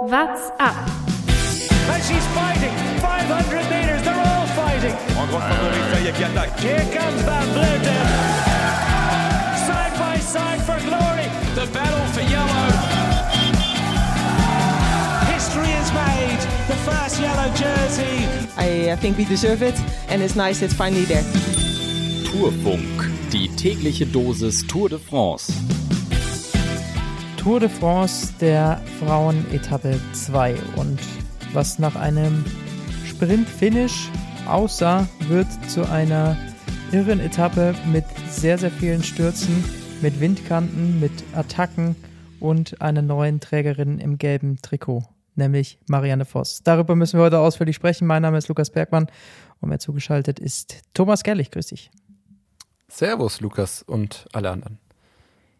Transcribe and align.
What's 0.00 0.48
up? 0.58 0.76
And 1.92 2.02
she's 2.02 2.26
fighting. 2.28 2.72
500 3.00 3.70
meters, 3.70 4.02
they're 4.02 4.14
all 4.14 4.46
fighting. 4.56 4.94
En 5.14 5.26
grande 5.26 5.42
favori, 5.42 5.80
ça 5.92 6.12
qui 6.12 6.24
attaque. 6.24 6.58
Here 6.58 6.86
comes 6.90 7.20
Van 7.20 7.44
Vleuten. 7.52 8.06
Side 9.66 9.98
by 9.98 10.18
side 10.18 10.62
for 10.62 10.80
glory. 10.88 11.28
The 11.54 11.66
battle 11.74 12.06
for 12.14 12.22
yellow. 12.22 12.70
History 15.34 15.68
is 15.68 15.92
made. 15.92 16.40
The 16.68 16.76
first 16.76 17.20
yellow 17.20 17.52
jersey. 17.54 18.26
I, 18.56 18.92
I 18.92 18.96
think 18.96 19.18
we 19.18 19.26
deserve 19.26 19.60
it, 19.62 19.78
and 20.08 20.22
it's 20.22 20.34
nice 20.34 20.62
it's 20.62 20.72
finally 20.72 21.04
there. 21.04 21.24
Tourfunk, 22.24 23.10
die 23.30 23.50
tägliche 23.54 24.06
Dosis 24.06 24.66
Tour 24.66 24.88
de 24.88 24.98
France. 24.98 25.52
Tour 27.42 27.58
de 27.58 27.70
France 27.70 28.34
der 28.38 28.78
Frauen-Etappe 28.98 29.98
2. 30.12 30.56
Und 30.76 31.00
was 31.54 31.78
nach 31.78 31.96
einem 31.96 32.44
Sprint-Finish 33.06 34.10
aussah, 34.46 35.08
wird 35.20 35.46
zu 35.70 35.88
einer 35.88 36.36
irren 36.92 37.18
Etappe 37.18 37.74
mit 37.90 38.04
sehr, 38.28 38.58
sehr 38.58 38.70
vielen 38.70 39.02
Stürzen, 39.02 39.64
mit 40.02 40.20
Windkanten, 40.20 41.00
mit 41.00 41.12
Attacken 41.32 41.96
und 42.40 42.82
einer 42.82 43.00
neuen 43.00 43.40
Trägerin 43.40 44.00
im 44.00 44.18
gelben 44.18 44.60
Trikot, 44.60 45.04
nämlich 45.34 45.78
Marianne 45.88 46.26
Voss. 46.26 46.62
Darüber 46.62 46.94
müssen 46.94 47.18
wir 47.18 47.24
heute 47.24 47.38
ausführlich 47.38 47.76
sprechen. 47.76 48.06
Mein 48.06 48.20
Name 48.20 48.36
ist 48.36 48.48
Lukas 48.48 48.68
Bergmann 48.68 49.06
und 49.62 49.70
mir 49.70 49.78
zugeschaltet 49.78 50.38
ist 50.38 50.82
Thomas 50.92 51.22
Gerlich. 51.22 51.50
Grüß 51.50 51.68
dich. 51.68 51.90
Servus, 52.88 53.40
Lukas 53.40 53.82
und 53.82 54.26
alle 54.34 54.50
anderen. 54.50 54.78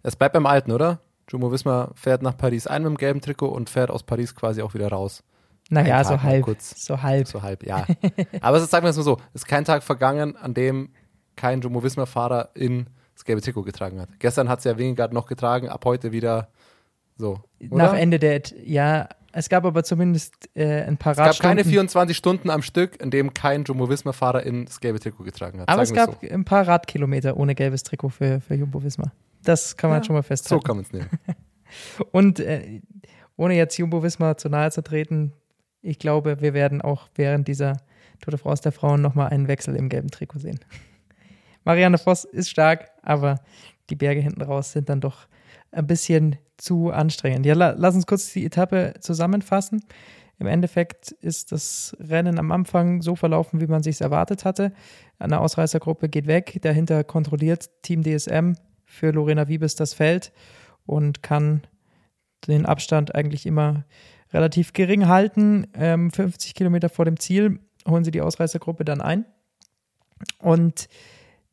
Es 0.02 0.14
bleibt 0.14 0.34
beim 0.34 0.44
Alten, 0.44 0.72
oder? 0.72 1.00
Jumbo 1.30 1.52
Wismar 1.52 1.93
fährt 1.95 2.23
nach 2.23 2.37
Paris 2.37 2.66
ein 2.66 2.83
mit 2.83 2.91
dem 2.91 2.97
gelben 2.97 3.20
Trikot 3.20 3.48
und 3.48 3.70
fährt 3.70 3.91
aus 3.91 4.02
Paris 4.02 4.34
quasi 4.34 4.62
auch 4.62 4.75
wieder 4.75 4.89
raus. 4.89 5.23
Naja, 5.70 6.03
so 6.03 6.20
halb. 6.20 6.43
kurz. 6.43 6.84
So 6.84 7.01
halb. 7.01 7.29
So 7.29 7.43
halb, 7.43 7.64
ja. 7.64 7.87
Aber 8.41 8.56
es 8.56 8.64
ist, 8.64 8.70
sagen 8.70 8.84
wir 8.84 8.91
es 8.91 8.97
mal 8.97 9.05
so, 9.05 9.19
es 9.33 9.42
ist 9.42 9.47
kein 9.47 9.64
Tag 9.64 9.84
vergangen, 9.84 10.37
an 10.37 10.55
dem 10.55 10.91
kein 11.37 11.61
Jumbo 11.61 11.84
Wismar-Fahrer 11.84 12.50
in 12.55 12.89
das 13.14 13.25
gelbe 13.25 13.41
Trikot 13.41 13.62
getragen 13.62 14.00
hat. 14.00 14.09
Gestern 14.19 14.48
hat 14.48 14.59
es 14.59 14.64
ja 14.64 14.77
Wingegard 14.77 15.12
noch 15.12 15.27
getragen, 15.27 15.69
ab 15.69 15.84
heute 15.84 16.11
wieder 16.11 16.48
so. 17.17 17.39
Oder? 17.61 17.77
Nach 17.77 17.94
Ende 17.94 18.19
der, 18.19 18.42
ja, 18.65 19.09
es 19.31 19.48
gab 19.48 19.65
aber 19.65 19.84
zumindest 19.84 20.50
äh, 20.56 20.83
ein 20.83 20.97
paar 20.97 21.12
es 21.12 21.19
gab 21.19 21.39
keine 21.39 21.61
Radstunden. 21.61 21.65
24 21.70 22.17
Stunden 22.17 22.50
am 22.50 22.62
Stück, 22.62 23.00
in 23.00 23.12
dem 23.12 23.33
kein 23.33 23.62
Jumbo 23.62 23.89
Wismar-Fahrer 23.89 24.42
in 24.42 24.65
das 24.65 24.81
gelbe 24.81 24.98
Trikot 24.98 25.22
getragen 25.22 25.61
hat. 25.61 25.69
Aber 25.69 25.83
es 25.83 25.92
gab 25.94 26.20
wir's 26.20 26.33
ein 26.33 26.44
paar 26.44 26.67
Radkilometer 26.67 27.37
ohne 27.37 27.55
gelbes 27.55 27.84
Trikot 27.84 28.09
für, 28.09 28.41
für 28.41 28.55
Jumbo 28.55 28.83
Visma. 28.83 29.12
Das 29.44 29.77
kann 29.77 29.91
man 29.91 30.00
Ja, 30.00 30.05
schon 30.05 30.14
mal 30.14 30.22
so. 30.22 30.27
so 30.27 30.28
festhalten. 30.28 30.64
kann 30.64 30.77
man 30.77 30.84
es 30.84 30.92
nehmen. 30.92 31.08
Und 32.12 32.41
äh, 32.41 32.80
ohne 33.36 33.55
jetzt 33.55 33.77
Jumbo 33.78 34.02
Visma 34.02 34.36
zu 34.36 34.48
nahe 34.48 34.70
zu 34.70 34.82
treten, 34.82 35.32
ich 35.82 35.98
glaube, 35.98 36.41
wir 36.41 36.52
werden 36.52 36.82
auch 36.82 37.08
während 37.14 37.48
dieser 37.48 37.78
Tour 38.20 38.32
de 38.32 38.38
France 38.38 38.62
der 38.62 38.72
Frauen 38.72 39.00
nochmal 39.00 39.28
einen 39.28 39.48
Wechsel 39.48 39.77
im 39.77 39.88
gelben 39.88 40.10
Trikot 40.10 40.41
sehen. 40.41 40.60
Marianne 41.64 41.98
Voss 41.98 42.24
ist 42.24 42.50
stark, 42.50 42.91
aber 43.02 43.41
die 43.88 43.97
Berge 43.97 44.20
hinten 44.20 44.42
raus 44.42 44.72
sind 44.72 44.88
dann 44.88 45.00
doch 45.00 45.27
ein 45.72 45.86
bisschen 45.86 46.36
zu 46.56 46.91
anstrengend. 46.91 47.47
Ja, 47.47 47.54
la 47.54 47.75
lass 47.77 47.94
uns 47.94 48.06
kurz 48.06 48.32
die 48.32 48.44
Etappe 48.44 48.94
zusammenfassen. 49.00 49.82
Im 50.38 50.47
Endeffekt 50.47 51.12
ist 51.12 51.52
das 51.52 51.97
Rennen 52.00 52.38
am 52.38 52.50
Anfang 52.50 53.02
so 53.02 53.14
verlaufen, 53.14 53.60
wie 53.60 53.66
man 53.66 53.82
sich 53.82 54.00
erwartet 54.00 54.44
hatte. 54.44 54.72
Eine 55.19 55.41
Ausreißergruppe 55.41 56.08
geht 56.08 56.27
weg, 56.27 56.58
dahinter 56.62 57.04
kontrolliert 57.04 57.69
Team 57.82 58.02
DSM 58.02 58.54
für 58.91 59.12
Lorena 59.12 59.48
Wiebes 59.48 59.77
das 59.77 59.94
Feld 59.94 60.33
und 60.84 61.22
kann 61.22 61.62
den 62.48 62.66
Abstand 62.66 63.14
eigentlich 63.14 63.47
immer 63.47 63.84
relativ 64.32 64.72
gering 64.72 65.06
halten. 65.06 65.66
Ähm, 65.74 66.10
50 66.10 66.55
Kilometer 66.55 66.88
vor 66.88 67.05
dem 67.05 67.19
Ziel 67.19 67.60
holen 67.88 68.05
sie 68.05 68.10
die 68.10 68.20
Ausreißergruppe 68.20 68.84
dann 68.84 69.00
ein. 69.00 69.24
Und 70.38 70.88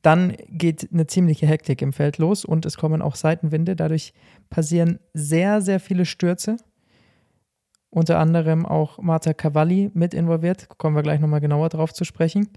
dann 0.01 0.35
geht 0.49 0.89
eine 0.91 1.07
ziemliche 1.07 1.47
Hektik 1.47 1.81
im 1.81 1.93
Feld 1.93 2.17
los 2.17 2.45
und 2.45 2.65
es 2.65 2.77
kommen 2.77 3.01
auch 3.01 3.15
Seitenwinde. 3.15 3.75
Dadurch 3.75 4.13
passieren 4.49 4.99
sehr, 5.13 5.61
sehr 5.61 5.79
viele 5.79 6.05
Stürze. 6.05 6.57
Unter 7.89 8.19
anderem 8.19 8.65
auch 8.65 8.99
Marta 8.99 9.33
Cavalli 9.33 9.91
mit 9.93 10.13
involviert. 10.13 10.69
Kommen 10.77 10.95
wir 10.95 11.03
gleich 11.03 11.19
nochmal 11.19 11.39
genauer 11.39 11.69
drauf 11.69 11.93
zu 11.93 12.03
sprechen. 12.03 12.49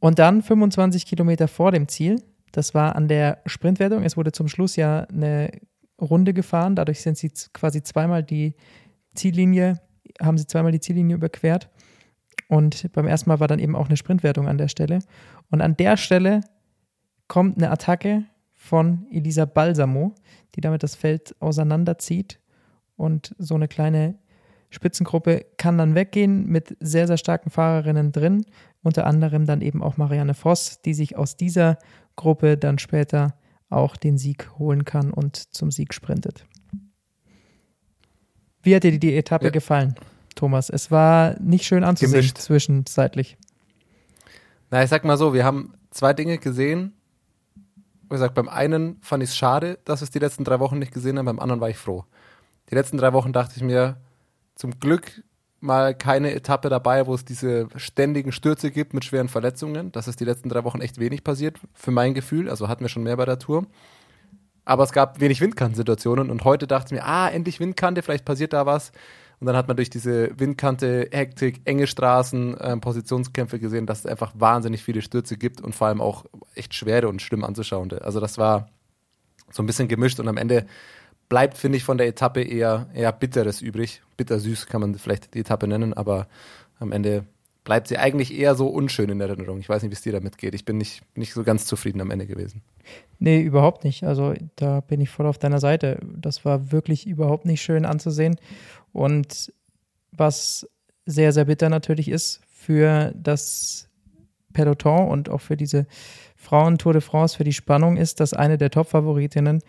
Und 0.00 0.18
dann 0.18 0.42
25 0.42 1.06
Kilometer 1.06 1.48
vor 1.48 1.72
dem 1.72 1.88
Ziel. 1.88 2.22
Das 2.52 2.74
war 2.74 2.96
an 2.96 3.08
der 3.08 3.38
Sprintwertung. 3.46 4.02
Es 4.02 4.16
wurde 4.16 4.32
zum 4.32 4.48
Schluss 4.48 4.76
ja 4.76 5.00
eine 5.04 5.50
Runde 6.00 6.34
gefahren. 6.34 6.76
Dadurch 6.76 7.00
sind 7.00 7.18
sie 7.18 7.30
quasi 7.52 7.82
zweimal 7.82 8.22
die 8.22 8.54
Ziellinie, 9.14 9.80
haben 10.20 10.38
sie 10.38 10.46
zweimal 10.46 10.72
die 10.72 10.80
Ziellinie 10.80 11.16
überquert. 11.16 11.70
Und 12.48 12.92
beim 12.92 13.06
ersten 13.06 13.28
Mal 13.28 13.40
war 13.40 13.48
dann 13.48 13.58
eben 13.58 13.74
auch 13.74 13.86
eine 13.86 13.96
Sprintwertung 13.96 14.48
an 14.48 14.58
der 14.58 14.68
Stelle. 14.68 15.00
Und 15.50 15.60
an 15.60 15.76
der 15.76 15.96
Stelle 15.96 16.42
kommt 17.28 17.56
eine 17.56 17.70
Attacke 17.70 18.24
von 18.54 19.06
Elisa 19.10 19.44
Balsamo, 19.44 20.14
die 20.54 20.60
damit 20.60 20.82
das 20.82 20.94
Feld 20.94 21.34
auseinanderzieht. 21.40 22.40
Und 22.96 23.34
so 23.38 23.54
eine 23.54 23.68
kleine 23.68 24.18
Spitzengruppe 24.70 25.46
kann 25.58 25.78
dann 25.78 25.94
weggehen 25.94 26.46
mit 26.46 26.76
sehr, 26.80 27.06
sehr 27.06 27.18
starken 27.18 27.50
Fahrerinnen 27.50 28.12
drin. 28.12 28.44
Unter 28.82 29.06
anderem 29.06 29.46
dann 29.46 29.60
eben 29.60 29.82
auch 29.82 29.96
Marianne 29.96 30.34
Voss, 30.34 30.80
die 30.82 30.94
sich 30.94 31.16
aus 31.16 31.36
dieser 31.36 31.78
Gruppe 32.16 32.56
dann 32.56 32.78
später 32.78 33.34
auch 33.68 33.96
den 33.96 34.16
Sieg 34.18 34.50
holen 34.58 34.84
kann 34.84 35.10
und 35.10 35.36
zum 35.54 35.70
Sieg 35.70 35.92
sprintet. 35.94 36.46
Wie 38.62 38.74
hat 38.74 38.82
dir 38.84 38.98
die, 38.98 39.14
Etappe 39.16 39.46
Ja. 39.46 39.50
gefallen, 39.50 39.94
Thomas? 40.34 40.70
Es 40.70 40.90
war 40.90 41.38
nicht 41.40 41.66
schön 41.66 41.84
anzusehen 41.84 42.12
Gemischt. 42.20 42.38
zwischenzeitlich. 42.38 43.36
Na, 44.70 44.82
ich 44.82 44.90
sag 44.90 45.04
mal 45.04 45.16
so, 45.16 45.32
wir 45.34 45.44
haben 45.44 45.74
zwei 45.90 46.12
Dinge 46.12 46.38
gesehen. 46.38 46.92
Wie 48.02 48.08
gesagt, 48.10 48.34
beim 48.34 48.48
einen 48.48 48.98
fand 49.02 49.22
ich 49.22 49.30
es 49.30 49.36
schade, 49.36 49.78
dass 49.84 50.00
wir 50.00 50.04
es 50.04 50.10
die 50.10 50.18
letzten 50.18 50.44
drei 50.44 50.58
Wochen 50.60 50.78
nicht 50.78 50.92
gesehen 50.92 51.18
haben, 51.18 51.26
beim 51.26 51.38
anderen 51.40 51.60
war 51.60 51.70
ich 51.70 51.76
froh. 51.78 52.04
Die 52.70 52.74
letzten 52.74 52.98
drei 52.98 53.12
Wochen 53.12 53.32
dachte 53.32 53.54
ich 53.56 53.62
mir, 53.62 53.96
zum 54.56 54.78
Glück 54.80 55.22
mal 55.66 55.94
keine 55.94 56.32
Etappe 56.32 56.68
dabei, 56.68 57.06
wo 57.06 57.14
es 57.14 57.24
diese 57.24 57.68
ständigen 57.76 58.32
Stürze 58.32 58.70
gibt 58.70 58.94
mit 58.94 59.04
schweren 59.04 59.28
Verletzungen. 59.28 59.92
Das 59.92 60.08
ist 60.08 60.20
die 60.20 60.24
letzten 60.24 60.48
drei 60.48 60.64
Wochen 60.64 60.80
echt 60.80 60.98
wenig 60.98 61.24
passiert, 61.24 61.58
für 61.74 61.90
mein 61.90 62.14
Gefühl. 62.14 62.48
Also 62.48 62.68
hatten 62.68 62.84
wir 62.84 62.88
schon 62.88 63.02
mehr 63.02 63.16
bei 63.16 63.26
der 63.26 63.38
Tour. 63.38 63.66
Aber 64.64 64.82
es 64.82 64.92
gab 64.92 65.20
wenig 65.20 65.40
Windkantensituationen 65.40 66.30
und 66.30 66.44
heute 66.44 66.66
dachte 66.66 66.94
ich 66.94 67.00
mir, 67.00 67.06
ah, 67.06 67.28
endlich 67.28 67.60
Windkante, 67.60 68.02
vielleicht 68.02 68.24
passiert 68.24 68.52
da 68.52 68.66
was. 68.66 68.90
Und 69.38 69.46
dann 69.46 69.56
hat 69.56 69.68
man 69.68 69.76
durch 69.76 69.90
diese 69.90 70.30
Windkante, 70.38 71.08
Hektik, 71.12 71.60
enge 71.66 71.86
Straßen, 71.86 72.56
ähm, 72.60 72.80
Positionskämpfe 72.80 73.58
gesehen, 73.58 73.86
dass 73.86 74.00
es 74.00 74.06
einfach 74.06 74.32
wahnsinnig 74.34 74.82
viele 74.82 75.02
Stürze 75.02 75.36
gibt 75.36 75.60
und 75.60 75.74
vor 75.74 75.88
allem 75.88 76.00
auch 76.00 76.24
echt 76.54 76.74
schwere 76.74 77.08
und 77.08 77.20
schlimm 77.20 77.44
anzuschauende. 77.44 78.02
Also 78.02 78.18
das 78.18 78.38
war 78.38 78.68
so 79.52 79.62
ein 79.62 79.66
bisschen 79.66 79.88
gemischt 79.88 80.18
und 80.20 80.28
am 80.28 80.38
Ende 80.38 80.66
bleibt, 81.28 81.58
finde 81.58 81.78
ich, 81.78 81.84
von 81.84 81.98
der 81.98 82.06
Etappe 82.06 82.42
eher, 82.42 82.88
eher 82.94 83.12
Bitteres 83.12 83.60
übrig. 83.60 84.02
Bittersüß 84.16 84.66
kann 84.66 84.80
man 84.80 84.94
vielleicht 84.94 85.34
die 85.34 85.40
Etappe 85.40 85.66
nennen, 85.66 85.92
aber 85.92 86.28
am 86.78 86.92
Ende 86.92 87.24
bleibt 87.64 87.88
sie 87.88 87.98
eigentlich 87.98 88.32
eher 88.32 88.54
so 88.54 88.68
unschön 88.68 89.10
in 89.10 89.20
Erinnerung. 89.20 89.58
Ich 89.58 89.68
weiß 89.68 89.82
nicht, 89.82 89.90
wie 89.90 89.94
es 89.94 90.02
dir 90.02 90.12
damit 90.12 90.38
geht. 90.38 90.54
Ich 90.54 90.64
bin 90.64 90.78
nicht, 90.78 91.02
nicht 91.16 91.34
so 91.34 91.42
ganz 91.42 91.66
zufrieden 91.66 92.00
am 92.00 92.12
Ende 92.12 92.26
gewesen. 92.26 92.62
Nee, 93.18 93.40
überhaupt 93.40 93.82
nicht. 93.82 94.04
Also 94.04 94.34
da 94.54 94.80
bin 94.80 95.00
ich 95.00 95.10
voll 95.10 95.26
auf 95.26 95.38
deiner 95.38 95.58
Seite. 95.58 95.98
Das 96.16 96.44
war 96.44 96.70
wirklich 96.70 97.08
überhaupt 97.08 97.44
nicht 97.44 97.62
schön 97.62 97.84
anzusehen. 97.84 98.36
Und 98.92 99.52
was 100.12 100.68
sehr, 101.06 101.32
sehr 101.32 101.46
bitter 101.46 101.68
natürlich 101.68 102.08
ist 102.08 102.40
für 102.46 103.12
das 103.16 103.88
Peloton 104.52 105.08
und 105.08 105.28
auch 105.28 105.40
für 105.40 105.56
diese 105.56 105.86
Frauen-Tour 106.36 106.92
de 106.92 107.02
France, 107.02 107.36
für 107.36 107.44
die 107.44 107.52
Spannung 107.52 107.96
ist, 107.96 108.20
dass 108.20 108.32
eine 108.32 108.58
der 108.58 108.70
Top-Favoritinnen 108.70 109.60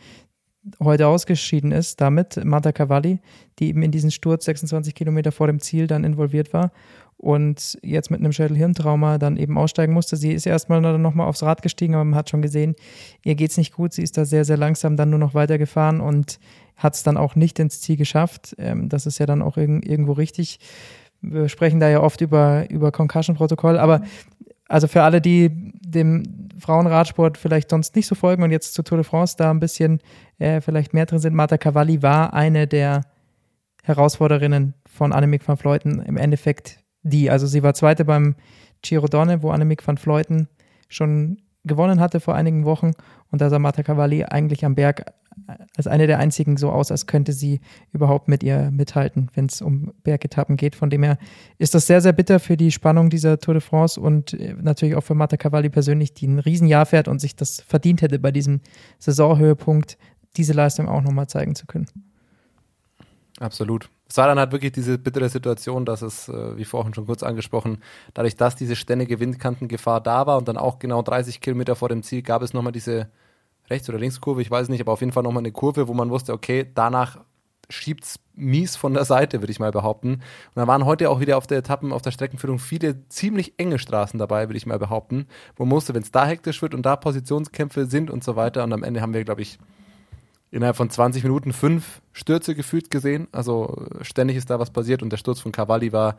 heute 0.82 1.08
ausgeschieden 1.08 1.72
ist, 1.72 2.02
damit 2.02 2.44
Marta 2.44 2.72
Cavalli, 2.72 3.20
die 3.60 3.70
eben 3.70 3.82
in 3.82 3.92
diesen 3.92 4.12
Sturz 4.12 4.46
26 4.46 4.94
Kilometer 4.94 5.32
vor 5.32 5.48
dem 5.48 5.60
Ziel 5.60 5.88
dann 5.88 6.04
involviert 6.04 6.54
war 6.54 6.72
und 7.18 7.80
jetzt 7.82 8.12
mit 8.12 8.20
einem 8.20 8.32
Schädel-Hirntrauma 8.32 9.18
dann 9.18 9.38
eben 9.38 9.58
aussteigen 9.58 9.94
musste. 9.94 10.16
Sie 10.16 10.32
ist 10.32 10.46
erstmal 10.46 10.82
nochmal 11.00 11.28
aufs 11.28 11.42
Rad 11.42 11.64
gestiegen, 11.64 11.96
aber 11.96 12.04
man 12.04 12.16
hat 12.16 12.30
schon 12.30 12.44
gesehen, 12.44 12.76
ihr 13.24 13.36
geht 13.36 13.52
es 13.52 13.58
nicht 13.58 13.74
gut. 13.74 13.94
Sie 13.94 14.04
ist 14.04 14.18
da 14.18 14.26
sehr, 14.26 14.46
sehr 14.46 14.58
langsam 14.58 14.96
dann 14.96 15.10
nur 15.10 15.20
noch 15.20 15.34
weitergefahren 15.34 16.00
und 16.00 16.40
hat 16.76 16.94
es 16.94 17.02
dann 17.02 17.18
auch 17.18 17.36
nicht 17.36 17.58
ins 17.58 17.82
Ziel 17.82 17.98
geschafft. 17.98 18.56
Ähm, 18.60 18.88
das 18.88 19.08
ist 19.08 19.18
ja 19.18 19.26
dann 19.26 19.42
auch 19.42 19.58
irg 19.58 19.84
irgendwo 19.84 20.14
richtig. 20.14 20.60
Wir 21.22 21.50
sprechen 21.50 21.80
da 21.80 21.90
ja 21.90 22.02
oft 22.02 22.22
über, 22.22 22.70
über 22.70 22.92
Concussion-Protokoll, 22.92 23.80
aber 23.80 24.02
also 24.68 24.88
für 24.88 25.04
alle, 25.04 25.22
die 25.22 25.72
dem 25.80 26.50
Frauenradsport 26.60 27.38
vielleicht 27.38 27.70
sonst 27.70 27.96
nicht 27.96 28.08
so 28.08 28.16
folgen 28.16 28.44
und 28.44 28.52
jetzt 28.52 28.74
zur 28.74 28.84
Tour 28.84 28.98
de 28.98 29.06
France 29.06 29.36
da 29.38 29.50
ein 29.52 29.60
bisschen 29.60 30.00
äh, 30.40 30.62
vielleicht 30.62 30.94
mehr 30.94 31.06
drin 31.06 31.20
sind, 31.20 31.36
Marta 31.36 31.58
Cavalli 31.58 32.02
war 32.02 32.34
eine 32.34 32.68
der 32.68 33.04
Herausforderinnen 33.84 34.74
von 34.86 35.14
Annemiek 35.14 35.48
van 35.48 35.58
Vleuten 35.58 36.02
im 36.02 36.18
Endeffekt 36.18 36.84
die. 37.04 37.30
Also 37.30 37.48
sie 37.48 37.64
war 37.64 37.74
Zweite 37.74 38.04
beim 38.04 38.36
Giro 38.82 39.08
Donne, 39.08 39.42
wo 39.42 39.52
Annemiek 39.52 39.86
van 39.88 39.98
Vleuten 39.98 40.50
schon 40.90 41.42
gewonnen 41.68 42.00
hatte 42.00 42.20
vor 42.20 42.36
einigen 42.36 42.66
Wochen. 42.66 42.92
Und 43.32 43.42
da 43.42 43.50
sah 43.50 43.60
Marta 43.60 43.84
Cavalli 43.84 44.24
eigentlich 44.24 44.66
am 44.66 44.76
Berg 44.76 45.06
als 45.76 45.88
eine 45.88 46.08
der 46.08 46.20
einzigen 46.20 46.58
so 46.58 46.72
aus, 46.72 46.92
als 46.92 47.06
könnte 47.06 47.32
sie 47.32 47.62
überhaupt 47.92 48.28
mit 48.28 48.44
ihr 48.44 48.72
mithalten, 48.72 49.30
wenn 49.34 49.46
es 49.46 49.62
um 49.62 49.94
Bergetappen 50.04 50.58
geht. 50.58 50.76
Von 50.76 50.90
dem 50.90 51.04
her 51.04 51.18
ist 51.58 51.76
das 51.76 51.88
sehr, 51.88 52.02
sehr 52.02 52.14
bitter 52.14 52.40
für 52.40 52.58
die 52.58 52.72
Spannung 52.72 53.10
dieser 53.10 53.40
Tour 53.40 53.54
de 53.54 53.62
France 53.62 54.00
und 54.00 54.34
äh, 54.34 54.56
natürlich 54.60 54.96
auch 54.96 55.04
für 55.04 55.16
Marta 55.16 55.38
Cavalli 55.38 55.70
persönlich, 55.70 56.14
die 56.14 56.28
ein 56.28 56.40
Riesenjahr 56.40 56.86
fährt 56.86 57.08
und 57.08 57.20
sich 57.20 57.36
das 57.36 57.62
verdient 57.62 58.02
hätte, 58.02 58.20
bei 58.20 58.32
diesem 58.32 58.62
Saisonhöhepunkt 59.00 59.98
diese 60.38 60.54
Leistung 60.54 60.88
auch 60.88 61.02
nochmal 61.02 61.28
zeigen 61.28 61.56
zu 61.56 61.66
können. 61.66 61.88
Absolut. 63.40 63.90
Es 64.10 64.18
war 64.18 64.28
dann 64.28 64.40
halt 64.40 64.52
wirklich 64.52 64.72
diese 64.72 64.98
bittere 64.98 65.30
Situation, 65.30 65.86
dass 65.86 66.02
es, 66.02 66.30
äh, 66.30 66.58
wie 66.58 66.66
vorhin 66.66 66.94
schon 66.94 67.06
kurz 67.06 67.24
angesprochen, 67.24 67.84
dadurch, 68.14 68.36
dass 68.36 68.56
diese 68.56 68.76
ständige 68.76 69.20
Windkantengefahr 69.20 70.02
da 70.02 70.26
war 70.26 70.38
und 70.38 70.48
dann 70.48 70.58
auch 70.58 70.80
genau 70.80 71.02
30 71.02 71.42
Kilometer 71.42 71.76
vor 71.76 71.90
dem 71.90 72.04
Ziel 72.04 72.22
gab 72.22 72.42
es 72.42 72.54
nochmal 72.54 72.72
diese 72.72 73.10
Rechts- 73.70 73.90
oder 73.90 74.00
Linkskurve, 74.00 74.42
ich 74.42 74.50
weiß 74.50 74.70
nicht, 74.70 74.82
aber 74.82 74.94
auf 74.94 75.02
jeden 75.02 75.12
Fall 75.12 75.24
nochmal 75.24 75.42
eine 75.42 75.52
Kurve, 75.52 75.88
wo 75.88 75.94
man 75.94 76.10
wusste, 76.10 76.34
okay, 76.34 76.72
danach 76.74 77.20
schiebt 77.70 78.06
es 78.06 78.20
mies 78.34 78.78
von 78.78 78.94
der 78.94 79.04
Seite, 79.04 79.42
würde 79.42 79.52
ich 79.52 79.60
mal 79.60 79.72
behaupten. 79.72 80.14
Und 80.14 80.22
da 80.56 80.68
waren 80.68 80.86
heute 80.86 81.10
auch 81.10 81.20
wieder 81.20 81.38
auf 81.38 81.48
der 81.48 81.58
Etappen, 81.58 81.92
auf 81.92 82.02
der 82.02 82.12
Streckenführung 82.12 82.60
viele 82.60 83.08
ziemlich 83.10 83.60
enge 83.60 83.78
Straßen 83.78 84.18
dabei, 84.18 84.48
würde 84.48 84.58
ich 84.58 84.66
mal 84.66 84.80
behaupten, 84.80 85.28
wo 85.58 85.66
man 85.66 85.76
wusste, 85.76 85.94
wenn 85.94 86.04
es 86.04 86.12
da 86.12 86.26
hektisch 86.26 86.62
wird 86.62 86.74
und 86.74 86.86
da 86.86 86.96
Positionskämpfe 86.96 87.88
sind 87.88 88.10
und 88.10 88.24
so 88.24 88.38
weiter. 88.38 88.64
Und 88.64 88.72
am 88.72 88.84
Ende 88.84 89.02
haben 89.02 89.14
wir, 89.14 89.24
glaube 89.26 89.42
ich, 89.42 89.60
innerhalb 90.52 90.76
von 90.76 90.90
20 90.90 91.24
Minuten 91.24 91.54
fünf 91.54 92.02
Stürze 92.14 92.56
gefühlt 92.56 92.90
gesehen. 92.90 93.28
Also 93.32 93.86
ständig 94.02 94.38
ist 94.38 94.50
da 94.50 94.60
was 94.60 94.72
passiert 94.72 95.04
und 95.04 95.10
der 95.12 95.18
Sturz 95.18 95.40
von 95.40 95.52
Cavalli 95.52 95.92
war 95.92 96.18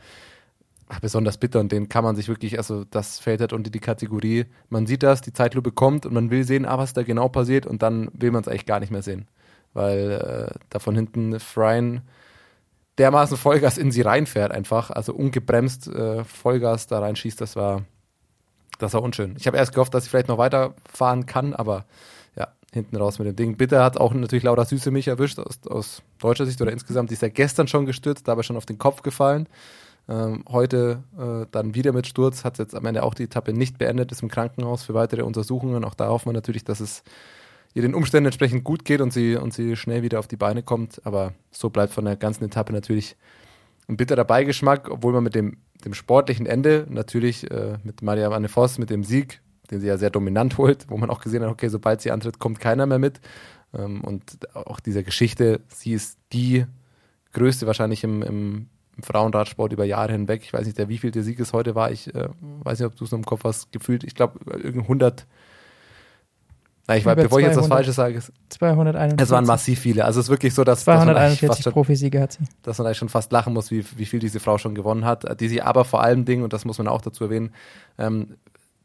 besonders 1.00 1.36
bitter 1.36 1.60
und 1.60 1.70
den 1.70 1.88
kann 1.88 2.04
man 2.04 2.16
sich 2.16 2.28
wirklich, 2.28 2.58
also 2.58 2.84
das 2.84 3.18
fällt 3.18 3.40
halt 3.40 3.52
unter 3.52 3.70
die 3.70 3.78
Kategorie, 3.78 4.46
man 4.70 4.86
sieht 4.86 5.02
das, 5.02 5.20
die 5.20 5.32
Zeitlupe 5.32 5.70
kommt 5.70 6.06
und 6.06 6.14
man 6.14 6.30
will 6.30 6.44
sehen, 6.44 6.64
ah, 6.64 6.78
was 6.78 6.94
da 6.94 7.02
genau 7.02 7.28
passiert 7.28 7.66
und 7.66 7.82
dann 7.82 8.08
will 8.14 8.30
man 8.30 8.40
es 8.40 8.48
eigentlich 8.48 8.66
gar 8.66 8.80
nicht 8.80 8.90
mehr 8.90 9.02
sehen. 9.02 9.28
Weil 9.74 10.50
äh, 10.52 10.58
da 10.70 10.78
von 10.78 10.94
hinten 10.94 11.40
Fryan 11.40 12.02
dermaßen 12.96 13.36
Vollgas 13.36 13.76
in 13.78 13.92
sie 13.92 14.00
reinfährt 14.00 14.50
einfach, 14.50 14.90
also 14.90 15.14
ungebremst 15.14 15.88
äh, 15.88 16.24
Vollgas 16.24 16.86
da 16.86 17.00
reinschießt, 17.00 17.40
das 17.40 17.54
war, 17.54 17.84
das 18.78 18.94
war 18.94 19.02
unschön. 19.02 19.34
Ich 19.38 19.46
habe 19.46 19.58
erst 19.58 19.74
gehofft, 19.74 19.92
dass 19.92 20.04
ich 20.04 20.10
vielleicht 20.10 20.28
noch 20.28 20.38
weiterfahren 20.38 21.26
kann, 21.26 21.54
aber 21.54 21.84
hinten 22.78 22.96
raus 22.96 23.18
mit 23.18 23.28
dem 23.28 23.36
Ding. 23.36 23.56
Bitte 23.56 23.82
hat 23.82 23.98
auch 23.98 24.12
natürlich 24.14 24.42
Laura 24.42 24.64
Süße 24.64 24.90
mich 24.90 25.08
erwischt 25.08 25.38
aus, 25.38 25.58
aus 25.68 26.02
deutscher 26.18 26.46
Sicht 26.46 26.60
oder 26.60 26.72
insgesamt. 26.72 27.10
Die 27.10 27.14
ist 27.14 27.22
ja 27.22 27.28
gestern 27.28 27.68
schon 27.68 27.86
gestürzt, 27.86 28.26
dabei 28.26 28.42
schon 28.42 28.56
auf 28.56 28.66
den 28.66 28.78
Kopf 28.78 29.02
gefallen. 29.02 29.48
Ähm, 30.08 30.42
heute 30.48 31.02
äh, 31.18 31.46
dann 31.50 31.74
wieder 31.74 31.92
mit 31.92 32.06
Sturz, 32.06 32.44
hat 32.44 32.58
jetzt 32.58 32.74
am 32.74 32.86
Ende 32.86 33.02
auch 33.02 33.12
die 33.14 33.24
Etappe 33.24 33.52
nicht 33.52 33.76
beendet, 33.76 34.10
ist 34.10 34.22
im 34.22 34.30
Krankenhaus 34.30 34.82
für 34.82 34.94
weitere 34.94 35.22
Untersuchungen. 35.22 35.84
Auch 35.84 35.94
da 35.94 36.08
hoffen 36.08 36.30
wir 36.30 36.32
natürlich, 36.32 36.64
dass 36.64 36.80
es 36.80 37.02
ihr 37.74 37.82
den 37.82 37.94
Umständen 37.94 38.26
entsprechend 38.26 38.64
gut 38.64 38.84
geht 38.84 39.02
und 39.02 39.12
sie, 39.12 39.36
und 39.36 39.52
sie 39.52 39.76
schnell 39.76 40.02
wieder 40.02 40.18
auf 40.18 40.26
die 40.26 40.36
Beine 40.36 40.62
kommt. 40.62 41.04
Aber 41.04 41.34
so 41.50 41.68
bleibt 41.68 41.92
von 41.92 42.06
der 42.06 42.16
ganzen 42.16 42.44
Etappe 42.44 42.72
natürlich 42.72 43.16
ein 43.88 43.96
bitterer 43.96 44.24
Beigeschmack, 44.24 44.90
obwohl 44.90 45.12
man 45.12 45.24
mit 45.24 45.34
dem, 45.34 45.58
dem 45.84 45.94
sportlichen 45.94 46.46
Ende 46.46 46.86
natürlich 46.88 47.50
äh, 47.50 47.78
mit 47.82 48.02
Maria 48.02 48.30
Anne 48.30 48.48
Voss, 48.48 48.78
mit 48.78 48.90
dem 48.90 49.04
Sieg, 49.04 49.40
den 49.70 49.80
sie 49.80 49.86
ja 49.86 49.98
sehr 49.98 50.10
dominant 50.10 50.58
holt, 50.58 50.86
wo 50.88 50.96
man 50.96 51.10
auch 51.10 51.20
gesehen 51.20 51.42
hat, 51.42 51.50
okay, 51.50 51.68
sobald 51.68 52.00
sie 52.00 52.10
antritt, 52.10 52.38
kommt 52.38 52.60
keiner 52.60 52.86
mehr 52.86 52.98
mit. 52.98 53.20
Ähm, 53.74 54.02
und 54.02 54.22
auch 54.54 54.80
dieser 54.80 55.02
Geschichte, 55.02 55.60
sie 55.68 55.92
ist 55.92 56.18
die 56.32 56.66
größte 57.32 57.66
wahrscheinlich 57.66 58.04
im, 58.04 58.22
im 58.22 58.66
im 58.98 59.04
Frauenradsport 59.04 59.72
über 59.72 59.84
Jahre 59.84 60.12
hinweg. 60.12 60.42
Ich 60.44 60.52
weiß 60.52 60.66
nicht, 60.66 60.76
der 60.76 60.88
wievielte 60.88 61.22
Sieg 61.22 61.38
es 61.38 61.52
heute 61.52 61.74
war. 61.74 61.92
Ich 61.92 62.12
äh, 62.14 62.28
weiß 62.40 62.80
nicht, 62.80 62.86
ob 62.86 62.96
du 62.96 63.04
es 63.04 63.12
noch 63.12 63.18
im 63.18 63.24
Kopf 63.24 63.44
hast, 63.44 63.70
gefühlt. 63.70 64.02
Ich 64.02 64.14
glaube, 64.14 64.40
irgendein 64.44 64.82
100. 64.82 65.26
Na, 66.88 66.96
ich 66.96 67.04
weiß, 67.04 67.14
bevor 67.14 67.38
200, 67.38 67.40
ich 67.40 67.46
jetzt 67.46 67.62
was 67.62 67.68
Falsches 67.68 67.94
sage, 67.94 68.16
es, 68.16 68.32
241. 68.48 69.22
es 69.22 69.30
waren 69.30 69.44
massiv 69.44 69.78
viele. 69.78 70.04
Also 70.04 70.18
es 70.18 70.26
ist 70.26 70.30
wirklich 70.30 70.52
so, 70.52 70.64
dass, 70.64 70.82
241 70.84 71.64
dass 71.64 71.72
Profisiege 71.72 72.20
hat 72.20 72.32
sie. 72.32 72.44
Dass 72.62 72.78
man 72.78 72.88
eigentlich 72.88 72.98
schon 72.98 73.08
fast 73.08 73.30
lachen 73.30 73.52
muss, 73.52 73.70
wie, 73.70 73.84
wie 73.96 74.06
viel 74.06 74.18
diese 74.18 74.40
Frau 74.40 74.58
schon 74.58 74.74
gewonnen 74.74 75.04
hat. 75.04 75.40
Die 75.40 75.48
sie 75.48 75.62
aber 75.62 75.84
vor 75.84 76.02
allem 76.02 76.24
Dingen, 76.24 76.42
und 76.42 76.52
das 76.52 76.64
muss 76.64 76.78
man 76.78 76.88
auch 76.88 77.00
dazu 77.00 77.24
erwähnen, 77.24 77.50
ähm, 77.98 78.36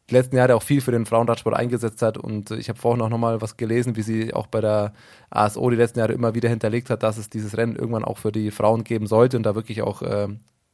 die 0.09 0.15
letzten 0.15 0.35
Jahre 0.35 0.55
auch 0.55 0.63
viel 0.63 0.81
für 0.81 0.91
den 0.91 1.05
Frauenradsport 1.05 1.55
eingesetzt 1.55 2.01
hat. 2.01 2.17
Und 2.17 2.51
ich 2.51 2.69
habe 2.69 2.79
vorhin 2.79 3.01
auch 3.01 3.09
nochmal 3.09 3.41
was 3.41 3.55
gelesen, 3.55 3.95
wie 3.95 4.01
sie 4.01 4.33
auch 4.33 4.47
bei 4.47 4.59
der 4.59 4.93
ASO 5.29 5.69
die 5.69 5.77
letzten 5.77 5.99
Jahre 5.99 6.13
immer 6.13 6.35
wieder 6.35 6.49
hinterlegt 6.49 6.89
hat, 6.89 7.03
dass 7.03 7.17
es 7.17 7.29
dieses 7.29 7.57
Rennen 7.57 7.75
irgendwann 7.75 8.03
auch 8.03 8.17
für 8.17 8.31
die 8.31 8.51
Frauen 8.51 8.83
geben 8.83 9.07
sollte 9.07 9.37
und 9.37 9.43
da 9.43 9.55
wirklich 9.55 9.81
auch, 9.81 10.01
äh, 10.01 10.27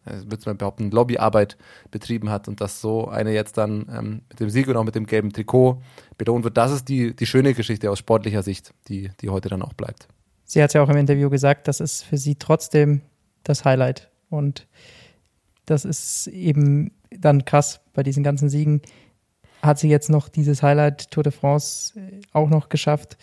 würde 0.06 0.44
man 0.46 0.58
behaupten, 0.58 0.90
Lobbyarbeit 0.90 1.58
betrieben 1.92 2.32
hat 2.32 2.48
und 2.48 2.60
dass 2.60 2.82
so 2.82 3.08
eine 3.08 3.32
jetzt 3.32 3.58
dann 3.58 3.86
ähm, 3.96 4.22
mit 4.30 4.40
dem 4.40 4.50
Sieg 4.50 4.68
und 4.68 4.78
auch 4.78 4.84
mit 4.84 4.96
dem 4.96 5.06
gelben 5.06 5.32
Trikot 5.32 5.82
belohnt 6.18 6.44
wird. 6.44 6.58
Das 6.58 6.72
ist 6.72 6.90
die, 6.90 7.16
die 7.16 7.28
schöne 7.28 7.54
Geschichte 7.54 7.92
aus 7.92 8.00
sportlicher 8.00 8.42
Sicht, 8.42 8.74
die, 8.88 9.12
die 9.22 9.30
heute 9.30 9.50
dann 9.50 9.62
auch 9.62 9.74
bleibt. 9.74 10.08
Sie 10.46 10.64
hat 10.64 10.74
ja 10.74 10.82
auch 10.82 10.90
im 10.90 10.98
Interview 10.98 11.30
gesagt, 11.30 11.68
das 11.68 11.80
ist 11.80 12.02
für 12.04 12.18
sie 12.18 12.36
trotzdem 12.36 13.02
das 13.44 13.66
Highlight. 13.66 14.10
Und 14.32 14.68
das 15.68 15.86
ist 15.86 16.26
eben 16.26 16.92
dann 17.12 17.46
krass 17.46 17.82
bei 17.94 18.02
diesen 18.02 18.24
ganzen 18.24 18.50
Siegen 18.50 18.82
hat 19.62 19.80
sie 19.80 19.90
jetzt 19.90 20.10
noch 20.10 20.30
dieses 20.30 20.64
Highlight 20.64 21.12
Tour 21.12 21.24
de 21.24 21.32
France 21.32 22.00
äh, 22.00 22.22
auch 22.34 22.50
noch 22.50 22.70
geschafft, 22.70 23.18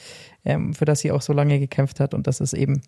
ähm, 0.44 0.74
für 0.74 0.84
das 0.84 1.00
sie 1.00 1.12
auch 1.12 1.22
so 1.22 1.32
lange 1.32 1.58
gekämpft 1.58 2.00
hat. 2.00 2.14
Und 2.14 2.26
das 2.26 2.40
ist 2.40 2.52
eben 2.52 2.82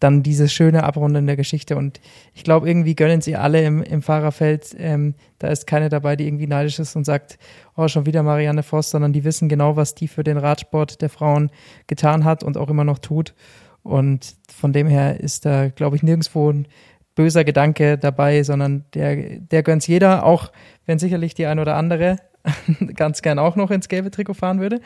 dann 0.00 0.22
dieses 0.22 0.52
schöne 0.52 0.82
Abrunden 0.82 1.26
der 1.26 1.36
Geschichte. 1.36 1.76
Und 1.76 2.00
ich 2.34 2.42
glaube, 2.42 2.68
irgendwie 2.68 2.94
gönnen 2.94 3.20
sie 3.20 3.36
alle 3.36 3.62
im, 3.62 3.82
im 3.82 4.02
Fahrerfeld. 4.02 4.74
Ähm, 4.78 5.14
da 5.38 5.48
ist 5.48 5.66
keine 5.66 5.90
dabei, 5.90 6.16
die 6.16 6.26
irgendwie 6.26 6.46
neidisch 6.46 6.78
ist 6.78 6.96
und 6.96 7.04
sagt, 7.04 7.38
oh, 7.76 7.86
schon 7.86 8.06
wieder 8.06 8.22
Marianne 8.22 8.62
Voss, 8.62 8.90
sondern 8.90 9.12
die 9.12 9.24
wissen 9.24 9.48
genau, 9.48 9.76
was 9.76 9.94
die 9.94 10.08
für 10.08 10.24
den 10.24 10.38
Radsport 10.38 11.02
der 11.02 11.10
Frauen 11.10 11.50
getan 11.86 12.24
hat 12.24 12.42
und 12.42 12.56
auch 12.56 12.70
immer 12.70 12.84
noch 12.84 12.98
tut. 12.98 13.34
Und 13.82 14.36
von 14.52 14.72
dem 14.72 14.88
her 14.88 15.20
ist 15.20 15.44
da, 15.44 15.68
glaube 15.68 15.96
ich, 15.96 16.02
nirgendwo 16.02 16.50
ein 16.50 16.66
böser 17.14 17.44
Gedanke 17.44 17.98
dabei, 17.98 18.42
sondern 18.42 18.84
der, 18.94 19.16
der 19.40 19.62
gönnt 19.62 19.86
jeder, 19.86 20.24
auch 20.24 20.50
wenn 20.86 20.98
sicherlich 20.98 21.34
die 21.34 21.46
ein 21.46 21.58
oder 21.58 21.76
andere 21.76 22.16
ganz 22.94 23.22
gern 23.22 23.38
auch 23.38 23.56
noch 23.56 23.70
ins 23.70 23.88
gelbe 23.88 24.10
Trikot 24.10 24.34
fahren 24.34 24.60
würde. 24.60 24.80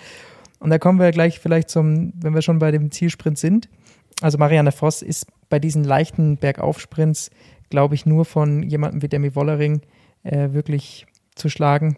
Und 0.60 0.70
da 0.70 0.78
kommen 0.78 0.98
wir 0.98 1.10
gleich 1.10 1.40
vielleicht 1.40 1.68
zum, 1.68 2.12
wenn 2.16 2.34
wir 2.34 2.42
schon 2.42 2.58
bei 2.58 2.70
dem 2.70 2.90
Zielsprint 2.90 3.38
sind. 3.38 3.68
Also 4.22 4.38
Marianne 4.38 4.72
Voss 4.72 5.02
ist 5.02 5.26
bei 5.48 5.58
diesen 5.58 5.84
leichten 5.84 6.36
Bergaufsprints, 6.36 7.30
glaube 7.70 7.94
ich, 7.94 8.06
nur 8.06 8.24
von 8.24 8.62
jemandem 8.62 9.02
wie 9.02 9.08
Demi 9.08 9.34
Wollering 9.34 9.82
äh, 10.22 10.52
wirklich 10.52 11.06
zu 11.34 11.48
schlagen. 11.48 11.96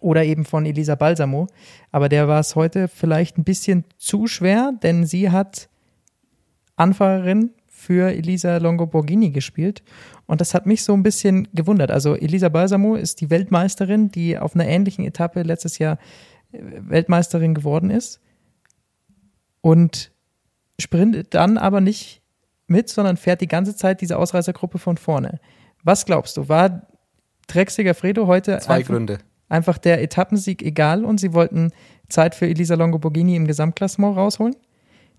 Oder 0.00 0.24
eben 0.24 0.44
von 0.44 0.66
Elisa 0.66 0.94
Balsamo. 0.94 1.46
Aber 1.90 2.08
der 2.08 2.28
war 2.28 2.40
es 2.40 2.54
heute 2.54 2.88
vielleicht 2.88 3.38
ein 3.38 3.44
bisschen 3.44 3.84
zu 3.98 4.26
schwer, 4.26 4.72
denn 4.82 5.04
sie 5.04 5.30
hat 5.30 5.68
Anfahrerin 6.76 7.50
für 7.80 8.12
Elisa 8.12 8.58
Longo-Borghini 8.58 9.30
gespielt. 9.30 9.82
Und 10.26 10.40
das 10.40 10.52
hat 10.54 10.66
mich 10.66 10.84
so 10.84 10.92
ein 10.92 11.02
bisschen 11.02 11.48
gewundert. 11.54 11.90
Also 11.90 12.14
Elisa 12.14 12.50
Balsamo 12.50 12.94
ist 12.94 13.20
die 13.20 13.30
Weltmeisterin, 13.30 14.10
die 14.10 14.38
auf 14.38 14.54
einer 14.54 14.66
ähnlichen 14.66 15.04
Etappe 15.04 15.42
letztes 15.42 15.78
Jahr 15.78 15.98
äh, 16.52 16.58
Weltmeisterin 16.60 17.54
geworden 17.54 17.90
ist. 17.90 18.20
Und 19.62 20.12
sprintet 20.78 21.34
dann 21.34 21.58
aber 21.58 21.80
nicht 21.80 22.22
mit, 22.66 22.88
sondern 22.88 23.16
fährt 23.16 23.40
die 23.40 23.48
ganze 23.48 23.74
Zeit 23.74 24.00
diese 24.00 24.18
Ausreißergruppe 24.18 24.78
von 24.78 24.96
vorne. 24.96 25.40
Was 25.82 26.04
glaubst 26.04 26.36
du? 26.36 26.48
War 26.48 26.86
Drexiger 27.46 27.94
Fredo 27.94 28.26
heute 28.26 28.58
Zwei 28.58 28.76
einfach, 28.76 28.90
Gründe. 28.90 29.18
einfach 29.48 29.78
der 29.78 30.02
Etappensieg 30.02 30.62
egal 30.62 31.04
und 31.04 31.18
sie 31.18 31.32
wollten 31.32 31.72
Zeit 32.08 32.34
für 32.34 32.46
Elisa 32.46 32.74
Longo-Borghini 32.74 33.36
im 33.36 33.46
Gesamtklassement 33.46 34.16
rausholen? 34.16 34.54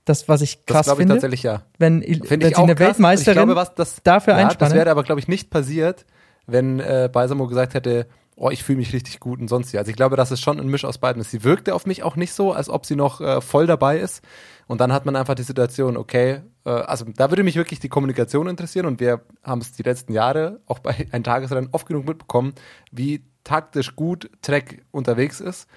Das, 0.06 0.28
was 0.28 0.42
ich 0.42 0.66
krass 0.66 0.88
das 0.88 0.98
finde. 0.98 1.14
Ich 1.14 1.18
tatsächlich 1.18 1.44
ja. 1.44 1.64
Wenn, 1.78 2.02
Find 2.02 2.30
wenn 2.30 2.42
ich 2.42 2.48
sie 2.48 2.56
eine 2.56 2.76
krass. 2.76 2.88
Weltmeisterin 2.88 3.38
ich 3.38 3.46
glaube, 3.46 3.56
was 3.56 3.76
das, 3.76 4.02
dafür 4.04 4.34
ja, 4.34 4.40
einspannen. 4.40 4.72
Das 4.72 4.78
wäre 4.78 4.92
aber, 4.92 5.04
glaube 5.04 5.20
ich, 5.20 5.28
nicht 5.28 5.50
passiert, 5.50 6.06
wenn 6.48 6.80
äh, 6.80 7.10
Balsamo 7.12 7.48
gesagt 7.48 7.74
hätte, 7.74 8.08
oh, 8.36 8.50
ich 8.50 8.64
fühle 8.64 8.80
mich 8.80 8.94
richtig 8.94 9.20
gut 9.20 9.40
und 9.40 9.48
sonst 9.48 9.72
wie. 9.74 9.78
Also 9.78 9.90
ich 9.90 9.96
glaube, 9.96 10.16
dass 10.16 10.32
es 10.32 10.42
schon 10.42 10.60
ein 10.60 10.68
Misch 10.68 10.86
aus 10.86 10.98
beiden 10.98 11.22
ist. 11.22 11.32
Sie 11.32 11.44
wirkte 11.44 11.76
auf 11.76 11.86
mich 11.86 12.04
auch 12.04 12.16
nicht 12.16 12.34
so, 12.34 12.52
als 12.52 12.70
ob 12.70 12.86
sie 12.86 12.96
noch 12.96 13.22
äh, 13.22 13.42
voll 13.42 13.68
dabei 13.68 14.00
ist. 14.00 14.24
Und 14.68 14.82
dann 14.82 14.92
hat 14.92 15.06
man 15.06 15.16
einfach 15.16 15.36
die 15.36 15.44
Situation, 15.44 15.98
okay, 15.98 16.42
äh, 16.66 16.70
also 16.70 17.06
da 17.16 17.30
würde 17.30 17.44
mich 17.44 17.56
wirklich 17.56 17.80
die 17.80 17.90
Kommunikation 17.90 18.48
interessieren 18.48 18.88
und 18.88 19.00
wir 19.00 19.22
haben 19.44 19.62
es 19.62 19.74
die 19.74 19.84
letzten 19.84 20.14
Jahre 20.14 20.62
auch 20.66 20.80
bei 20.80 21.08
ein 21.12 21.24
Tagesrennen 21.24 21.70
oft 21.72 21.86
genug 21.86 22.08
mitbekommen, 22.08 22.54
wie 22.92 23.24
taktisch 23.44 23.96
gut 23.96 24.30
Trek 24.42 24.84
unterwegs 24.92 25.40
ist 25.40 25.68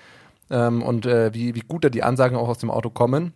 ähm, 0.50 0.82
und 0.82 1.06
äh, 1.06 1.34
wie, 1.34 1.54
wie 1.54 1.60
gut 1.60 1.84
da 1.84 1.88
die 1.88 2.02
Ansagen 2.02 2.36
auch 2.36 2.48
aus 2.48 2.58
dem 2.58 2.70
Auto 2.70 2.88
kommen 2.88 3.34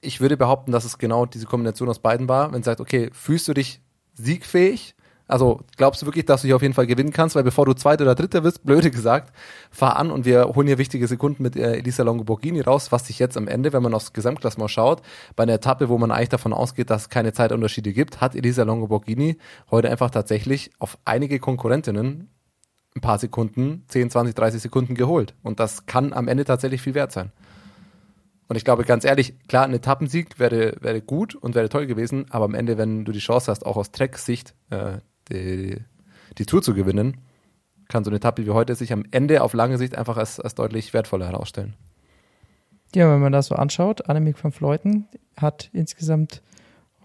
ich 0.00 0.20
würde 0.20 0.36
behaupten, 0.36 0.72
dass 0.72 0.84
es 0.84 0.98
genau 0.98 1.26
diese 1.26 1.46
Kombination 1.46 1.88
aus 1.88 1.98
beiden 1.98 2.28
war. 2.28 2.52
Wenn 2.52 2.60
du 2.60 2.64
sagst, 2.64 2.80
okay, 2.80 3.10
fühlst 3.12 3.48
du 3.48 3.54
dich 3.54 3.80
siegfähig? 4.14 4.94
Also 5.28 5.60
glaubst 5.76 6.00
du 6.00 6.06
wirklich, 6.06 6.24
dass 6.24 6.40
du 6.40 6.46
hier 6.46 6.56
auf 6.56 6.62
jeden 6.62 6.72
Fall 6.72 6.86
gewinnen 6.86 7.12
kannst? 7.12 7.36
Weil 7.36 7.42
bevor 7.42 7.66
du 7.66 7.74
Zweiter 7.74 8.04
oder 8.04 8.14
Dritter 8.14 8.44
wirst, 8.44 8.64
blöde 8.64 8.90
gesagt, 8.90 9.34
fahr 9.70 9.96
an 9.96 10.10
und 10.10 10.24
wir 10.24 10.46
holen 10.54 10.66
hier 10.66 10.78
wichtige 10.78 11.06
Sekunden 11.06 11.42
mit 11.42 11.54
äh, 11.54 11.74
Elisa 11.74 12.02
Longo-Borghini 12.02 12.62
raus, 12.62 12.90
was 12.92 13.06
sich 13.06 13.18
jetzt 13.18 13.36
am 13.36 13.46
Ende, 13.46 13.74
wenn 13.74 13.82
man 13.82 13.92
aufs 13.92 14.14
Gesamtklassement 14.14 14.70
schaut, 14.70 15.02
bei 15.36 15.42
einer 15.42 15.52
Etappe, 15.52 15.90
wo 15.90 15.98
man 15.98 16.10
eigentlich 16.10 16.30
davon 16.30 16.54
ausgeht, 16.54 16.88
dass 16.88 17.02
es 17.02 17.08
keine 17.10 17.34
Zeitunterschiede 17.34 17.92
gibt, 17.92 18.22
hat 18.22 18.34
Elisa 18.34 18.62
Longo-Borghini 18.62 19.36
heute 19.70 19.90
einfach 19.90 20.10
tatsächlich 20.10 20.70
auf 20.78 20.96
einige 21.04 21.38
Konkurrentinnen 21.38 22.30
ein 22.96 23.00
paar 23.02 23.18
Sekunden, 23.18 23.84
10, 23.88 24.10
20, 24.10 24.34
30 24.34 24.62
Sekunden 24.62 24.94
geholt. 24.94 25.34
Und 25.42 25.60
das 25.60 25.84
kann 25.84 26.14
am 26.14 26.26
Ende 26.26 26.46
tatsächlich 26.46 26.80
viel 26.80 26.94
wert 26.94 27.12
sein. 27.12 27.32
Und 28.48 28.56
ich 28.56 28.64
glaube, 28.64 28.84
ganz 28.84 29.04
ehrlich, 29.04 29.38
klar, 29.46 29.64
ein 29.64 29.74
Etappensieg 29.74 30.38
wäre, 30.38 30.74
wäre 30.80 31.02
gut 31.02 31.34
und 31.34 31.54
wäre 31.54 31.68
toll 31.68 31.86
gewesen, 31.86 32.26
aber 32.30 32.46
am 32.46 32.54
Ende, 32.54 32.78
wenn 32.78 33.04
du 33.04 33.12
die 33.12 33.18
Chance 33.18 33.50
hast, 33.50 33.66
auch 33.66 33.76
aus 33.76 33.92
Trek-Sicht 33.92 34.54
äh, 34.70 34.98
die, 35.30 35.76
die 36.38 36.46
Tour 36.46 36.62
zu 36.62 36.72
gewinnen, 36.72 37.18
kann 37.88 38.04
so 38.04 38.10
eine 38.10 38.16
Etappe 38.16 38.46
wie 38.46 38.50
heute 38.50 38.74
sich 38.74 38.92
am 38.92 39.04
Ende 39.10 39.42
auf 39.42 39.52
lange 39.52 39.76
Sicht 39.76 39.96
einfach 39.96 40.16
als, 40.16 40.40
als 40.40 40.54
deutlich 40.54 40.94
wertvoller 40.94 41.26
herausstellen. 41.26 41.74
Ja, 42.94 43.12
wenn 43.12 43.20
man 43.20 43.32
das 43.32 43.46
so 43.48 43.54
anschaut, 43.54 44.08
Annemiek 44.08 44.42
van 44.42 44.52
Fleuten 44.52 45.06
hat 45.36 45.68
insgesamt 45.74 46.42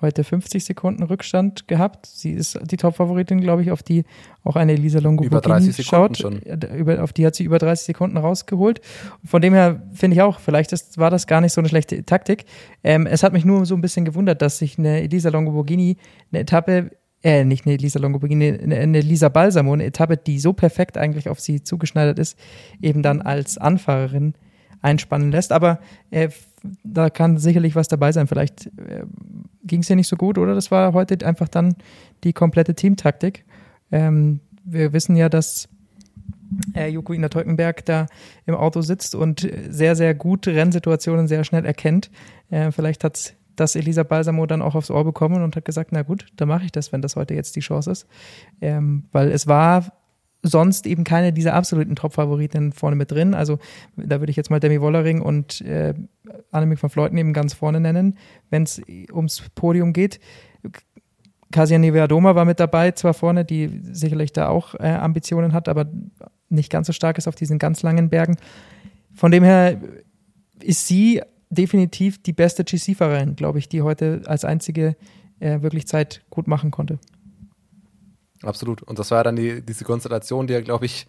heute 0.04 0.24
50 0.24 0.64
Sekunden 0.64 1.02
Rückstand 1.02 1.68
gehabt. 1.68 2.06
Sie 2.06 2.32
ist 2.32 2.60
die 2.62 2.78
Top-Favoritin, 2.78 3.42
glaube 3.42 3.64
ich, 3.64 3.72
auf 3.72 3.82
die 3.82 4.04
auch 4.44 4.56
eine 4.56 4.74
Elisa 4.74 5.00
Longo 5.00 5.24
Über 5.24 5.42
30 5.42 5.76
Sekunden 5.76 6.16
schon. 6.16 6.38
Über, 6.38 7.04
auf 7.04 7.14
die 7.14 7.26
hat 7.26 7.34
sie 7.34 7.44
über 7.44 7.58
30 7.58 7.88
Sekunden 7.88 8.18
rausgeholt. 8.18 8.82
Von 9.26 9.42
dem 9.42 9.54
her 9.54 9.82
finde 9.94 10.16
ich 10.16 10.22
auch, 10.22 10.40
vielleicht 10.40 10.72
ist, 10.72 11.00
war 11.00 11.10
das 11.10 11.26
gar 11.26 11.42
nicht 11.42 11.54
so 11.54 11.62
eine 11.62 11.70
schlechte 11.70 12.06
Taktik. 12.06 12.46
Ähm, 12.84 13.08
es 13.08 13.24
hat 13.24 13.34
mich 13.34 13.46
nur 13.46 13.66
so 13.66 13.74
ein 13.74 13.82
bisschen 13.82 14.06
gewundert, 14.06 14.44
dass 14.44 14.60
sich 14.60 14.78
eine 14.78 15.02
Elisa 15.02 15.30
Longoborghini 15.30 15.98
eine 16.32 16.42
Etappe 16.42 16.92
äh, 17.24 17.46
nicht 17.46 17.66
eine 17.66 17.78
Lisa 17.78 18.00
Longoborghini, 18.00 18.60
eine, 18.62 18.76
eine 18.76 19.00
Lisa 19.00 19.30
Balsamo, 19.30 19.72
eine 19.72 19.86
Etappe, 19.86 20.18
die 20.18 20.40
so 20.40 20.52
perfekt 20.52 20.98
eigentlich 20.98 21.30
auf 21.30 21.40
sie 21.40 21.64
zugeschneidert 21.64 22.20
ist, 22.20 22.38
eben 22.82 23.02
dann 23.02 23.22
als 23.22 23.58
Anfahrerin 23.58 24.34
einspannen 24.82 25.32
lässt. 25.32 25.54
Aber 25.54 25.80
äh, 26.12 26.30
da 26.84 27.10
kann 27.10 27.38
sicherlich 27.38 27.76
was 27.76 27.88
dabei 27.88 28.12
sein. 28.12 28.28
Vielleicht 28.28 28.68
äh, 28.78 29.04
ging 29.64 29.82
es 29.82 29.90
ja 29.90 29.96
nicht 29.96 30.08
so 30.08 30.16
gut, 30.16 30.38
oder? 30.38 30.56
Das 30.56 30.72
war 30.72 30.94
heute 30.94 31.26
einfach 31.26 31.48
dann 31.48 31.76
die 32.24 32.34
komplette 32.34 32.74
Teamtaktik. 32.74 33.46
Ähm, 33.92 34.40
wir 34.64 34.94
wissen 34.94 35.16
ja, 35.16 35.30
dass 35.30 35.68
äh, 36.76 36.88
Joko 36.88 37.14
Ina 37.14 37.30
Teukenberg 37.30 37.86
da 37.86 38.08
im 38.46 38.56
Auto 38.56 38.82
sitzt 38.82 39.16
und 39.16 39.48
sehr, 39.70 39.96
sehr 39.96 40.14
gut 40.14 40.48
Rennsituationen 40.48 41.28
sehr 41.28 41.44
schnell 41.44 41.66
erkennt. 41.66 42.10
Äh, 42.50 42.72
vielleicht 42.72 43.04
hat 43.04 43.36
das 43.56 43.76
Elisa 43.76 44.04
Balsamo 44.04 44.46
dann 44.46 44.62
auch 44.62 44.76
aufs 44.76 44.90
Ohr 44.90 45.04
bekommen 45.04 45.44
und 45.44 45.56
hat 45.56 45.66
gesagt, 45.66 45.92
na 45.92 46.02
gut, 46.02 46.28
dann 46.38 46.48
mache 46.48 46.66
ich 46.66 46.72
das, 46.72 46.92
wenn 46.92 47.02
das 47.02 47.16
heute 47.16 47.34
jetzt 47.34 47.56
die 47.56 47.60
Chance 47.60 47.92
ist. 47.92 48.08
Ähm, 48.62 49.06
weil 49.12 49.32
es 49.32 49.48
war 49.48 49.94
sonst 50.44 50.86
eben 50.86 51.06
keine 51.06 51.32
dieser 51.32 51.54
absoluten 51.54 51.96
Top-Favoriten 51.96 52.74
vorne 52.74 52.98
mit 52.98 53.12
drin. 53.12 53.34
Also 53.34 53.60
da 53.96 54.20
würde 54.20 54.30
ich 54.30 54.36
jetzt 54.36 54.52
mal 54.52 54.60
Demi 54.60 54.82
Wollering 54.82 55.22
und 55.22 55.62
äh, 55.62 55.94
Annemiek 56.52 56.84
van 56.84 56.90
Fleuten 56.90 57.18
eben 57.18 57.34
ganz 57.34 57.54
vorne 57.54 57.80
nennen, 57.80 58.18
wenn 58.50 58.64
es 58.64 58.82
ums 59.12 59.44
Podium 59.56 59.94
geht. 59.94 60.20
Kasia 61.52 61.78
Neveadoma 61.78 62.36
war 62.36 62.46
mit 62.46 62.60
dabei, 62.60 62.92
zwar 62.92 63.14
vorne, 63.14 63.46
die 63.46 63.80
sicherlich 63.84 64.34
da 64.34 64.50
auch 64.50 64.76
äh, 64.76 64.88
Ambitionen 64.90 65.54
hat, 65.54 65.70
aber 65.70 65.90
nicht 66.50 66.70
ganz 66.70 66.88
so 66.88 66.94
stark 66.94 67.18
ist 67.18 67.28
auf 67.28 67.36
diesen 67.36 67.58
ganz 67.60 67.82
langen 67.82 68.10
Bergen. 68.10 68.36
Von 69.14 69.32
dem 69.32 69.44
her 69.44 69.80
ist 70.62 70.88
sie 70.88 71.22
definitiv 71.50 72.22
die 72.22 72.34
beste 72.34 72.64
GC-Fahrerin, 72.64 73.36
glaube 73.36 73.60
ich, 73.60 73.70
die 73.70 73.82
heute 73.82 74.24
als 74.26 74.44
einzige 74.44 74.96
äh, 75.40 75.62
wirklich 75.62 75.88
Zeit 75.88 76.24
gut 76.30 76.48
machen 76.48 76.72
konnte. 76.72 77.00
Absolut. 78.44 78.84
Und 78.84 79.00
das 79.00 79.12
war 79.12 79.24
dann 79.24 79.36
die, 79.36 79.62
diese 79.62 79.86
Konstellation, 79.86 80.48
die 80.48 80.54
ja, 80.54 80.62
glaube 80.62 80.86
ich, 80.86 81.08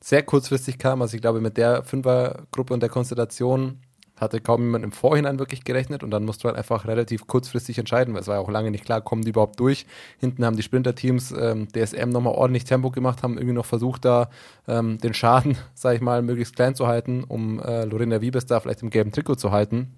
sehr 0.00 0.22
kurzfristig 0.22 0.78
kam. 0.78 1.02
Also 1.02 1.16
ich 1.16 1.20
glaube, 1.20 1.40
mit 1.40 1.56
der 1.56 1.82
Fünfergruppe 1.84 2.72
und 2.74 2.80
der 2.80 2.88
Konstellation 2.90 3.80
hatte 4.16 4.40
kaum 4.40 4.62
jemand 4.62 4.84
im 4.84 4.92
Vorhinein 4.92 5.38
wirklich 5.38 5.64
gerechnet 5.64 6.02
und 6.02 6.10
dann 6.10 6.24
musst 6.24 6.42
du 6.42 6.48
halt 6.48 6.56
einfach 6.56 6.86
relativ 6.86 7.26
kurzfristig 7.26 7.78
entscheiden, 7.78 8.14
weil 8.14 8.22
es 8.22 8.28
war 8.28 8.36
ja 8.36 8.40
auch 8.40 8.50
lange 8.50 8.70
nicht 8.70 8.84
klar, 8.84 9.02
kommen 9.02 9.22
die 9.22 9.28
überhaupt 9.30 9.60
durch. 9.60 9.86
Hinten 10.18 10.44
haben 10.44 10.56
die 10.56 10.62
Sprinterteams 10.62 11.32
ähm, 11.32 11.68
DSM 11.68 12.08
nochmal 12.08 12.32
ordentlich 12.34 12.64
Tempo 12.64 12.90
gemacht, 12.90 13.22
haben 13.22 13.34
irgendwie 13.34 13.54
noch 13.54 13.66
versucht, 13.66 14.04
da 14.06 14.30
ähm, 14.66 14.98
den 14.98 15.12
Schaden, 15.12 15.58
sag 15.74 15.96
ich 15.96 16.00
mal, 16.00 16.22
möglichst 16.22 16.56
klein 16.56 16.74
zu 16.74 16.86
halten, 16.86 17.24
um 17.24 17.60
äh, 17.60 17.84
Lorena 17.84 18.20
Wiebes 18.20 18.46
da 18.46 18.58
vielleicht 18.60 18.82
im 18.82 18.90
gelben 18.90 19.12
Trikot 19.12 19.34
zu 19.34 19.52
halten. 19.52 19.92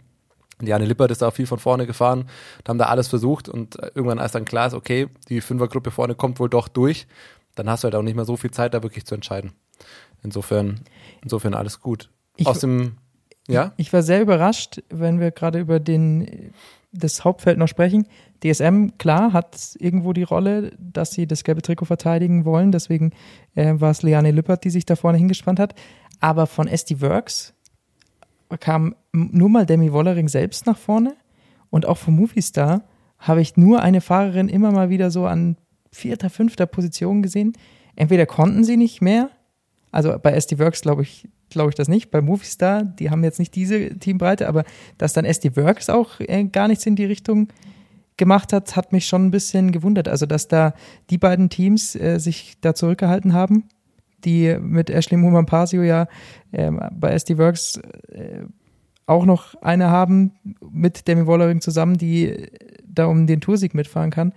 Liane 0.61 0.87
Lippert 0.87 1.11
ist 1.11 1.23
da 1.23 1.31
viel 1.31 1.47
von 1.47 1.59
vorne 1.59 1.87
gefahren 1.87 2.29
und 2.59 2.69
haben 2.69 2.79
da 2.79 2.87
alles 2.87 3.09
versucht 3.09 3.49
und 3.49 3.79
äh, 3.79 3.91
irgendwann 3.95 4.19
als 4.19 4.33
dann 4.33 4.45
klar 4.45 4.67
ist, 4.67 4.75
okay, 4.75 5.09
die 5.29 5.41
Fünfergruppe 5.41 5.91
vorne 5.91 6.15
kommt 6.15 6.41
wohl 6.41 6.49
doch 6.49 6.69
durch, 6.69 7.07
dann 7.55 7.69
hast 7.69 7.83
du 7.83 7.87
halt 7.87 7.95
auch 7.95 8.03
nicht 8.03 8.17
mehr 8.17 8.25
so 8.25 8.37
viel 8.37 8.51
Zeit, 8.51 8.75
da 8.75 8.83
wirklich 8.83 9.07
zu 9.07 9.15
entscheiden. 9.15 9.53
Insofern, 10.23 10.81
insofern 11.23 11.55
alles 11.55 11.81
gut. 11.81 12.11
Ich, 12.37 12.47
Aus 12.47 12.61
dem 12.61 12.97
ja? 13.49 13.73
Ich 13.77 13.93
war 13.93 14.03
sehr 14.03 14.21
überrascht, 14.21 14.83
wenn 14.91 15.19
wir 15.19 15.31
gerade 15.31 15.59
über 15.59 15.81
den, 15.81 16.53
das 16.93 17.25
Hauptfeld 17.25 17.59
noch 17.59 17.67
sprechen. 17.67 18.07
DSM, 18.45 18.91
klar, 18.99 19.33
hat 19.33 19.75
irgendwo 19.79 20.13
die 20.13 20.23
Rolle, 20.23 20.73
dass 20.79 21.13
sie 21.13 21.27
das 21.27 21.45
gelbe 21.45 21.63
Trikot 21.63 21.87
verteidigen 21.87 22.45
wollen. 22.45 22.71
Deswegen 22.71 23.13
äh, 23.55 23.75
war 23.79 23.91
es 23.91 24.03
Leane 24.03 24.31
Lüppert, 24.31 24.65
die 24.65 24.71
sich 24.71 24.85
da 24.85 24.95
vorne 24.97 25.19
hingespannt 25.19 25.59
hat. 25.59 25.75
Aber 26.21 26.47
von 26.47 26.69
SD 26.69 27.01
Works 27.01 27.55
kam 28.57 28.95
nur 29.13 29.49
mal 29.49 29.67
Demi 29.67 29.93
Wollering 29.93 30.29
selbst 30.29 30.67
nach 30.67 30.79
vorne. 30.79 31.15
Und 31.71 31.87
auch 31.87 31.99
vom 31.99 32.17
Movistar 32.17 32.85
habe 33.19 33.41
ich 33.41 33.57
nur 33.57 33.83
eine 33.83 34.01
Fahrerin 34.01 34.49
immer 34.49 34.73
mal 34.73 34.91
wieder 34.91 35.11
so 35.11 35.27
an 35.27 35.57
vierter, 35.91 36.31
fünfter 36.31 36.67
Position 36.67 37.23
gesehen. 37.23 37.53
Entweder 37.97 38.27
konnten 38.27 38.65
sie 38.65 38.77
nicht 38.77 39.03
mehr, 39.03 39.31
also 39.91 40.17
bei 40.23 40.33
SD 40.33 40.59
Works 40.59 40.83
glaube 40.83 41.03
ich, 41.03 41.29
glaube 41.51 41.71
ich 41.71 41.75
das 41.75 41.89
nicht. 41.89 42.11
Bei 42.11 42.21
Movistar, 42.21 42.85
die 42.85 43.11
haben 43.11 43.25
jetzt 43.25 43.39
nicht 43.39 43.55
diese 43.55 43.99
Teambreite, 43.99 44.49
aber 44.49 44.65
dass 44.99 45.13
dann 45.13 45.25
SD 45.25 45.57
Works 45.57 45.91
auch 45.91 46.21
äh, 46.21 46.45
gar 46.45 46.69
nichts 46.69 46.87
in 46.87 46.97
die 46.97 47.07
Richtung 47.07 47.49
gemacht 48.17 48.53
hat, 48.53 48.77
hat 48.77 48.93
mich 48.93 49.07
schon 49.07 49.27
ein 49.27 49.31
bisschen 49.31 49.73
gewundert. 49.73 50.09
Also, 50.09 50.27
dass 50.27 50.49
da 50.49 50.75
die 51.11 51.19
beiden 51.19 51.51
Teams 51.51 51.97
äh, 51.97 52.19
sich 52.19 52.57
da 52.61 52.75
zurückgehalten 52.75 53.33
haben, 53.33 53.65
die 54.25 54.57
mit 54.61 54.91
Ashley 54.91 55.17
Mumampasio 55.17 55.83
ja 55.83 56.07
äh, 56.53 56.71
bei 56.93 57.11
SD 57.13 57.39
Works 57.39 57.81
äh, 58.09 58.45
auch 59.07 59.25
noch 59.25 59.55
eine 59.63 59.91
haben 59.91 60.33
mit 60.71 61.09
Demi 61.09 61.27
Wollering 61.27 61.61
zusammen, 61.61 61.97
die 61.97 62.49
da 62.87 63.07
um 63.07 63.27
den 63.27 63.41
Toursieg 63.41 63.75
mitfahren 63.75 64.11
kann. 64.11 64.33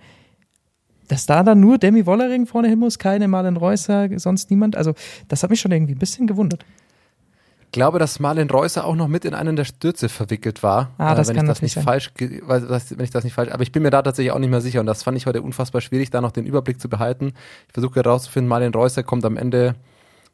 Dass 1.08 1.26
da 1.26 1.42
dann 1.42 1.60
nur 1.60 1.76
Demi 1.78 2.06
Wollering 2.06 2.46
vorne 2.46 2.68
hin 2.68 2.78
muss, 2.78 2.98
keine 2.98 3.28
Marlen 3.28 3.58
Reusser, 3.58 4.08
sonst 4.18 4.50
niemand. 4.50 4.76
Also, 4.76 4.94
das 5.28 5.42
hat 5.42 5.50
mich 5.50 5.60
schon 5.60 5.72
irgendwie 5.72 5.94
ein 5.94 5.98
bisschen 5.98 6.26
gewundert 6.26 6.64
glaube, 7.72 7.98
dass 7.98 8.20
Marlen 8.20 8.48
Reusser 8.50 8.84
auch 8.84 8.94
noch 8.94 9.08
mit 9.08 9.24
in 9.24 9.34
einen 9.34 9.56
der 9.56 9.64
Stürze 9.64 10.08
verwickelt 10.08 10.62
war. 10.62 10.90
Ah, 10.98 11.14
das 11.14 11.28
äh, 11.28 11.30
wenn 11.30 11.36
kann 11.36 11.46
ich 11.46 11.50
das 11.50 11.62
nicht 11.62 11.72
sein. 11.72 11.84
falsch, 11.84 12.12
wenn 12.18 13.04
ich 13.04 13.10
das 13.10 13.24
nicht 13.24 13.34
falsch, 13.34 13.50
aber 13.50 13.62
ich 13.62 13.72
bin 13.72 13.82
mir 13.82 13.90
da 13.90 14.02
tatsächlich 14.02 14.32
auch 14.32 14.38
nicht 14.38 14.50
mehr 14.50 14.60
sicher 14.60 14.80
und 14.80 14.86
das 14.86 15.02
fand 15.02 15.16
ich 15.16 15.26
heute 15.26 15.42
unfassbar 15.42 15.80
schwierig, 15.80 16.10
da 16.10 16.20
noch 16.20 16.32
den 16.32 16.46
Überblick 16.46 16.80
zu 16.80 16.88
behalten. 16.88 17.32
Ich 17.66 17.72
versuche 17.72 17.96
herauszufinden, 17.96 18.48
Marlen 18.48 18.72
Reusser 18.72 19.02
kommt 19.02 19.24
am 19.24 19.36
Ende 19.36 19.74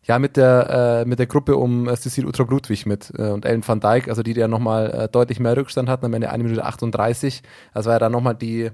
ja 0.03 0.19
mit 0.19 0.37
der 0.37 1.03
äh, 1.05 1.09
mit 1.09 1.19
der 1.19 1.27
Gruppe 1.27 1.57
um 1.57 1.89
äh, 1.89 1.97
Cecile 1.97 2.27
Ultra 2.27 2.45
Ludwig 2.45 2.87
mit 2.87 3.13
äh, 3.17 3.31
und 3.31 3.45
Ellen 3.45 3.67
van 3.67 3.81
Dijk, 3.81 4.09
also 4.09 4.23
die, 4.23 4.35
die 4.35 4.41
ja 4.41 4.49
nochmal 4.49 4.91
äh, 4.91 5.09
deutlich 5.09 5.41
mehr 5.41 5.57
Rückstand 5.57 5.89
hatten, 5.89 6.07
am 6.07 6.15
Ende 6.15 6.31
1 6.31 6.43
Minute 6.43 6.65
38. 6.65 7.43
Das 7.75 7.87
war 7.87 7.95
ja 7.95 7.99
dann 7.99 8.13
nochmal 8.13 8.35
die 8.35 8.71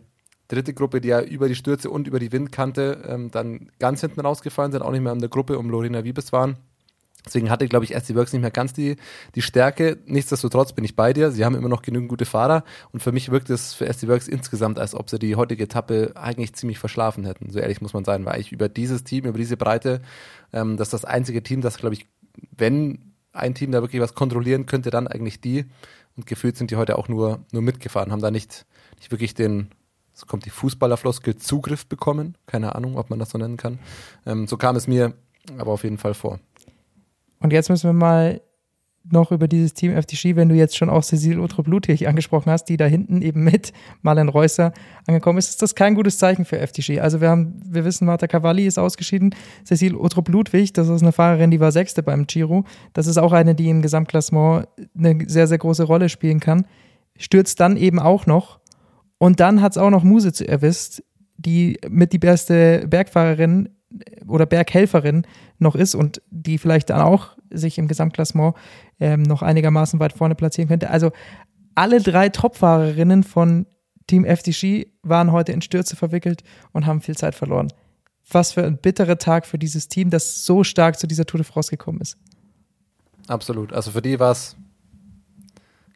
dritte 0.49 0.75
Gruppe, 0.75 1.00
die 1.00 1.09
ja 1.09 1.21
über 1.21 1.49
die 1.49 1.54
Stürze 1.54 1.90
und 1.90 2.06
über 2.06 2.18
die 2.18 2.33
Windkante 2.33 3.02
ähm, 3.09 3.30
dann 3.30 3.71
ganz 3.78 4.00
hinten 4.00 4.21
rausgefallen 4.21 4.73
sind, 4.73 4.83
auch 4.83 4.90
nicht 4.90 5.02
mehr 5.02 5.12
in 5.12 5.18
der 5.18 5.28
Gruppe 5.28 5.59
um 5.59 5.71
Lorena 5.71 6.04
Wiebes 6.04 6.33
waren. 6.33 6.59
Deswegen 7.24 7.50
hatte, 7.50 7.66
glaube 7.68 7.86
ich, 7.86 7.94
SC 7.94 8.14
Works 8.14 8.32
nicht 8.32 8.42
mehr 8.42 8.50
ganz 8.50 8.74
die, 8.74 8.96
die 9.34 9.42
Stärke. 9.42 9.98
Nichtsdestotrotz 10.04 10.72
bin 10.72 10.84
ich 10.84 10.94
bei 10.94 11.12
dir. 11.12 11.30
Sie 11.30 11.44
haben 11.44 11.54
immer 11.54 11.70
noch 11.70 11.82
genügend 11.82 12.10
gute 12.10 12.26
Fahrer. 12.26 12.64
Und 12.92 13.02
für 13.02 13.12
mich 13.12 13.30
wirkt 13.30 13.48
es 13.48 13.72
für 13.72 13.90
SC 13.90 14.08
Works 14.08 14.28
insgesamt, 14.28 14.78
als 14.78 14.94
ob 14.94 15.08
sie 15.08 15.18
die 15.18 15.36
heutige 15.36 15.64
Etappe 15.64 16.12
eigentlich 16.16 16.54
ziemlich 16.54 16.78
verschlafen 16.78 17.24
hätten. 17.24 17.50
So 17.50 17.58
ehrlich 17.58 17.80
muss 17.80 17.94
man 17.94 18.04
sein, 18.04 18.26
weil 18.26 18.40
ich 18.40 18.52
über 18.52 18.68
dieses 18.68 19.04
Team, 19.04 19.24
über 19.24 19.38
diese 19.38 19.56
Breite, 19.56 20.02
ähm, 20.52 20.76
das 20.76 20.88
ist 20.88 20.92
das 20.92 21.04
einzige 21.06 21.42
Team, 21.42 21.62
das, 21.62 21.78
glaube 21.78 21.94
ich, 21.94 22.06
wenn 22.56 23.14
ein 23.32 23.54
Team 23.54 23.72
da 23.72 23.80
wirklich 23.80 24.02
was 24.02 24.14
kontrollieren 24.14 24.66
könnte, 24.66 24.90
dann 24.90 25.08
eigentlich 25.08 25.40
die. 25.40 25.64
Und 26.16 26.26
gefühlt 26.26 26.56
sind 26.56 26.70
die 26.70 26.76
heute 26.76 26.98
auch 26.98 27.08
nur, 27.08 27.44
nur 27.52 27.62
mitgefahren, 27.62 28.12
haben 28.12 28.22
da 28.22 28.30
nicht, 28.30 28.66
nicht 28.98 29.10
wirklich 29.10 29.34
den, 29.34 29.68
so 30.12 30.26
kommt 30.26 30.44
die 30.44 30.50
Fußballerfloskel, 30.50 31.36
Zugriff 31.36 31.86
bekommen. 31.86 32.36
Keine 32.46 32.74
Ahnung, 32.74 32.98
ob 32.98 33.10
man 33.10 33.18
das 33.18 33.30
so 33.30 33.38
nennen 33.38 33.56
kann. 33.56 33.78
Ähm, 34.26 34.46
so 34.46 34.56
kam 34.58 34.76
es 34.76 34.86
mir 34.86 35.14
aber 35.58 35.72
auf 35.72 35.84
jeden 35.84 35.98
Fall 35.98 36.14
vor. 36.14 36.38
Und 37.44 37.52
jetzt 37.52 37.68
müssen 37.68 37.90
wir 37.90 37.92
mal 37.92 38.40
noch 39.10 39.30
über 39.30 39.48
dieses 39.48 39.74
Team 39.74 39.92
FTG, 39.94 40.34
wenn 40.34 40.48
du 40.48 40.54
jetzt 40.54 40.78
schon 40.78 40.88
auch 40.88 41.02
Cecile 41.02 41.42
Utrup-Ludwig 41.42 42.08
angesprochen 42.08 42.50
hast, 42.50 42.70
die 42.70 42.78
da 42.78 42.86
hinten 42.86 43.20
eben 43.20 43.44
mit 43.44 43.74
Marlen 44.00 44.30
Reusser 44.30 44.72
angekommen 45.06 45.36
ist, 45.38 45.50
ist 45.50 45.60
das 45.60 45.74
kein 45.74 45.94
gutes 45.94 46.16
Zeichen 46.16 46.46
für 46.46 46.56
FTG. 46.66 47.00
Also 47.00 47.20
wir 47.20 47.28
haben, 47.28 47.60
wir 47.62 47.84
wissen, 47.84 48.06
Marta 48.06 48.28
Cavalli 48.28 48.66
ist 48.66 48.78
ausgeschieden, 48.78 49.34
Cecile 49.62 49.98
Utrup-Ludwig, 49.98 50.72
das 50.72 50.88
ist 50.88 51.02
eine 51.02 51.12
Fahrerin, 51.12 51.50
die 51.50 51.60
war 51.60 51.70
Sechste 51.70 52.02
beim 52.02 52.26
Giro. 52.26 52.64
Das 52.94 53.06
ist 53.06 53.18
auch 53.18 53.32
eine, 53.32 53.54
die 53.54 53.68
im 53.68 53.82
Gesamtklassement 53.82 54.66
eine 54.96 55.18
sehr, 55.26 55.46
sehr 55.46 55.58
große 55.58 55.82
Rolle 55.82 56.08
spielen 56.08 56.40
kann. 56.40 56.64
Stürzt 57.18 57.60
dann 57.60 57.76
eben 57.76 57.98
auch 57.98 58.24
noch. 58.24 58.58
Und 59.18 59.40
dann 59.40 59.60
hat 59.60 59.72
es 59.72 59.78
auch 59.78 59.90
noch 59.90 60.02
Muse 60.02 60.48
erwischt, 60.48 61.02
die 61.36 61.78
mit 61.90 62.14
die 62.14 62.18
beste 62.18 62.86
Bergfahrerin 62.88 63.68
oder 64.26 64.46
Berghelferin 64.46 65.26
noch 65.58 65.74
ist 65.74 65.94
und 65.94 66.22
die 66.30 66.58
vielleicht 66.58 66.90
dann 66.90 67.00
auch 67.00 67.36
sich 67.50 67.78
im 67.78 67.88
Gesamtklassement 67.88 68.54
ähm, 69.00 69.22
noch 69.22 69.42
einigermaßen 69.42 70.00
weit 70.00 70.12
vorne 70.12 70.34
platzieren 70.34 70.68
könnte. 70.68 70.90
Also 70.90 71.12
alle 71.74 72.00
drei 72.00 72.28
Topfahrerinnen 72.28 73.22
von 73.22 73.66
Team 74.06 74.24
FDG 74.24 74.86
waren 75.02 75.32
heute 75.32 75.52
in 75.52 75.62
Stürze 75.62 75.96
verwickelt 75.96 76.42
und 76.72 76.86
haben 76.86 77.00
viel 77.00 77.16
Zeit 77.16 77.34
verloren. 77.34 77.68
was 78.30 78.52
für 78.52 78.64
ein 78.64 78.78
bitterer 78.78 79.18
Tag 79.18 79.44
für 79.44 79.58
dieses 79.58 79.88
Team, 79.88 80.08
das 80.08 80.46
so 80.46 80.64
stark 80.64 80.98
zu 80.98 81.06
dieser 81.06 81.26
Tour 81.26 81.38
de 81.38 81.46
France 81.46 81.70
gekommen 81.70 82.00
ist. 82.00 82.16
Absolut. 83.28 83.72
Also 83.72 83.90
für 83.90 84.00
die 84.00 84.18
war 84.18 84.32
es 84.32 84.56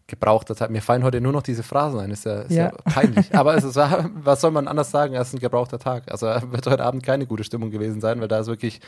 gebrauchter 0.09 0.57
Tag. 0.57 0.71
Mir 0.71 0.83
fallen 0.83 1.05
heute 1.05 1.21
nur 1.21 1.33
noch 1.33 1.43
diese 1.43 1.62
Phrasen 1.62 2.00
ein. 2.00 2.11
Ist 2.11 2.25
ja, 2.25 2.41
ist 2.41 2.50
ja. 2.50 2.65
Ja. 2.65 2.73
peinlich. 2.85 3.33
Aber 3.35 3.55
es 3.55 3.62
ist, 3.62 3.77
was 3.77 4.41
soll 4.41 4.50
man 4.50 4.67
anders 4.67 4.91
sagen 4.91 5.17
als 5.17 5.33
ein 5.33 5.38
gebrauchter 5.38 5.79
Tag? 5.79 6.11
Also 6.11 6.27
wird 6.50 6.67
heute 6.67 6.85
Abend 6.85 7.05
keine 7.05 7.27
gute 7.27 7.45
Stimmung 7.45 7.71
gewesen 7.71 8.00
sein, 8.00 8.21
weil 8.21 8.29
da 8.29 8.41
ist 8.41 8.49
wirklich, 8.49 8.81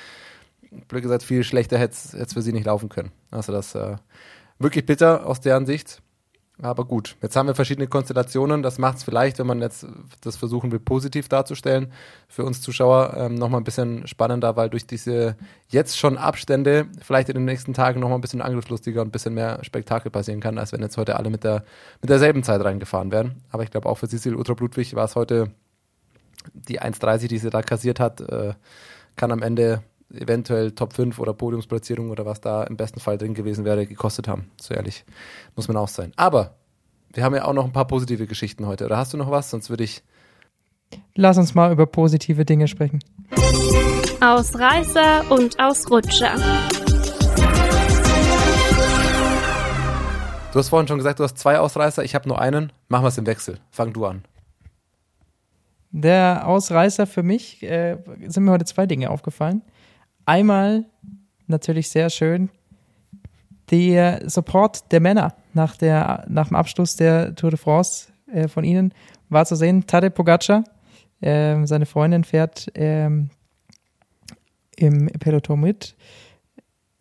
blöd 0.88 1.02
gesagt, 1.02 1.22
viel 1.22 1.44
schlechter 1.44 1.78
hätte 1.78 1.94
es 2.18 2.32
für 2.32 2.42
sie 2.42 2.52
nicht 2.52 2.66
laufen 2.66 2.88
können. 2.88 3.12
Also 3.30 3.52
das 3.52 3.74
äh, 3.74 3.96
wirklich 4.58 4.86
bitter 4.86 5.26
aus 5.26 5.40
deren 5.40 5.66
Sicht. 5.66 6.02
Aber 6.62 6.84
gut, 6.84 7.16
jetzt 7.22 7.36
haben 7.36 7.46
wir 7.46 7.54
verschiedene 7.54 7.86
Konstellationen. 7.86 8.62
Das 8.62 8.78
macht 8.78 8.98
es 8.98 9.04
vielleicht, 9.04 9.38
wenn 9.38 9.46
man 9.46 9.60
jetzt 9.60 9.86
das 10.20 10.36
versuchen 10.36 10.72
will, 10.72 10.78
positiv 10.78 11.28
darzustellen, 11.28 11.92
für 12.28 12.44
uns 12.44 12.60
Zuschauer 12.60 13.14
ähm, 13.16 13.34
nochmal 13.34 13.60
ein 13.60 13.64
bisschen 13.64 14.06
spannender, 14.06 14.56
weil 14.56 14.68
durch 14.68 14.86
diese 14.86 15.36
jetzt 15.68 15.98
schon 15.98 16.18
Abstände 16.18 16.86
vielleicht 17.00 17.28
in 17.30 17.34
den 17.34 17.44
nächsten 17.46 17.72
Tagen 17.72 18.00
nochmal 18.00 18.18
ein 18.18 18.20
bisschen 18.20 18.42
angriffslustiger 18.42 19.00
und 19.00 19.08
ein 19.08 19.12
bisschen 19.12 19.34
mehr 19.34 19.64
Spektakel 19.64 20.10
passieren 20.10 20.40
kann, 20.40 20.58
als 20.58 20.72
wenn 20.72 20.82
jetzt 20.82 20.98
heute 20.98 21.16
alle 21.16 21.30
mit, 21.30 21.44
der, 21.44 21.64
mit 22.02 22.10
derselben 22.10 22.42
Zeit 22.42 22.62
reingefahren 22.62 23.10
wären. 23.10 23.42
Aber 23.50 23.62
ich 23.62 23.70
glaube 23.70 23.88
auch 23.88 23.96
für 23.96 24.08
Cecil 24.08 24.34
Ultra 24.34 24.54
Ludwig 24.58 24.94
war 24.94 25.04
es 25.04 25.16
heute 25.16 25.50
die 26.52 26.80
1,30, 26.80 27.28
die 27.28 27.38
sie 27.38 27.50
da 27.50 27.62
kassiert 27.62 28.00
hat, 28.00 28.20
äh, 28.20 28.54
kann 29.16 29.32
am 29.32 29.42
Ende 29.42 29.82
eventuell 30.14 30.72
Top 30.72 30.92
5 30.92 31.18
oder 31.18 31.32
Podiumsplatzierung 31.32 32.10
oder 32.10 32.26
was 32.26 32.40
da 32.40 32.64
im 32.64 32.76
besten 32.76 33.00
Fall 33.00 33.18
drin 33.18 33.34
gewesen 33.34 33.64
wäre, 33.64 33.86
gekostet 33.86 34.28
haben. 34.28 34.50
So 34.60 34.74
ehrlich 34.74 35.04
muss 35.56 35.68
man 35.68 35.76
auch 35.76 35.88
sein. 35.88 36.12
Aber 36.16 36.56
wir 37.12 37.24
haben 37.24 37.34
ja 37.34 37.44
auch 37.44 37.52
noch 37.52 37.64
ein 37.64 37.72
paar 37.72 37.86
positive 37.86 38.26
Geschichten 38.26 38.66
heute. 38.66 38.86
Oder 38.86 38.96
hast 38.96 39.12
du 39.12 39.16
noch 39.16 39.30
was? 39.30 39.50
Sonst 39.50 39.70
würde 39.70 39.84
ich. 39.84 40.02
Lass 41.14 41.38
uns 41.38 41.54
mal 41.54 41.72
über 41.72 41.86
positive 41.86 42.44
Dinge 42.44 42.68
sprechen. 42.68 43.00
Ausreißer 44.20 45.30
und 45.30 45.58
Ausrutscher. 45.60 46.34
Du 50.52 50.58
hast 50.58 50.68
vorhin 50.68 50.88
schon 50.88 50.98
gesagt, 50.98 51.20
du 51.20 51.24
hast 51.24 51.38
zwei 51.38 51.60
Ausreißer. 51.60 52.02
Ich 52.02 52.14
habe 52.16 52.28
nur 52.28 52.40
einen. 52.40 52.72
Machen 52.88 53.04
wir 53.04 53.08
es 53.08 53.18
im 53.18 53.26
Wechsel. 53.26 53.60
Fang 53.70 53.92
du 53.92 54.04
an. 54.04 54.24
Der 55.92 56.46
Ausreißer 56.46 57.06
für 57.06 57.22
mich 57.22 57.62
äh, 57.62 57.98
sind 58.26 58.44
mir 58.44 58.52
heute 58.52 58.64
zwei 58.64 58.86
Dinge 58.86 59.10
aufgefallen. 59.10 59.62
Einmal 60.24 60.84
natürlich 61.46 61.88
sehr 61.88 62.10
schön 62.10 62.50
der 63.70 64.28
Support 64.28 64.90
der 64.92 65.00
Männer 65.00 65.34
nach, 65.54 65.76
der, 65.76 66.24
nach 66.28 66.48
dem 66.48 66.56
Abschluss 66.56 66.96
der 66.96 67.34
Tour 67.34 67.50
de 67.50 67.58
France 67.58 68.08
äh, 68.32 68.48
von 68.48 68.64
ihnen 68.64 68.92
war 69.28 69.46
zu 69.46 69.54
sehen. 69.54 69.86
Tadej 69.86 70.10
Pogacar, 70.10 70.64
äh, 71.20 71.64
seine 71.66 71.86
Freundin 71.86 72.24
fährt 72.24 72.70
ähm, 72.74 73.30
im 74.76 75.06
Peloton 75.06 75.60
mit. 75.60 75.96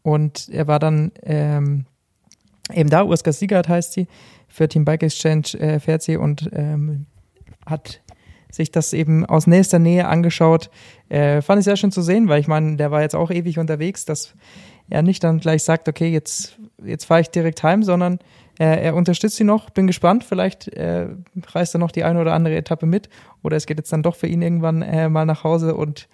Und 0.02 0.50
er 0.50 0.68
war 0.68 0.80
dann 0.80 1.12
ähm, 1.24 1.86
eben 2.74 2.90
da, 2.90 3.04
Urska 3.04 3.32
Siegert 3.32 3.68
heißt 3.68 3.94
sie, 3.94 4.08
für 4.48 4.68
Team 4.68 4.86
Bike 4.86 5.04
Exchange 5.04 5.60
äh, 5.60 5.80
fährt 5.80 6.02
sie 6.02 6.18
und 6.18 6.50
ähm, 6.54 7.06
hat 7.66 8.02
sich 8.51 8.72
das 8.72 8.94
eben 8.94 9.25
aus 9.25 9.48
nächster 9.48 9.79
Nähe 9.79 10.08
angeschaut. 10.08 10.70
Äh, 11.10 11.41
fand 11.41 11.60
ich 11.60 11.65
sehr 11.65 11.77
schön 11.77 11.91
zu 11.91 12.01
sehen, 12.01 12.27
weil 12.29 12.39
ich 12.39 12.48
meine, 12.48 12.77
der 12.77 12.91
war 12.91 13.01
jetzt 13.01 13.15
auch 13.15 13.32
ewig 13.32 13.60
unterwegs, 13.60 14.06
dass 14.06 14.34
er 14.89 15.03
nicht 15.03 15.24
dann 15.24 15.39
gleich 15.39 15.63
sagt, 15.63 15.88
okay, 15.88 16.10
jetzt, 16.10 16.58
jetzt 16.84 17.06
fahre 17.06 17.22
ich 17.22 17.29
direkt 17.29 17.62
heim, 17.63 17.84
sondern 17.84 18.20
äh, 18.60 18.84
er 18.84 18.96
unterstützt 18.96 19.38
sie 19.38 19.44
noch. 19.44 19.70
Bin 19.70 19.88
gespannt, 19.88 20.24
vielleicht 20.24 20.68
äh, 20.70 21.08
reißt 21.53 21.75
er 21.75 21.79
noch 21.79 21.91
die 21.91 22.03
eine 22.03 22.20
oder 22.20 22.34
andere 22.34 22.56
Etappe 22.56 22.86
mit 22.86 23.10
oder 23.44 23.56
es 23.56 23.65
geht 23.65 23.77
jetzt 23.77 23.94
dann 23.94 24.03
doch 24.03 24.15
für 24.15 24.27
ihn 24.27 24.41
irgendwann 24.41 24.82
äh, 24.82 25.10
mal 25.10 25.25
nach 25.25 25.44
Hause 25.44 25.75
und 25.75 26.10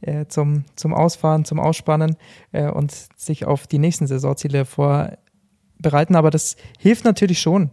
äh, 0.00 0.26
zum, 0.26 0.64
zum 0.76 0.94
Ausfahren, 0.94 1.44
zum 1.44 1.60
Ausspannen 1.60 2.16
äh, 2.52 2.68
und 2.68 2.92
sich 3.16 3.44
auf 3.44 3.66
die 3.66 3.78
nächsten 3.78 4.06
Saisonziele 4.06 4.64
vorbereiten. 4.64 6.16
Aber 6.16 6.30
das 6.30 6.56
hilft 6.78 7.04
natürlich 7.04 7.40
schon 7.40 7.70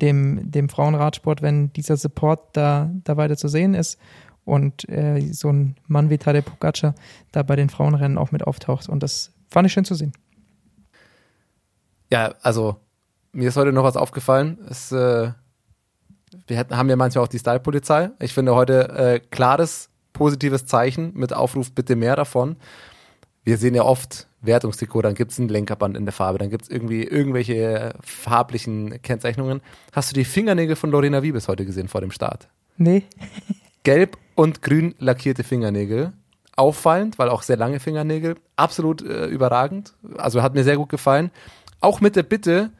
dem, 0.00 0.50
dem 0.50 0.68
Frauenradsport, 0.68 1.42
wenn 1.42 1.72
dieser 1.72 1.96
Support 1.96 2.56
da, 2.56 2.90
da 3.04 3.16
weiter 3.16 3.36
zu 3.36 3.48
sehen 3.48 3.74
ist 3.74 3.98
und 4.44 4.88
äh, 4.88 5.20
so 5.32 5.48
ein 5.48 5.76
Mann 5.86 6.10
wie 6.10 6.18
Tadej 6.18 6.42
Pogacar 6.42 6.94
da 7.32 7.42
bei 7.42 7.56
den 7.56 7.70
Frauenrennen 7.70 8.18
auch 8.18 8.32
mit 8.32 8.44
auftaucht. 8.46 8.88
Und 8.88 9.02
das 9.02 9.32
fand 9.48 9.66
ich 9.66 9.72
schön 9.72 9.84
zu 9.84 9.94
sehen. 9.94 10.12
Ja, 12.12 12.34
also 12.42 12.76
mir 13.32 13.48
ist 13.48 13.56
heute 13.56 13.72
noch 13.72 13.84
was 13.84 13.96
aufgefallen. 13.96 14.58
Es, 14.68 14.90
äh, 14.90 15.30
wir 16.46 16.56
hätten, 16.56 16.76
haben 16.76 16.88
ja 16.88 16.96
manchmal 16.96 17.24
auch 17.24 17.28
die 17.28 17.38
Style-Polizei. 17.38 18.10
Ich 18.18 18.34
finde 18.34 18.54
heute 18.54 18.88
äh, 18.88 19.20
klares, 19.20 19.90
positives 20.12 20.66
Zeichen 20.66 21.12
mit 21.14 21.32
Aufruf 21.32 21.72
bitte 21.72 21.96
mehr 21.96 22.16
davon. 22.16 22.56
Wir 23.44 23.56
sehen 23.56 23.74
ja 23.74 23.82
oft 23.84 24.28
Wertungstrikot, 24.42 25.02
dann 25.02 25.14
gibt 25.14 25.32
es 25.32 25.38
ein 25.38 25.48
Lenkerband 25.48 25.96
in 25.96 26.04
der 26.04 26.12
Farbe, 26.12 26.38
dann 26.38 26.50
gibt 26.50 26.64
es 26.64 26.70
irgendwie 26.70 27.04
irgendwelche 27.04 27.94
farblichen 28.00 29.00
Kennzeichnungen. 29.02 29.60
Hast 29.92 30.10
du 30.10 30.14
die 30.14 30.24
Fingernägel 30.24 30.76
von 30.76 30.90
Lorena 30.90 31.22
Wiebes 31.22 31.48
heute 31.48 31.66
gesehen 31.66 31.88
vor 31.88 32.00
dem 32.00 32.10
Start? 32.10 32.48
Nee. 32.76 33.04
Gelb 33.82 34.16
und 34.34 34.62
grün 34.62 34.94
lackierte 34.98 35.44
Fingernägel. 35.44 36.12
Auffallend, 36.56 37.18
weil 37.18 37.28
auch 37.28 37.42
sehr 37.42 37.56
lange 37.56 37.80
Fingernägel. 37.80 38.36
Absolut 38.56 39.02
äh, 39.02 39.26
überragend. 39.26 39.94
Also 40.16 40.42
hat 40.42 40.54
mir 40.54 40.64
sehr 40.64 40.76
gut 40.76 40.90
gefallen. 40.90 41.30
Auch 41.80 42.00
mit 42.00 42.16
der 42.16 42.22
Bitte, 42.22 42.70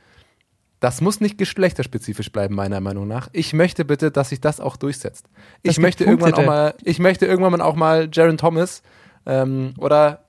das 0.81 1.01
muss 1.01 1.21
nicht 1.21 1.39
geschlechterspezifisch 1.39 2.33
bleiben, 2.33 2.55
meiner 2.55 2.81
Meinung 2.81 3.09
nach. 3.09 3.29
Ich 3.33 3.53
möchte 3.53 3.85
bitte, 3.85 4.11
dass 4.11 4.31
sich 4.31 4.41
das 4.41 4.61
auch 4.61 4.77
durchsetzt. 4.77 5.27
Das 5.63 5.73
Ich 5.73 5.79
möchte 5.79 6.05
Punkte, 6.05 6.27
irgendwann 6.27 6.45
auch 6.45 6.47
mal, 6.47 6.75
ich 6.83 6.99
möchte 6.99 7.27
irgendwann 7.27 7.61
auch 7.61 7.75
mal 7.77 8.09
Jaron 8.13 8.37
Thomas 8.37 8.83
ähm, 9.25 9.75
oder 9.79 10.25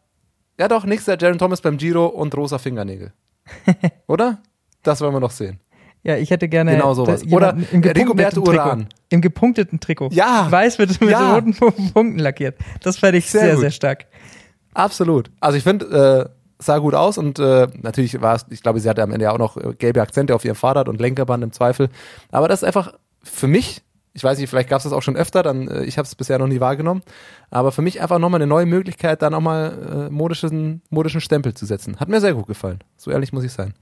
ja 0.62 0.68
doch, 0.68 0.86
nächster 0.86 1.18
Jaron 1.20 1.40
Thomas 1.40 1.60
beim 1.60 1.78
Giro 1.78 2.06
und 2.06 2.36
rosa 2.38 2.60
Fingernägel. 2.60 3.12
oder? 4.08 4.38
Das 4.84 5.02
wollen 5.02 5.14
wir 5.14 5.20
noch 5.20 5.32
sehen. 5.32 5.60
Ja, 6.04 6.18
ich 6.18 6.30
hätte 6.30 6.48
gerne 6.48 6.72
Genau 6.76 6.94
sowas. 6.94 7.24
Oder 7.32 7.52
im 7.52 7.60
gepunkteten 7.82 8.02
Rigoberto 8.02 8.42
Trikot. 8.42 8.64
Uran. 8.64 8.88
Im 9.10 9.22
gepunkteten 9.22 9.80
Trikot. 9.80 10.10
Ja. 10.12 10.48
Weiß 10.52 10.78
mit, 10.78 11.02
mit 11.02 11.10
Ja. 11.10 11.34
roten 11.34 11.56
Punkten 11.56 12.20
lackiert. 12.20 12.58
Das 12.84 12.98
fände 12.98 13.18
ich 13.18 13.30
Sehr 13.30 13.42
sehr, 13.42 13.58
sehr, 13.58 13.72
stark. 13.72 14.06
Absolut. 14.76 15.32
Also 15.40 15.58
ich 15.58 15.64
finde, 15.64 16.30
äh, 16.30 16.64
sah 16.64 16.78
gut 16.78 16.94
aus 16.94 17.18
und 17.18 17.40
äh, 17.40 17.68
natürlich 17.82 18.22
war 18.22 18.36
es, 18.36 18.46
ich 18.52 18.62
glaube, 18.62 18.80
sie 18.80 18.88
hatte 18.90 19.02
am 19.02 19.12
Ende 19.12 19.26
ja 19.26 19.32
auch 19.32 19.40
noch 19.40 19.58
gelbe 19.80 20.02
Akzente 20.02 20.36
auf 20.36 20.46
ihrem 20.46 20.56
Fahrrad 20.56 20.88
und 20.90 21.02
Lenkerband 21.02 21.44
im 21.44 21.52
Zweifel. 21.52 21.90
Aber 22.32 22.48
das 22.48 22.62
ist 22.62 22.68
einfach 22.68 22.94
für 23.24 23.48
mich, 23.48 23.82
ich 24.14 24.24
weiß 24.24 24.38
nicht, 24.40 24.50
vielleicht 24.50 24.70
gab 24.70 24.78
es 24.78 24.84
das 24.84 24.94
auch 24.94 25.02
schon 25.02 25.16
öfter, 25.16 25.44
dann 25.44 25.68
äh, 25.68 25.84
ich 25.84 25.98
habe 25.98 26.06
es 26.06 26.16
bisher 26.16 26.38
noch 26.40 26.48
nie 26.48 26.60
wahrgenommen, 26.60 27.02
aber 27.50 27.72
für 27.72 27.82
mich 27.82 28.02
einfach 28.02 28.20
nochmal 28.20 28.40
eine 28.40 28.48
neue 28.48 28.66
Möglichkeit, 28.66 29.22
da 29.22 29.30
nochmal 29.30 30.08
äh, 30.08 30.10
modischen, 30.10 30.82
modischen 30.90 31.22
Stempel 31.22 31.54
zu 31.54 31.66
setzen. 31.66 32.00
Hat 32.00 32.10
mir 32.10 32.20
sehr 32.20 32.34
gut 32.34 32.48
gefallen. 32.48 32.80
So 32.98 33.12
ehrlich 33.12 33.32
muss 33.32 33.44
ich 33.44 33.52
sein. 33.52 33.74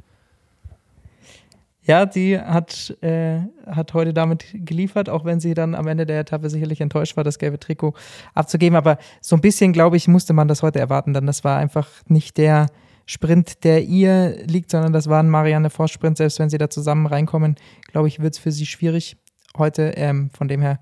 Ja, 1.81 2.05
die 2.05 2.37
hat, 2.37 2.95
äh, 3.01 3.39
hat 3.65 3.95
heute 3.95 4.13
damit 4.13 4.45
geliefert, 4.53 5.09
auch 5.09 5.25
wenn 5.25 5.39
sie 5.39 5.55
dann 5.55 5.73
am 5.73 5.87
Ende 5.87 6.05
der 6.05 6.19
Etappe 6.19 6.47
sicherlich 6.51 6.81
enttäuscht 6.81 7.17
war, 7.17 7.23
das 7.23 7.39
gelbe 7.39 7.59
Trikot 7.59 7.95
abzugeben. 8.35 8.75
Aber 8.75 8.99
so 9.21 9.35
ein 9.35 9.41
bisschen, 9.41 9.73
glaube 9.73 9.97
ich, 9.97 10.07
musste 10.07 10.33
man 10.33 10.47
das 10.47 10.61
heute 10.61 10.77
erwarten, 10.77 11.15
denn 11.15 11.25
das 11.25 11.43
war 11.43 11.57
einfach 11.57 11.87
nicht 12.07 12.37
der 12.37 12.67
Sprint, 13.07 13.63
der 13.63 13.85
ihr 13.85 14.45
liegt, 14.45 14.69
sondern 14.69 14.93
das 14.93 15.09
war 15.09 15.23
ein 15.23 15.29
Marianne 15.29 15.71
Voss-Sprint. 15.71 16.17
Selbst 16.17 16.37
wenn 16.37 16.51
sie 16.51 16.59
da 16.59 16.69
zusammen 16.69 17.07
reinkommen, 17.07 17.55
glaube 17.87 18.07
ich, 18.07 18.19
wird 18.19 18.35
es 18.35 18.39
für 18.39 18.51
sie 18.51 18.67
schwierig 18.67 19.17
heute. 19.59 19.93
Ähm, 19.95 20.29
von 20.31 20.47
dem 20.47 20.61
her, 20.61 20.79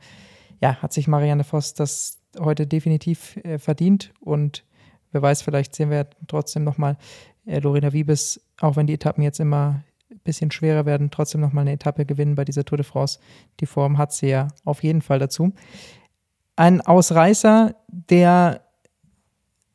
ja, 0.61 0.75
hat 0.81 0.93
sich 0.93 1.07
Marianne 1.07 1.43
Voss 1.43 1.73
das 1.73 2.19
heute 2.39 2.67
definitiv 2.67 3.37
äh, 3.37 3.57
verdient 3.59 4.13
und 4.19 4.63
wer 5.11 5.21
weiß, 5.21 5.41
vielleicht 5.41 5.75
sehen 5.75 5.89
wir 5.89 5.97
ja 5.97 6.05
trotzdem 6.27 6.63
nochmal 6.63 6.97
äh, 7.45 7.59
Lorena 7.59 7.93
Wiebes, 7.93 8.41
auch 8.61 8.75
wenn 8.75 8.87
die 8.87 8.93
Etappen 8.93 9.23
jetzt 9.23 9.39
immer 9.39 9.83
ein 10.09 10.19
bisschen 10.23 10.51
schwerer 10.51 10.85
werden, 10.85 11.11
trotzdem 11.11 11.41
nochmal 11.41 11.63
eine 11.63 11.73
Etappe 11.73 12.05
gewinnen 12.05 12.35
bei 12.35 12.45
dieser 12.45 12.65
Tour 12.65 12.77
de 12.77 12.85
France. 12.85 13.19
Die 13.59 13.65
Form 13.65 13.97
hat 13.97 14.13
sie 14.13 14.27
ja 14.29 14.47
auf 14.63 14.83
jeden 14.83 15.01
Fall 15.01 15.19
dazu. 15.19 15.53
Ein 16.55 16.81
Ausreißer, 16.81 17.75
der 17.87 18.61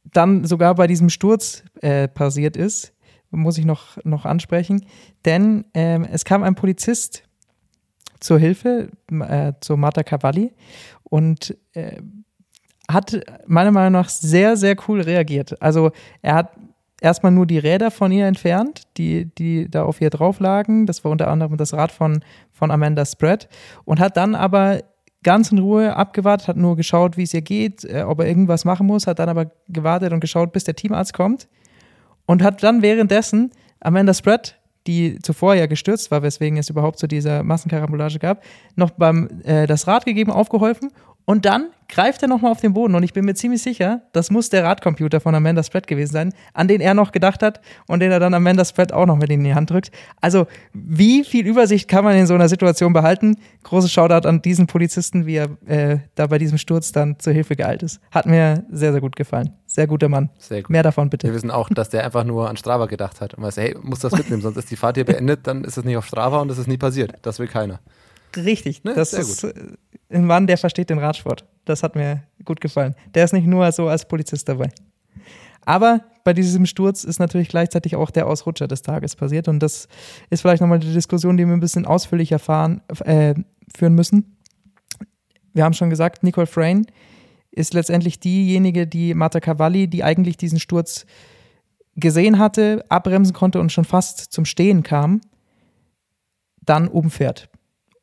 dann 0.04 0.44
sogar 0.44 0.74
bei 0.74 0.86
diesem 0.86 1.10
Sturz 1.10 1.64
äh, 1.80 2.08
passiert 2.08 2.56
ist, 2.56 2.92
muss 3.30 3.56
ich 3.56 3.64
noch, 3.64 3.96
noch 4.04 4.26
ansprechen, 4.26 4.84
denn 5.24 5.64
ähm, 5.72 6.04
es 6.04 6.24
kam 6.26 6.42
ein 6.42 6.54
Polizist 6.54 7.24
zur 8.22 8.38
Hilfe, 8.38 8.90
äh, 9.10 9.52
zu 9.60 9.76
Marta 9.76 10.02
Cavalli 10.02 10.52
und 11.04 11.56
äh, 11.74 12.00
hat 12.90 13.20
meiner 13.46 13.70
Meinung 13.70 13.92
nach 13.92 14.08
sehr, 14.08 14.56
sehr 14.56 14.76
cool 14.86 15.00
reagiert. 15.00 15.60
Also 15.62 15.92
er 16.20 16.34
hat 16.34 16.52
erstmal 17.00 17.32
nur 17.32 17.46
die 17.46 17.58
Räder 17.58 17.90
von 17.90 18.12
ihr 18.12 18.26
entfernt, 18.26 18.82
die, 18.96 19.26
die 19.34 19.70
da 19.70 19.84
auf 19.84 20.00
ihr 20.00 20.10
drauf 20.10 20.40
lagen. 20.40 20.86
Das 20.86 21.04
war 21.04 21.10
unter 21.10 21.28
anderem 21.28 21.56
das 21.56 21.74
Rad 21.74 21.92
von, 21.92 22.24
von 22.50 22.70
Amanda 22.70 23.04
Spread 23.04 23.48
und 23.84 24.00
hat 24.00 24.16
dann 24.16 24.34
aber 24.34 24.80
ganz 25.22 25.52
in 25.52 25.58
Ruhe 25.58 25.94
abgewartet, 25.96 26.48
hat 26.48 26.56
nur 26.56 26.76
geschaut, 26.76 27.16
wie 27.16 27.22
es 27.22 27.34
ihr 27.34 27.42
geht, 27.42 27.84
äh, 27.84 28.02
ob 28.02 28.20
er 28.20 28.26
irgendwas 28.26 28.64
machen 28.64 28.86
muss, 28.86 29.06
hat 29.06 29.18
dann 29.18 29.28
aber 29.28 29.50
gewartet 29.68 30.12
und 30.12 30.20
geschaut, 30.20 30.52
bis 30.52 30.64
der 30.64 30.74
Teamarzt 30.74 31.14
kommt 31.14 31.48
und 32.26 32.42
hat 32.42 32.62
dann 32.62 32.82
währenddessen 32.82 33.50
Amanda 33.80 34.14
Spread, 34.14 34.58
die 34.86 35.18
zuvor 35.20 35.54
ja 35.54 35.66
gestürzt 35.66 36.10
war, 36.10 36.22
weswegen 36.22 36.58
es 36.58 36.70
überhaupt 36.70 36.98
zu 36.98 37.06
dieser 37.06 37.42
Massenkarambolage 37.42 38.18
gab, 38.18 38.42
noch 38.76 38.90
beim 38.90 39.28
äh, 39.44 39.66
das 39.66 39.86
Rad 39.86 40.04
gegeben, 40.04 40.30
aufgeholfen 40.30 40.90
Und 41.24 41.44
dann 41.44 41.70
greift 41.88 42.22
er 42.22 42.28
nochmal 42.28 42.50
auf 42.50 42.60
den 42.60 42.72
Boden 42.72 42.94
und 42.94 43.02
ich 43.02 43.12
bin 43.12 43.24
mir 43.24 43.34
ziemlich 43.34 43.62
sicher, 43.62 44.00
das 44.12 44.30
muss 44.30 44.48
der 44.48 44.64
Radcomputer 44.64 45.20
von 45.20 45.34
Amanda 45.34 45.62
Spread 45.62 45.86
gewesen 45.86 46.12
sein, 46.12 46.34
an 46.54 46.66
den 46.66 46.80
er 46.80 46.94
noch 46.94 47.12
gedacht 47.12 47.42
hat 47.42 47.60
und 47.86 48.00
den 48.00 48.10
er 48.10 48.18
dann 48.18 48.32
Amanda 48.32 48.64
Spread 48.64 48.92
auch 48.92 49.04
noch 49.04 49.16
mit 49.16 49.30
in 49.30 49.44
die 49.44 49.54
Hand 49.54 49.70
drückt. 49.70 49.90
Also 50.20 50.46
wie 50.72 51.22
viel 51.22 51.46
Übersicht 51.46 51.88
kann 51.88 52.02
man 52.02 52.16
in 52.16 52.26
so 52.26 52.34
einer 52.34 52.48
Situation 52.48 52.94
behalten? 52.94 53.36
Großes 53.64 53.92
Shoutout 53.92 54.26
an 54.26 54.40
diesen 54.40 54.66
Polizisten, 54.66 55.26
wie 55.26 55.36
er 55.36 55.48
äh, 55.66 55.98
da 56.14 56.26
bei 56.28 56.38
diesem 56.38 56.56
Sturz 56.56 56.92
dann 56.92 57.18
zur 57.18 57.34
Hilfe 57.34 57.56
geeilt 57.56 57.82
ist. 57.82 58.00
Hat 58.10 58.24
mir 58.24 58.64
sehr, 58.70 58.92
sehr 58.92 59.02
gut 59.02 59.14
gefallen. 59.14 59.50
Sehr 59.66 59.86
guter 59.86 60.08
Mann. 60.08 60.30
Sehr 60.38 60.62
gut. 60.62 60.70
Mehr 60.70 60.82
davon 60.82 61.10
bitte. 61.10 61.28
Wir 61.28 61.34
wissen 61.34 61.50
auch, 61.50 61.68
dass 61.68 61.90
der 61.90 62.04
einfach 62.04 62.24
nur 62.24 62.48
an 62.48 62.56
Strava 62.56 62.86
gedacht 62.86 63.20
hat 63.20 63.34
und 63.34 63.42
weiß, 63.42 63.58
hey, 63.58 63.76
muss 63.82 64.00
das 64.00 64.12
mitnehmen, 64.12 64.42
sonst 64.42 64.56
ist 64.56 64.70
die 64.70 64.76
Fahrt 64.76 64.96
hier 64.96 65.04
beendet, 65.04 65.46
dann 65.46 65.64
ist 65.64 65.76
es 65.76 65.84
nicht 65.84 65.96
auf 65.96 66.06
Strava 66.06 66.40
und 66.40 66.50
es 66.50 66.58
ist 66.58 66.68
nie 66.68 66.78
passiert. 66.78 67.14
Das 67.22 67.38
will 67.38 67.48
keiner. 67.48 67.80
Richtig. 68.36 68.84
Ne, 68.84 68.94
das 68.94 69.10
sehr 69.10 69.20
ist 69.20 69.44
äh, 69.44 69.52
ein 70.10 70.26
Mann, 70.26 70.46
der 70.46 70.58
versteht 70.58 70.90
den 70.90 70.98
Radsport. 70.98 71.44
Das 71.64 71.82
hat 71.82 71.96
mir 71.96 72.22
gut 72.44 72.60
gefallen. 72.60 72.94
Der 73.14 73.24
ist 73.24 73.32
nicht 73.32 73.46
nur 73.46 73.70
so 73.72 73.88
als 73.88 74.06
Polizist 74.06 74.48
dabei. 74.48 74.70
Aber 75.64 76.00
bei 76.24 76.32
diesem 76.32 76.66
Sturz 76.66 77.04
ist 77.04 77.18
natürlich 77.18 77.48
gleichzeitig 77.48 77.96
auch 77.96 78.10
der 78.10 78.26
Ausrutscher 78.26 78.68
des 78.68 78.82
Tages 78.82 79.16
passiert. 79.16 79.48
Und 79.48 79.60
das 79.60 79.88
ist 80.30 80.42
vielleicht 80.42 80.60
nochmal 80.60 80.78
die 80.78 80.92
Diskussion, 80.92 81.36
die 81.36 81.46
wir 81.46 81.52
ein 81.52 81.60
bisschen 81.60 81.86
ausführlicher 81.86 82.38
fahren, 82.38 82.82
äh, 83.04 83.34
führen 83.74 83.94
müssen. 83.94 84.36
Wir 85.52 85.64
haben 85.64 85.74
schon 85.74 85.90
gesagt, 85.90 86.22
Nicole 86.22 86.46
Frayne 86.46 86.84
ist 87.50 87.74
letztendlich 87.74 88.18
diejenige, 88.18 88.86
die 88.86 89.14
Marta 89.14 89.40
Cavalli, 89.40 89.88
die 89.88 90.02
eigentlich 90.02 90.36
diesen 90.36 90.58
Sturz 90.58 91.06
gesehen 91.94 92.38
hatte, 92.38 92.84
abbremsen 92.88 93.34
konnte 93.34 93.60
und 93.60 93.70
schon 93.70 93.84
fast 93.84 94.32
zum 94.32 94.44
Stehen 94.44 94.82
kam, 94.82 95.20
dann 96.62 96.88
umfährt. 96.88 97.50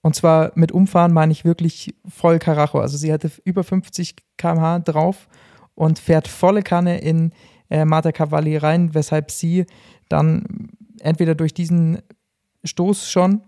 Und 0.01 0.15
zwar 0.15 0.51
mit 0.55 0.71
Umfahren 0.71 1.13
meine 1.13 1.31
ich 1.31 1.45
wirklich 1.45 1.93
voll 2.07 2.39
Karacho. 2.39 2.79
Also 2.79 2.97
sie 2.97 3.11
hatte 3.11 3.31
über 3.43 3.63
50 3.63 4.15
km/h 4.37 4.79
drauf 4.79 5.27
und 5.75 5.99
fährt 5.99 6.27
volle 6.27 6.61
Kanne 6.61 6.99
in 6.99 7.33
äh, 7.69 7.85
Marta 7.85 8.11
Cavalli 8.11 8.57
rein, 8.57 8.93
weshalb 8.93 9.31
sie 9.31 9.65
dann 10.07 10.69
entweder 10.99 11.35
durch 11.35 11.53
diesen 11.53 12.01
Stoß 12.63 13.09
schon 13.09 13.41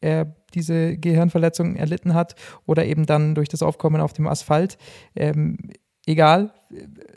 äh, 0.00 0.26
diese 0.54 0.96
Gehirnverletzung 0.96 1.76
erlitten 1.76 2.14
hat 2.14 2.34
oder 2.66 2.86
eben 2.86 3.06
dann 3.06 3.34
durch 3.34 3.48
das 3.48 3.62
Aufkommen 3.62 4.00
auf 4.00 4.12
dem 4.12 4.26
Asphalt. 4.26 4.78
Ähm, 5.14 5.58
egal, 6.06 6.52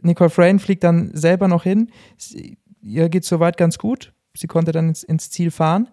Nicole 0.02 0.30
Frayne 0.30 0.60
fliegt 0.60 0.84
dann 0.84 1.12
selber 1.14 1.48
noch 1.48 1.64
hin. 1.64 1.92
Sie, 2.18 2.58
ihr 2.82 3.10
geht 3.10 3.26
soweit 3.26 3.58
ganz 3.58 3.78
gut. 3.78 4.14
Sie 4.36 4.48
konnte 4.48 4.72
dann 4.72 4.90
ins, 4.90 5.04
ins 5.04 5.30
Ziel 5.30 5.52
fahren. 5.52 5.90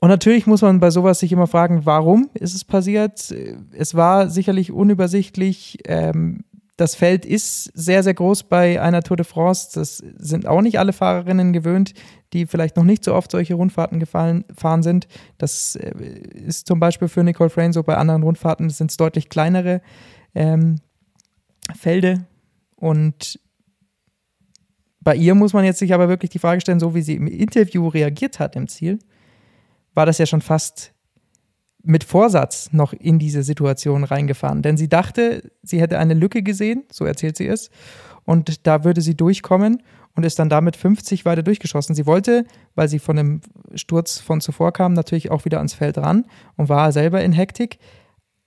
Und 0.00 0.08
natürlich 0.08 0.46
muss 0.46 0.62
man 0.62 0.80
bei 0.80 0.90
sowas 0.90 1.18
sich 1.18 1.30
immer 1.30 1.46
fragen, 1.46 1.84
warum 1.84 2.30
ist 2.32 2.54
es 2.54 2.64
passiert? 2.64 3.34
Es 3.72 3.94
war 3.94 4.30
sicherlich 4.30 4.72
unübersichtlich. 4.72 5.78
Ähm, 5.84 6.44
das 6.78 6.94
Feld 6.94 7.26
ist 7.26 7.64
sehr, 7.74 8.02
sehr 8.02 8.14
groß 8.14 8.44
bei 8.44 8.80
einer 8.80 9.02
Tour 9.02 9.18
de 9.18 9.26
France. 9.26 9.72
Das 9.74 9.98
sind 9.98 10.46
auch 10.46 10.62
nicht 10.62 10.78
alle 10.78 10.94
Fahrerinnen 10.94 11.52
gewöhnt, 11.52 11.92
die 12.32 12.46
vielleicht 12.46 12.78
noch 12.78 12.84
nicht 12.84 13.04
so 13.04 13.14
oft 13.14 13.30
solche 13.30 13.52
Rundfahrten 13.52 14.00
gefallen, 14.00 14.46
fahren 14.56 14.82
sind. 14.82 15.06
Das 15.36 15.76
äh, 15.76 15.92
ist 16.32 16.66
zum 16.66 16.80
Beispiel 16.80 17.08
für 17.08 17.22
Nicole 17.22 17.50
Frayne 17.50 17.74
so. 17.74 17.82
Bei 17.82 17.98
anderen 17.98 18.22
Rundfahrten 18.22 18.70
sind 18.70 18.90
es 18.90 18.96
deutlich 18.96 19.28
kleinere 19.28 19.82
ähm, 20.34 20.76
Felde. 21.78 22.24
Und 22.76 23.38
bei 25.02 25.14
ihr 25.14 25.34
muss 25.34 25.52
man 25.52 25.66
jetzt 25.66 25.78
sich 25.78 25.92
aber 25.92 26.08
wirklich 26.08 26.30
die 26.30 26.38
Frage 26.38 26.62
stellen, 26.62 26.80
so 26.80 26.94
wie 26.94 27.02
sie 27.02 27.16
im 27.16 27.26
Interview 27.26 27.86
reagiert 27.88 28.38
hat 28.38 28.56
im 28.56 28.66
Ziel 28.66 28.98
war 29.94 30.06
das 30.06 30.18
ja 30.18 30.26
schon 30.26 30.40
fast 30.40 30.92
mit 31.82 32.04
Vorsatz 32.04 32.72
noch 32.72 32.92
in 32.92 33.18
diese 33.18 33.42
Situation 33.42 34.04
reingefahren. 34.04 34.62
Denn 34.62 34.76
sie 34.76 34.88
dachte, 34.88 35.50
sie 35.62 35.80
hätte 35.80 35.98
eine 35.98 36.14
Lücke 36.14 36.42
gesehen, 36.42 36.84
so 36.92 37.04
erzählt 37.04 37.36
sie 37.36 37.46
es, 37.46 37.70
und 38.24 38.66
da 38.66 38.84
würde 38.84 39.00
sie 39.00 39.16
durchkommen 39.16 39.82
und 40.14 40.26
ist 40.26 40.38
dann 40.38 40.48
damit 40.48 40.76
50 40.76 41.24
weiter 41.24 41.42
durchgeschossen. 41.42 41.94
Sie 41.94 42.06
wollte, 42.06 42.44
weil 42.74 42.88
sie 42.88 42.98
von 42.98 43.16
dem 43.16 43.40
Sturz 43.74 44.18
von 44.18 44.40
zuvor 44.40 44.72
kam, 44.72 44.92
natürlich 44.92 45.30
auch 45.30 45.44
wieder 45.44 45.58
ans 45.58 45.74
Feld 45.74 45.98
ran 45.98 46.26
und 46.56 46.68
war 46.68 46.92
selber 46.92 47.22
in 47.22 47.32
Hektik. 47.32 47.78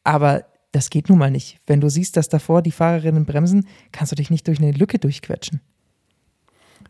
Aber 0.04 0.46
das 0.72 0.90
geht 0.90 1.10
nun 1.10 1.18
mal 1.18 1.32
nicht. 1.32 1.60
Wenn 1.66 1.82
du 1.82 1.90
siehst, 1.90 2.18
dass 2.18 2.30
davor 2.30 2.62
die 2.62 2.72
Fahrerinnen 2.72 3.26
bremsen, 3.26 3.68
kannst 3.92 4.12
du 4.12 4.16
dich 4.16 4.30
nicht 4.30 4.48
durch 4.48 4.60
eine 4.60 4.72
Lücke 4.72 5.00
durchquetschen. 5.00 5.62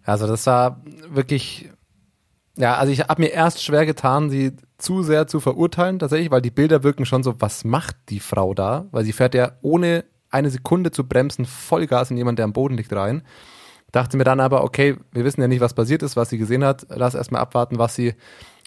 Also 0.04 0.28
das 0.28 0.46
war 0.48 0.82
wirklich 1.10 1.70
ja, 2.58 2.76
also 2.76 2.92
ich 2.92 3.02
habe 3.02 3.22
mir 3.22 3.30
erst 3.30 3.64
schwer 3.64 3.86
getan, 3.86 4.30
sie 4.30 4.54
zu 4.78 5.02
sehr 5.02 5.28
zu 5.28 5.40
verurteilen, 5.40 6.00
tatsächlich, 6.00 6.30
weil 6.32 6.42
die 6.42 6.52
Bilder 6.52 6.84
wirken 6.84 7.06
schon 7.06 7.24
so, 7.24 7.40
was 7.40 7.64
macht 7.64 7.96
die 8.10 8.20
Frau 8.20 8.54
da? 8.54 8.86
Weil 8.92 9.06
sie 9.06 9.14
fährt 9.14 9.34
ja 9.34 9.54
ohne 9.62 10.06
eine 10.30 10.50
Sekunde 10.50 10.92
zu 10.92 11.08
bremsen 11.08 11.46
Vollgas 11.46 12.12
in 12.12 12.18
jemand, 12.18 12.40
der 12.40 12.46
am 12.46 12.54
Boden 12.54 12.78
liegt, 12.78 12.94
rein. 12.94 13.24
Dachte 13.92 14.18
mir 14.18 14.24
dann 14.24 14.40
aber, 14.40 14.64
okay, 14.64 14.98
wir 15.12 15.24
wissen 15.24 15.42
ja 15.42 15.48
nicht, 15.48 15.62
was 15.62 15.76
passiert 15.76 16.02
ist, 16.04 16.16
was 16.16 16.30
sie 16.30 16.40
gesehen 16.40 16.64
hat. 16.64 16.88
Lass 16.90 17.14
erstmal 17.14 17.42
abwarten, 17.42 17.78
was 17.78 17.96
sie 17.96 18.16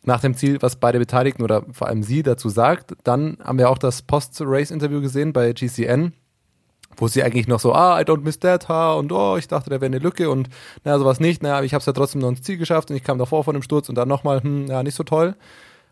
nach 0.05 0.21
dem 0.21 0.35
Ziel, 0.35 0.63
was 0.63 0.77
beide 0.77 0.99
Beteiligten 0.99 1.43
oder 1.43 1.65
vor 1.73 1.89
allem 1.89 2.05
sie 2.05 2.23
dazu 2.23 2.49
sagt. 2.49 2.95
Dann 3.03 3.39
haben 3.43 3.59
wir 3.59 3.69
auch 3.69 3.79
das 3.79 4.03
Post-Race-Interview 4.03 5.01
gesehen 5.01 5.33
bei 5.33 5.53
GCN 5.53 6.13
wo 6.97 7.09
sie 7.09 7.23
eigentlich 7.23 7.49
noch 7.49 7.61
so, 7.61 7.73
ah, 7.73 8.01
I 8.01 8.05
don't 8.05 8.23
miss 8.23 8.39
that, 8.41 8.69
ha, 8.69 8.95
und 8.95 9.13
oh, 9.13 9.37
ich 9.37 9.49
dachte, 9.49 9.71
da 9.71 9.77
wäre 9.77 9.87
eine 9.87 9.99
Lücke 9.99 10.31
und 10.31 10.49
naja, 10.85 10.99
sowas 10.99 11.21
nicht, 11.21 11.43
naja, 11.43 11.57
aber 11.57 11.67
ich 11.67 11.75
habe 11.75 11.81
es 11.81 11.87
ja 11.87 11.93
trotzdem 11.93 12.21
noch 12.21 12.29
ins 12.29 12.43
Ziel 12.43 12.57
geschafft 12.57 12.91
und 12.91 12.97
ich 12.97 13.05
kam 13.05 13.19
davor 13.19 13.45
von 13.45 13.55
dem 13.55 13.63
Sturz 13.63 13.89
und 13.89 13.95
dann 13.95 14.09
nochmal, 14.09 14.43
hm, 14.43 14.67
ja, 14.67 14.83
nicht 14.83 14.95
so 14.95 15.05
toll. 15.05 15.37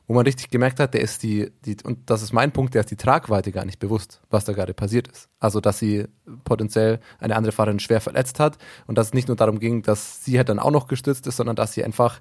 Wo 0.07 0.13
man 0.13 0.27
richtig 0.27 0.51
gemerkt 0.51 0.81
hat, 0.81 0.93
der 0.93 1.01
ist 1.01 1.23
die, 1.23 1.51
die, 1.65 1.79
und 1.83 2.11
das 2.11 2.21
ist 2.21 2.35
mein 2.35 2.53
Punkt, 2.53 2.75
der 2.75 2.81
ist 2.81 2.91
die 2.91 2.97
Tragweite 2.97 3.53
gar 3.53 3.65
nicht 3.65 3.79
bewusst, 3.79 4.21
was 4.29 4.45
da 4.45 4.53
gerade 4.53 4.75
passiert 4.75 5.09
ist. 5.09 5.31
Also, 5.41 5.63
dass 5.63 5.79
sie 5.79 6.05
potenziell 6.45 7.01
eine 7.21 7.37
andere 7.37 7.53
Fahrerin 7.53 7.81
schwer 7.81 8.03
verletzt 8.03 8.39
hat 8.39 8.59
und 8.87 8.99
dass 8.99 9.09
es 9.09 9.15
nicht 9.15 9.29
nur 9.29 9.37
darum 9.39 9.61
ging, 9.61 9.81
dass 9.81 10.23
sie 10.23 10.37
halt 10.37 10.51
dann 10.51 10.59
auch 10.59 10.71
noch 10.71 10.89
gestürzt 10.89 11.27
ist, 11.27 11.39
sondern 11.39 11.57
dass 11.57 11.73
sie 11.73 11.83
einfach 11.83 12.21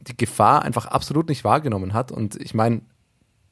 die 0.00 0.16
Gefahr 0.16 0.62
einfach 0.62 0.86
absolut 0.86 1.28
nicht 1.28 1.44
wahrgenommen 1.44 1.94
hat. 1.94 2.10
Und 2.10 2.34
ich 2.40 2.54
meine, 2.54 2.80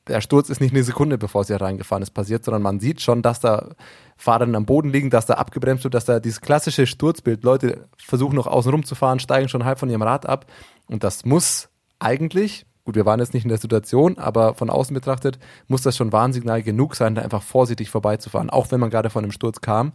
der 0.08 0.20
Sturz 0.20 0.50
ist 0.50 0.60
nicht 0.60 0.74
eine 0.74 0.82
Sekunde, 0.82 1.16
bevor 1.16 1.44
sie 1.44 1.54
reingefahren 1.54 2.02
ist, 2.02 2.10
passiert, 2.10 2.44
sondern 2.44 2.62
man 2.62 2.80
sieht 2.80 3.00
schon, 3.00 3.22
dass 3.22 3.40
da 3.40 3.70
Fahrer 4.16 4.52
am 4.54 4.66
Boden 4.66 4.90
liegen, 4.90 5.10
dass 5.10 5.26
da 5.26 5.34
abgebremst 5.34 5.84
wird, 5.84 5.94
dass 5.94 6.04
da 6.04 6.18
dieses 6.18 6.40
klassische 6.40 6.86
Sturzbild, 6.86 7.44
Leute 7.44 7.88
versuchen 7.98 8.34
noch 8.34 8.46
außen 8.46 8.72
rum 8.72 8.84
zu 8.84 8.94
fahren, 8.94 9.20
steigen 9.20 9.48
schon 9.48 9.64
halb 9.64 9.78
von 9.78 9.90
ihrem 9.90 10.02
Rad 10.02 10.26
ab. 10.26 10.46
Und 10.88 11.04
das 11.04 11.24
muss 11.24 11.68
eigentlich, 12.00 12.66
gut, 12.84 12.96
wir 12.96 13.06
waren 13.06 13.20
jetzt 13.20 13.32
nicht 13.32 13.44
in 13.44 13.48
der 13.48 13.58
Situation, 13.58 14.18
aber 14.18 14.54
von 14.54 14.70
außen 14.70 14.92
betrachtet, 14.92 15.38
muss 15.68 15.82
das 15.82 15.96
schon 15.96 16.12
Warnsignal 16.12 16.62
genug 16.62 16.96
sein, 16.96 17.14
da 17.14 17.22
einfach 17.22 17.42
vorsichtig 17.42 17.88
vorbeizufahren, 17.88 18.50
auch 18.50 18.70
wenn 18.72 18.80
man 18.80 18.90
gerade 18.90 19.10
von 19.10 19.24
einem 19.24 19.32
Sturz 19.32 19.60
kam. 19.60 19.92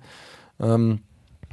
Ähm, 0.60 1.02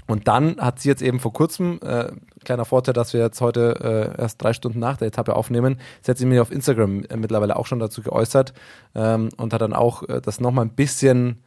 und 0.06 0.28
dann 0.28 0.56
hat 0.58 0.80
sie 0.80 0.88
jetzt 0.88 1.02
eben 1.02 1.18
vor 1.18 1.32
kurzem, 1.32 1.80
äh, 1.82 2.12
kleiner 2.44 2.64
Vorteil, 2.64 2.92
dass 2.92 3.12
wir 3.12 3.20
jetzt 3.20 3.40
heute 3.40 4.12
äh, 4.16 4.20
erst 4.20 4.42
drei 4.42 4.52
Stunden 4.52 4.78
nach 4.78 4.98
der 4.98 5.08
Etappe 5.08 5.34
aufnehmen, 5.34 5.80
sie 6.02 6.10
hat 6.10 6.18
sich 6.18 6.26
mir 6.26 6.42
auf 6.42 6.50
Instagram 6.50 7.04
äh, 7.04 7.16
mittlerweile 7.16 7.56
auch 7.56 7.66
schon 7.66 7.78
dazu 7.78 8.02
geäußert 8.02 8.52
ähm, 8.94 9.30
und 9.36 9.52
hat 9.52 9.62
dann 9.62 9.72
auch 9.72 10.02
äh, 10.08 10.20
das 10.20 10.40
nochmal 10.40 10.66
ein 10.66 10.74
bisschen, 10.74 11.42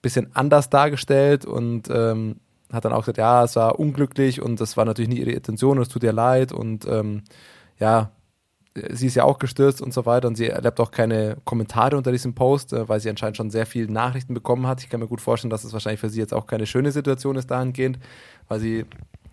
bisschen 0.00 0.34
anders 0.34 0.70
dargestellt 0.70 1.44
und 1.44 1.88
ähm, 1.90 2.36
hat 2.72 2.84
dann 2.84 2.92
auch 2.92 3.00
gesagt, 3.00 3.18
ja, 3.18 3.44
es 3.44 3.56
war 3.56 3.78
unglücklich 3.78 4.40
und 4.40 4.60
das 4.60 4.76
war 4.76 4.84
natürlich 4.84 5.10
nie 5.10 5.18
ihre 5.18 5.32
Intention 5.32 5.76
und 5.76 5.82
es 5.82 5.88
tut 5.88 6.02
ihr 6.02 6.12
leid 6.12 6.52
und 6.52 6.86
ähm, 6.86 7.22
ja, 7.78 8.12
sie 8.74 9.06
ist 9.06 9.16
ja 9.16 9.24
auch 9.24 9.38
gestürzt 9.38 9.82
und 9.82 9.92
so 9.92 10.06
weiter 10.06 10.28
und 10.28 10.36
sie 10.36 10.48
erlebt 10.48 10.78
auch 10.80 10.90
keine 10.90 11.36
Kommentare 11.44 11.96
unter 11.96 12.12
diesem 12.12 12.34
Post, 12.34 12.72
äh, 12.72 12.88
weil 12.88 13.00
sie 13.00 13.10
anscheinend 13.10 13.36
schon 13.36 13.50
sehr 13.50 13.66
viele 13.66 13.92
Nachrichten 13.92 14.34
bekommen 14.34 14.66
hat. 14.66 14.82
Ich 14.82 14.88
kann 14.88 15.00
mir 15.00 15.08
gut 15.08 15.20
vorstellen, 15.20 15.50
dass 15.50 15.64
es 15.64 15.72
wahrscheinlich 15.72 16.00
für 16.00 16.10
sie 16.10 16.20
jetzt 16.20 16.34
auch 16.34 16.46
keine 16.46 16.66
schöne 16.66 16.92
Situation 16.92 17.36
ist 17.36 17.50
dahingehend, 17.50 17.98
weil 18.48 18.60
sie 18.60 18.84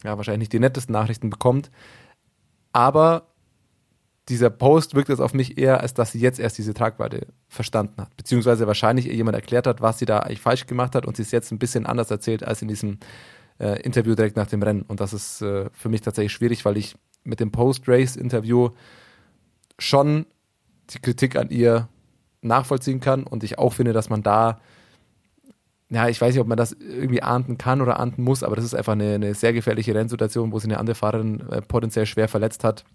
ja 0.03 0.17
wahrscheinlich 0.17 0.39
nicht 0.39 0.53
die 0.53 0.59
nettesten 0.59 0.93
Nachrichten 0.93 1.29
bekommt. 1.29 1.69
Aber 2.71 3.27
dieser 4.29 4.49
Post 4.49 4.93
wirkt 4.93 5.09
jetzt 5.09 5.21
auf 5.21 5.33
mich 5.33 5.57
eher, 5.57 5.81
als 5.81 5.93
dass 5.93 6.11
sie 6.11 6.19
jetzt 6.19 6.39
erst 6.39 6.57
diese 6.57 6.73
Tragweite 6.73 7.27
verstanden 7.47 8.01
hat. 8.01 8.15
Beziehungsweise 8.17 8.67
wahrscheinlich 8.67 9.07
ihr 9.07 9.13
jemand 9.13 9.35
erklärt 9.35 9.67
hat, 9.67 9.81
was 9.81 9.99
sie 9.99 10.05
da 10.05 10.19
eigentlich 10.19 10.41
falsch 10.41 10.65
gemacht 10.67 10.95
hat 10.95 11.05
und 11.05 11.15
sie 11.15 11.23
es 11.23 11.31
jetzt 11.31 11.51
ein 11.51 11.59
bisschen 11.59 11.85
anders 11.85 12.11
erzählt 12.11 12.43
als 12.43 12.61
in 12.61 12.67
diesem 12.67 12.99
äh, 13.59 13.81
Interview 13.83 14.15
direkt 14.15 14.35
nach 14.35 14.47
dem 14.47 14.61
Rennen. 14.61 14.81
Und 14.81 14.99
das 14.99 15.13
ist 15.13 15.41
äh, 15.41 15.69
für 15.71 15.89
mich 15.89 16.01
tatsächlich 16.01 16.33
schwierig, 16.33 16.65
weil 16.65 16.75
ich 16.75 16.95
mit 17.23 17.39
dem 17.39 17.51
Post-Race-Interview 17.51 18.71
schon 19.79 20.25
die 20.89 20.99
Kritik 20.99 21.35
an 21.35 21.49
ihr 21.49 21.87
nachvollziehen 22.41 22.99
kann 22.99 23.23
und 23.23 23.43
ich 23.43 23.59
auch 23.59 23.73
finde, 23.73 23.93
dass 23.93 24.09
man 24.09 24.23
da, 24.23 24.59
ja, 25.89 26.07
ich 26.07 26.19
weiß 26.19 26.33
nicht, 26.33 26.41
ob 26.41 26.47
man 26.47 26.57
das 26.57 26.73
irgendwie 26.73 27.21
ahnden 27.21 27.57
kann 27.57 27.81
oder 27.81 27.99
ahnden 27.99 28.23
muss, 28.23 28.43
aber 28.43 28.55
das 28.55 28.65
ist 28.65 28.73
einfach 28.73 28.93
eine, 28.93 29.15
eine 29.15 29.33
sehr 29.33 29.53
gefährliche 29.53 29.95
Rennsituation, 29.95 30.51
wo 30.51 30.59
sich 30.59 30.69
eine 30.69 30.79
andere 30.79 30.95
Fahrerin 30.95 31.41
äh, 31.49 31.61
potenziell 31.61 32.05
schwer 32.05 32.27
verletzt 32.27 32.63
hat. 32.63 32.85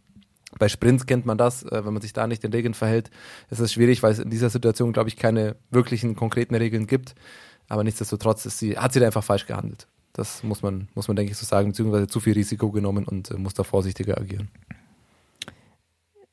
Bei 0.58 0.68
Sprints 0.68 1.06
kennt 1.06 1.24
man 1.26 1.38
das, 1.38 1.62
äh, 1.64 1.84
wenn 1.84 1.92
man 1.92 2.02
sich 2.02 2.12
da 2.12 2.26
nicht 2.26 2.42
den 2.42 2.52
Regeln 2.52 2.74
verhält, 2.74 3.10
ist 3.50 3.60
es 3.60 3.72
schwierig, 3.72 4.02
weil 4.02 4.12
es 4.12 4.18
in 4.18 4.30
dieser 4.30 4.50
Situation, 4.50 4.92
glaube 4.92 5.08
ich, 5.08 5.16
keine 5.16 5.56
wirklichen 5.70 6.16
konkreten 6.16 6.54
Regeln 6.54 6.86
gibt. 6.86 7.14
Aber 7.68 7.84
nichtsdestotrotz 7.84 8.44
ist 8.44 8.58
sie, 8.58 8.76
hat 8.76 8.92
sie 8.92 9.00
da 9.00 9.06
einfach 9.06 9.24
falsch 9.24 9.46
gehandelt. 9.46 9.86
Das 10.12 10.42
muss 10.42 10.60
man, 10.62 10.88
muss 10.94 11.08
man, 11.08 11.16
denke 11.16 11.32
ich, 11.32 11.38
so 11.38 11.46
sagen, 11.46 11.68
beziehungsweise 11.68 12.06
zu 12.06 12.20
viel 12.20 12.34
Risiko 12.34 12.70
genommen 12.70 13.04
und 13.04 13.30
äh, 13.30 13.38
muss 13.38 13.54
da 13.54 13.62
vorsichtiger 13.62 14.18
agieren 14.18 14.50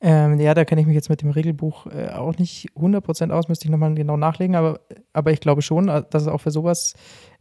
Ähm, 0.02 0.40
ja, 0.40 0.54
da 0.54 0.64
kenne 0.64 0.80
ich 0.80 0.86
mich 0.86 0.94
jetzt 0.94 1.10
mit 1.10 1.20
dem 1.20 1.30
Regelbuch 1.30 1.86
äh, 1.86 2.08
auch 2.08 2.36
nicht 2.38 2.68
100% 2.74 3.30
aus, 3.30 3.48
müsste 3.48 3.66
ich 3.66 3.70
nochmal 3.70 3.94
genau 3.94 4.16
nachlegen, 4.16 4.56
aber, 4.56 4.80
aber 5.12 5.30
ich 5.32 5.40
glaube 5.40 5.60
schon, 5.60 5.88
äh, 5.88 6.02
dass 6.08 6.22
es 6.22 6.28
auch 6.28 6.40
für 6.40 6.50
sowas 6.50 6.94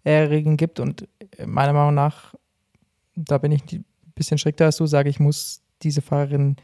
äh, 0.03 0.11
Regeln 0.11 0.57
gibt 0.57 0.81
und 0.81 1.07
äh, 1.37 1.45
meiner 1.45 1.71
Meinung 1.71 1.93
nach, 1.93 2.35
da 3.15 3.37
bin 3.37 3.53
ich 3.53 3.63
ein 3.71 3.85
bisschen 4.13 4.37
strikter 4.37 4.65
als 4.65 4.75
du, 4.77 4.85
sage 4.87 5.09
ich, 5.09 5.21
muss 5.21 5.61
diese 5.83 6.01
Fahrerin 6.01 6.57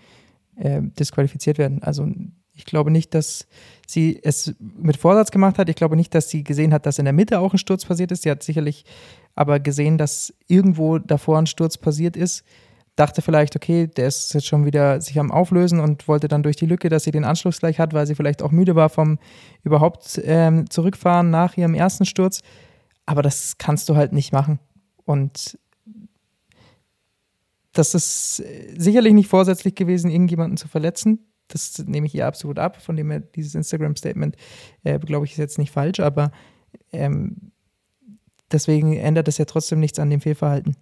äh, 0.57 0.81
disqualifiziert 0.81 1.57
werden. 1.57 1.81
Also 1.81 2.05
ich 2.53 2.65
glaube 2.65 2.91
nicht, 2.91 3.13
dass 3.13 3.47
sie 3.87 4.19
es 4.21 4.53
mit 4.59 4.97
Vorsatz 4.97 5.31
gemacht 5.31 5.57
hat. 5.57 5.69
Ich 5.69 5.75
glaube 5.75 5.95
nicht, 5.95 6.13
dass 6.15 6.29
sie 6.29 6.43
gesehen 6.43 6.73
hat, 6.73 6.85
dass 6.85 6.99
in 6.99 7.05
der 7.05 7.13
Mitte 7.13 7.39
auch 7.39 7.53
ein 7.53 7.57
Sturz 7.57 7.85
passiert 7.85 8.11
ist. 8.11 8.23
Sie 8.23 8.31
hat 8.31 8.43
sicherlich 8.43 8.85
aber 9.33 9.59
gesehen, 9.59 9.97
dass 9.97 10.33
irgendwo 10.47 10.97
davor 10.97 11.37
ein 11.37 11.47
Sturz 11.47 11.77
passiert 11.77 12.15
ist 12.15 12.45
dachte 12.95 13.21
vielleicht, 13.21 13.55
okay, 13.55 13.87
der 13.87 14.07
ist 14.07 14.33
jetzt 14.33 14.47
schon 14.47 14.65
wieder 14.65 15.01
sich 15.01 15.19
am 15.19 15.31
Auflösen 15.31 15.79
und 15.79 16.07
wollte 16.07 16.27
dann 16.27 16.43
durch 16.43 16.55
die 16.55 16.65
Lücke, 16.65 16.89
dass 16.89 17.03
sie 17.03 17.11
den 17.11 17.25
Anschluss 17.25 17.59
gleich 17.59 17.79
hat, 17.79 17.93
weil 17.93 18.07
sie 18.07 18.15
vielleicht 18.15 18.41
auch 18.41 18.51
müde 18.51 18.75
war 18.75 18.89
vom 18.89 19.19
überhaupt 19.63 20.21
ähm, 20.23 20.69
Zurückfahren 20.69 21.29
nach 21.29 21.57
ihrem 21.57 21.73
ersten 21.73 22.05
Sturz. 22.05 22.41
Aber 23.05 23.21
das 23.21 23.57
kannst 23.57 23.89
du 23.89 23.95
halt 23.95 24.13
nicht 24.13 24.31
machen. 24.31 24.59
Und 25.03 25.59
das 27.73 27.93
ist 27.93 28.37
sicherlich 28.77 29.13
nicht 29.13 29.27
vorsätzlich 29.27 29.75
gewesen, 29.75 30.09
irgendjemanden 30.09 30.57
zu 30.57 30.67
verletzen. 30.69 31.19
Das 31.49 31.77
nehme 31.85 32.07
ich 32.07 32.15
ihr 32.15 32.25
absolut 32.25 32.57
ab. 32.57 32.81
Von 32.81 32.95
dem 32.95 33.11
her, 33.11 33.19
dieses 33.19 33.53
Instagram-Statement, 33.53 34.37
äh, 34.83 34.97
glaube 34.99 35.25
ich, 35.25 35.33
ist 35.33 35.37
jetzt 35.37 35.59
nicht 35.59 35.71
falsch, 35.71 35.99
aber 35.99 36.31
ähm, 36.93 37.51
deswegen 38.51 38.95
ändert 38.95 39.27
es 39.27 39.37
ja 39.37 39.45
trotzdem 39.45 39.81
nichts 39.81 39.99
an 39.99 40.09
dem 40.09 40.21
Fehlverhalten. 40.21 40.77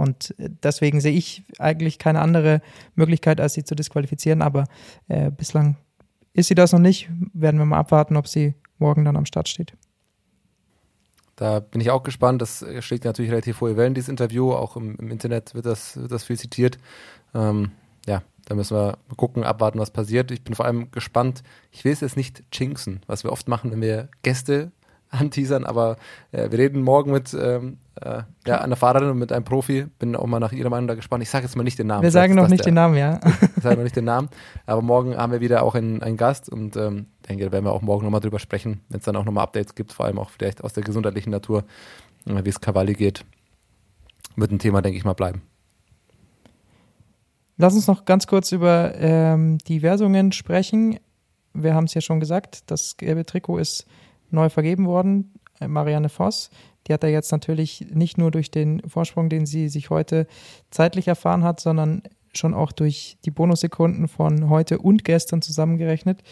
Und 0.00 0.34
äh, 0.38 0.50
deswegen 0.62 1.00
sehe 1.00 1.12
ich 1.12 1.44
eigentlich 1.58 1.98
keine 1.98 2.20
andere 2.20 2.62
Möglichkeit, 2.94 3.40
als 3.40 3.54
sie 3.54 3.64
zu 3.64 3.74
disqualifizieren. 3.74 4.42
Aber 4.42 4.64
äh, 5.08 5.30
bislang 5.30 5.76
ist 6.32 6.48
sie 6.48 6.54
das 6.54 6.72
noch 6.72 6.80
nicht. 6.80 7.08
Werden 7.32 7.58
wir 7.58 7.66
mal 7.66 7.78
abwarten, 7.78 8.16
ob 8.16 8.26
sie 8.26 8.54
morgen 8.78 9.04
dann 9.04 9.16
am 9.16 9.26
Start 9.26 9.48
steht. 9.48 9.74
Da 11.36 11.60
bin 11.60 11.80
ich 11.80 11.90
auch 11.90 12.02
gespannt. 12.02 12.42
Das 12.42 12.64
schlägt 12.80 13.04
natürlich 13.04 13.30
relativ 13.30 13.60
hohe 13.60 13.76
Wellen, 13.76 13.94
dieses 13.94 14.08
Interview. 14.08 14.52
Auch 14.52 14.76
im, 14.76 14.96
im 14.96 15.10
Internet 15.10 15.54
wird 15.54 15.66
das, 15.66 15.96
wird 15.96 16.12
das 16.12 16.24
viel 16.24 16.38
zitiert. 16.38 16.78
Ähm, 17.34 17.70
ja, 18.06 18.22
da 18.46 18.54
müssen 18.54 18.76
wir 18.76 18.98
gucken, 19.16 19.44
abwarten, 19.44 19.78
was 19.78 19.90
passiert. 19.90 20.30
Ich 20.30 20.42
bin 20.42 20.54
vor 20.54 20.64
allem 20.64 20.90
gespannt. 20.90 21.42
Ich 21.70 21.84
will 21.84 21.92
es 21.92 22.00
jetzt 22.00 22.16
nicht 22.16 22.42
jinxen, 22.52 23.00
was 23.06 23.24
wir 23.24 23.32
oft 23.32 23.48
machen, 23.48 23.70
wenn 23.70 23.80
wir 23.80 24.08
Gäste 24.22 24.72
anteasern, 25.10 25.64
aber 25.64 25.96
äh, 26.32 26.50
wir 26.50 26.58
reden 26.58 26.82
morgen 26.82 27.12
mit 27.12 27.34
ähm, 27.34 27.78
äh, 28.00 28.22
ja, 28.46 28.60
einer 28.60 28.76
Fahrerin 28.76 29.10
und 29.10 29.18
mit 29.18 29.32
einem 29.32 29.44
Profi. 29.44 29.86
Bin 29.98 30.16
auch 30.16 30.26
mal 30.26 30.40
nach 30.40 30.52
ihrer 30.52 30.70
Meinung 30.70 30.88
da 30.88 30.94
gespannt. 30.94 31.22
Ich 31.22 31.30
sage 31.30 31.44
jetzt 31.44 31.56
mal 31.56 31.62
nicht 31.62 31.78
den 31.78 31.86
Namen. 31.88 32.02
Wir 32.02 32.10
sagen 32.10 32.34
noch 32.34 32.48
nicht 32.48 32.60
der, 32.60 32.70
den 32.70 32.74
Namen, 32.74 32.96
ja. 32.96 33.20
Ich 33.56 33.62
sage 33.62 33.76
noch 33.76 33.82
nicht 33.82 33.96
den 33.96 34.04
Namen. 34.04 34.28
Aber 34.66 34.82
morgen 34.82 35.16
haben 35.16 35.32
wir 35.32 35.40
wieder 35.40 35.62
auch 35.62 35.74
einen, 35.74 36.02
einen 36.02 36.16
Gast 36.16 36.48
und 36.48 36.76
ähm, 36.76 37.06
denke, 37.28 37.44
da 37.44 37.52
werden 37.52 37.64
wir 37.64 37.72
auch 37.72 37.82
morgen 37.82 38.04
nochmal 38.04 38.20
drüber 38.20 38.38
sprechen, 38.38 38.80
wenn 38.88 38.98
es 39.00 39.04
dann 39.04 39.16
auch 39.16 39.24
nochmal 39.24 39.44
Updates 39.44 39.74
gibt, 39.74 39.92
vor 39.92 40.06
allem 40.06 40.18
auch 40.18 40.30
vielleicht 40.30 40.64
aus 40.64 40.72
der 40.72 40.82
gesundheitlichen 40.82 41.30
Natur, 41.30 41.64
äh, 42.26 42.44
wie 42.44 42.48
es 42.48 42.60
Cavalli 42.60 42.94
geht. 42.94 43.24
Wird 44.36 44.50
ein 44.50 44.58
Thema, 44.58 44.80
denke 44.80 44.96
ich 44.96 45.04
mal, 45.04 45.14
bleiben. 45.14 45.42
Lass 47.56 47.74
uns 47.74 47.86
noch 47.86 48.06
ganz 48.06 48.26
kurz 48.26 48.52
über 48.52 48.94
ähm, 48.94 49.58
die 49.58 49.80
Versungen 49.80 50.32
sprechen. 50.32 50.98
Wir 51.52 51.74
haben 51.74 51.84
es 51.84 51.92
ja 51.92 52.00
schon 52.00 52.18
gesagt, 52.20 52.70
das 52.70 52.96
gelbe 52.96 53.26
Trikot 53.26 53.58
ist 53.58 53.86
neu 54.30 54.48
vergeben 54.48 54.86
worden, 54.86 55.34
äh, 55.60 55.68
Marianne 55.68 56.08
Voss. 56.08 56.50
Die 56.90 56.94
hat 56.94 57.04
er 57.04 57.10
jetzt 57.10 57.30
natürlich 57.30 57.86
nicht 57.92 58.18
nur 58.18 58.32
durch 58.32 58.50
den 58.50 58.82
Vorsprung, 58.88 59.28
den 59.28 59.46
sie 59.46 59.68
sich 59.68 59.90
heute 59.90 60.26
zeitlich 60.72 61.06
erfahren 61.06 61.44
hat, 61.44 61.60
sondern 61.60 62.02
schon 62.34 62.52
auch 62.52 62.72
durch 62.72 63.16
die 63.24 63.30
Bonussekunden 63.30 64.08
von 64.08 64.48
heute 64.48 64.78
und 64.80 65.04
gestern 65.04 65.40
zusammengerechnet, 65.40 66.24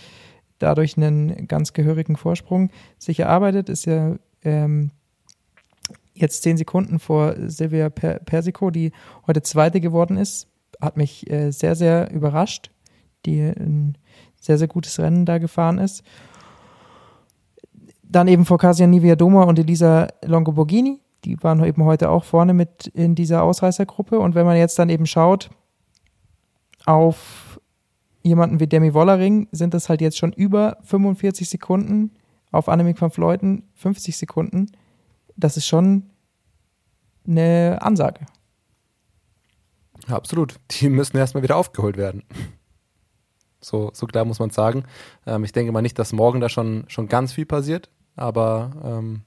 dadurch 0.58 0.96
einen 0.96 1.46
ganz 1.46 1.74
gehörigen 1.74 2.16
Vorsprung 2.16 2.70
sich 2.98 3.20
erarbeitet, 3.20 3.68
ist 3.68 3.86
ja 3.86 4.16
ähm, 4.42 4.90
jetzt 6.12 6.42
zehn 6.42 6.56
Sekunden 6.56 6.98
vor 6.98 7.36
Silvia 7.46 7.88
per 7.88 8.18
Persico, 8.18 8.72
die 8.72 8.90
heute 9.28 9.42
Zweite 9.42 9.80
geworden 9.80 10.16
ist. 10.16 10.48
Hat 10.80 10.96
mich 10.96 11.30
äh, 11.30 11.52
sehr, 11.52 11.76
sehr 11.76 12.10
überrascht, 12.10 12.72
die 13.26 13.42
ein 13.42 13.96
sehr, 14.40 14.58
sehr 14.58 14.66
gutes 14.66 14.98
Rennen 14.98 15.24
da 15.24 15.38
gefahren 15.38 15.78
ist. 15.78 16.02
Dann 18.10 18.28
eben 18.28 18.44
vor 18.44 18.58
Casia 18.58 18.86
Nivia 18.86 19.16
Doma 19.16 19.42
und 19.44 19.58
Elisa 19.58 20.08
Longoborghini. 20.24 21.00
Die 21.24 21.42
waren 21.42 21.62
eben 21.64 21.84
heute 21.84 22.10
auch 22.10 22.24
vorne 22.24 22.54
mit 22.54 22.86
in 22.88 23.14
dieser 23.14 23.42
Ausreißergruppe. 23.42 24.18
Und 24.18 24.34
wenn 24.34 24.46
man 24.46 24.56
jetzt 24.56 24.78
dann 24.78 24.88
eben 24.88 25.06
schaut 25.06 25.50
auf 26.86 27.60
jemanden 28.22 28.60
wie 28.60 28.66
Demi 28.66 28.94
Wollering, 28.94 29.48
sind 29.52 29.74
das 29.74 29.88
halt 29.88 30.00
jetzt 30.00 30.16
schon 30.16 30.32
über 30.32 30.78
45 30.82 31.48
Sekunden. 31.48 32.12
Auf 32.50 32.70
Annemiek 32.70 33.00
van 33.00 33.10
Fleuten 33.10 33.64
50 33.74 34.16
Sekunden. 34.16 34.70
Das 35.36 35.58
ist 35.58 35.66
schon 35.66 36.04
eine 37.26 37.78
Ansage. 37.82 38.24
Absolut. 40.06 40.56
Die 40.70 40.88
müssen 40.88 41.18
erstmal 41.18 41.42
wieder 41.42 41.56
aufgeholt 41.56 41.98
werden. 41.98 42.22
So, 43.60 43.90
so 43.92 44.06
klar 44.06 44.24
muss 44.24 44.38
man 44.38 44.50
sagen. 44.50 44.84
Ähm, 45.26 45.44
ich 45.44 45.52
denke 45.52 45.72
mal 45.72 45.82
nicht, 45.82 45.98
dass 45.98 46.12
morgen 46.12 46.40
da 46.40 46.48
schon, 46.48 46.84
schon 46.88 47.08
ganz 47.08 47.32
viel 47.32 47.44
passiert. 47.44 47.90
Aber 48.18 48.72
ähm, 48.84 49.22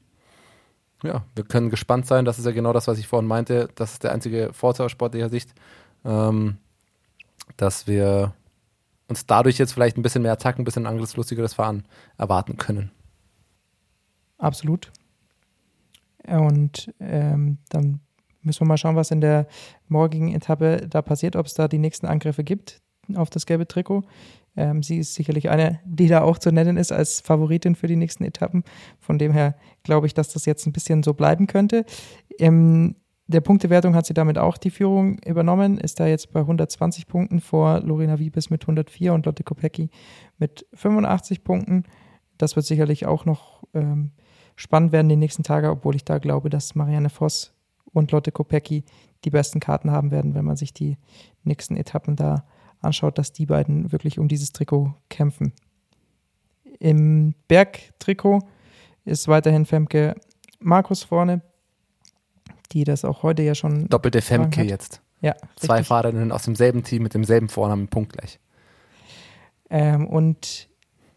ja, 1.04 1.24
wir 1.36 1.44
können 1.44 1.70
gespannt 1.70 2.06
sein. 2.06 2.26
Das 2.26 2.38
ist 2.38 2.46
ja 2.46 2.52
genau 2.52 2.74
das, 2.74 2.88
was 2.88 3.00
ich 3.00 3.08
vorhin 3.08 3.28
meinte. 3.28 3.70
Das 3.76 3.94
ist 3.94 4.04
der 4.04 4.12
einzige 4.12 4.54
Vorteil 4.54 4.86
aus 4.86 4.92
sportlicher 4.92 5.30
Sicht, 5.30 5.54
ähm, 6.06 6.58
dass 7.58 7.88
wir 7.88 8.34
uns 9.08 9.26
dadurch 9.26 9.58
jetzt 9.58 9.74
vielleicht 9.74 9.98
ein 9.98 10.04
bisschen 10.04 10.22
mehr 10.22 10.34
Attacken, 10.34 10.62
ein 10.62 10.66
bisschen 10.66 10.86
angriffslustigeres 10.86 11.54
Fahren 11.54 11.86
erwarten 12.18 12.58
können. 12.58 12.92
Absolut. 14.38 14.92
Und 16.28 16.94
ähm, 17.00 17.58
dann 17.70 18.00
müssen 18.42 18.62
wir 18.62 18.68
mal 18.68 18.78
schauen, 18.78 18.96
was 18.96 19.12
in 19.12 19.22
der 19.22 19.48
morgigen 19.88 20.34
Etappe 20.34 20.88
da 20.88 21.02
passiert, 21.02 21.36
ob 21.36 21.46
es 21.46 21.54
da 21.54 21.68
die 21.68 21.78
nächsten 21.78 22.08
Angriffe 22.08 22.44
gibt 22.44 22.82
auf 23.16 23.30
das 23.30 23.46
gelbe 23.46 23.68
Trikot. 23.68 24.04
Ähm, 24.56 24.84
sie 24.84 24.98
ist 24.98 25.14
sicherlich 25.14 25.50
eine, 25.50 25.80
die 25.86 26.08
da 26.08 26.22
auch 26.22 26.38
zu 26.38 26.52
nennen 26.52 26.78
ist 26.78 26.92
als 26.92 27.22
Favoritin 27.22 27.76
für 27.76 27.88
die 27.88 27.96
nächsten 27.96 28.24
Etappen. 28.24 28.64
Von 29.00 29.18
dem 29.18 29.32
her 29.32 29.56
glaube 29.84 30.08
ich, 30.08 30.14
dass 30.14 30.30
das 30.30 30.46
jetzt 30.46 30.66
ein 30.66 30.74
bisschen 30.74 31.04
so 31.04 31.14
bleiben 31.14 31.48
könnte. 31.48 31.86
In 32.38 32.96
der 33.28 33.42
Punktewertung 33.42 33.96
hat 33.96 34.06
sie 34.06 34.14
damit 34.14 34.38
auch 34.38 34.58
die 34.58 34.72
Führung 34.72 35.20
übernommen, 35.20 35.78
ist 35.78 36.00
da 36.00 36.08
jetzt 36.08 36.34
bei 36.34 36.42
120 36.42 37.08
Punkten 37.08 37.40
vor 37.40 37.80
Lorena 37.80 38.20
Wiebes 38.20 38.50
mit 38.50 38.64
104 38.64 39.14
und 39.14 39.26
Lotte 39.26 39.44
Kopecki 39.44 39.90
mit 40.38 40.68
85 40.74 41.44
Punkten. 41.44 41.84
Das 42.38 42.56
wird 42.56 42.66
sicherlich 42.66 43.06
auch 43.06 43.26
noch 43.26 43.64
ähm, 43.74 44.12
spannend 44.56 44.92
werden 44.92 45.10
die 45.10 45.16
nächsten 45.16 45.44
Tage, 45.44 45.70
obwohl 45.70 45.96
ich 45.96 46.04
da 46.04 46.18
glaube, 46.18 46.50
dass 46.50 46.76
Marianne 46.76 47.10
Voss 47.10 47.54
und 47.86 48.12
Lotte 48.12 48.32
Kopecki 48.32 48.84
die 49.24 49.30
besten 49.30 49.60
Karten 49.60 49.92
haben 49.92 50.12
werden, 50.12 50.36
wenn 50.36 50.46
man 50.46 50.58
sich 50.58 50.74
die 50.74 50.98
nächsten 51.44 51.78
Etappen 51.78 52.16
da 52.16 52.46
anschaut, 52.82 53.18
dass 53.18 53.32
die 53.34 53.46
beiden 53.46 53.92
wirklich 53.92 54.20
um 54.20 54.28
dieses 54.28 54.52
Trikot 54.52 54.94
kämpfen. 55.10 55.54
Im 56.80 57.36
Bergtrikot 57.48 58.40
ist 59.06 59.28
weiterhin 59.28 59.66
Femke 59.66 60.16
Markus 60.60 61.04
vorne, 61.04 61.42
die 62.72 62.84
das 62.84 63.06
auch 63.06 63.24
heute 63.24 63.44
ja 63.44 63.56
schon. 63.56 63.88
Doppelte 63.88 64.22
Femke 64.22 64.64
jetzt. 64.64 65.02
Ja. 65.22 65.36
Zwei 65.56 65.76
richtig. 65.76 65.88
Fahrerinnen 65.88 66.32
aus 66.32 66.44
demselben 66.44 66.84
Team 66.84 67.04
mit 67.04 67.14
demselben 67.14 67.50
Vornamen 67.50 67.88
punktgleich. 67.88 68.40
Ähm, 69.70 70.08
und 70.08 70.68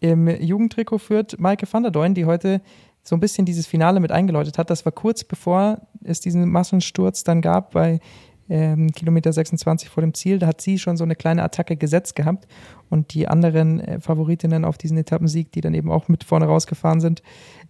im 0.01 0.29
Jugendtrikot 0.29 0.99
führt 0.99 1.41
Maike 1.41 1.67
van 1.71 1.83
der 1.83 1.93
Deun, 1.93 2.15
die 2.15 2.27
heute 2.27 2.61
so 3.03 3.17
ein 3.17 3.21
bisschen 3.21 3.47
dieses 3.47 3.67
Finale 3.67 4.01
mit 4.01 4.13
eingeläutet 4.13 4.59
hat. 4.59 4.71
Das 4.71 4.85
war 4.85 4.93
kurz 4.93 5.25
bevor 5.25 5.81
es 6.03 6.21
diesen 6.21 6.51
Massensturz 6.51 7.25
dann 7.25 7.41
gab 7.41 7.73
bei 7.73 8.01
ähm, 8.49 8.93
Kilometer 8.93 9.33
26 9.33 9.89
vor 9.89 10.01
dem 10.01 10.15
Ziel. 10.15 10.39
Da 10.39 10.47
hat 10.47 10.61
sie 10.61 10.79
schon 10.79 10.97
so 10.97 11.05
eine 11.05 11.17
kleine 11.17 11.43
Attacke 11.43 11.77
gesetzt 11.77 12.17
gehabt 12.17 12.47
und 12.91 13.15
die 13.15 13.29
anderen 13.29 13.81
äh, 13.81 14.01
Favoritinnen 14.01 14.65
auf 14.65 14.79
diesen 14.79 14.99
Etappensieg, 14.99 15.53
die 15.53 15.61
dann 15.61 15.75
eben 15.75 15.91
auch 15.91 16.09
mit 16.09 16.25
vorne 16.25 16.47
rausgefahren 16.47 17.01
sind, 17.01 17.23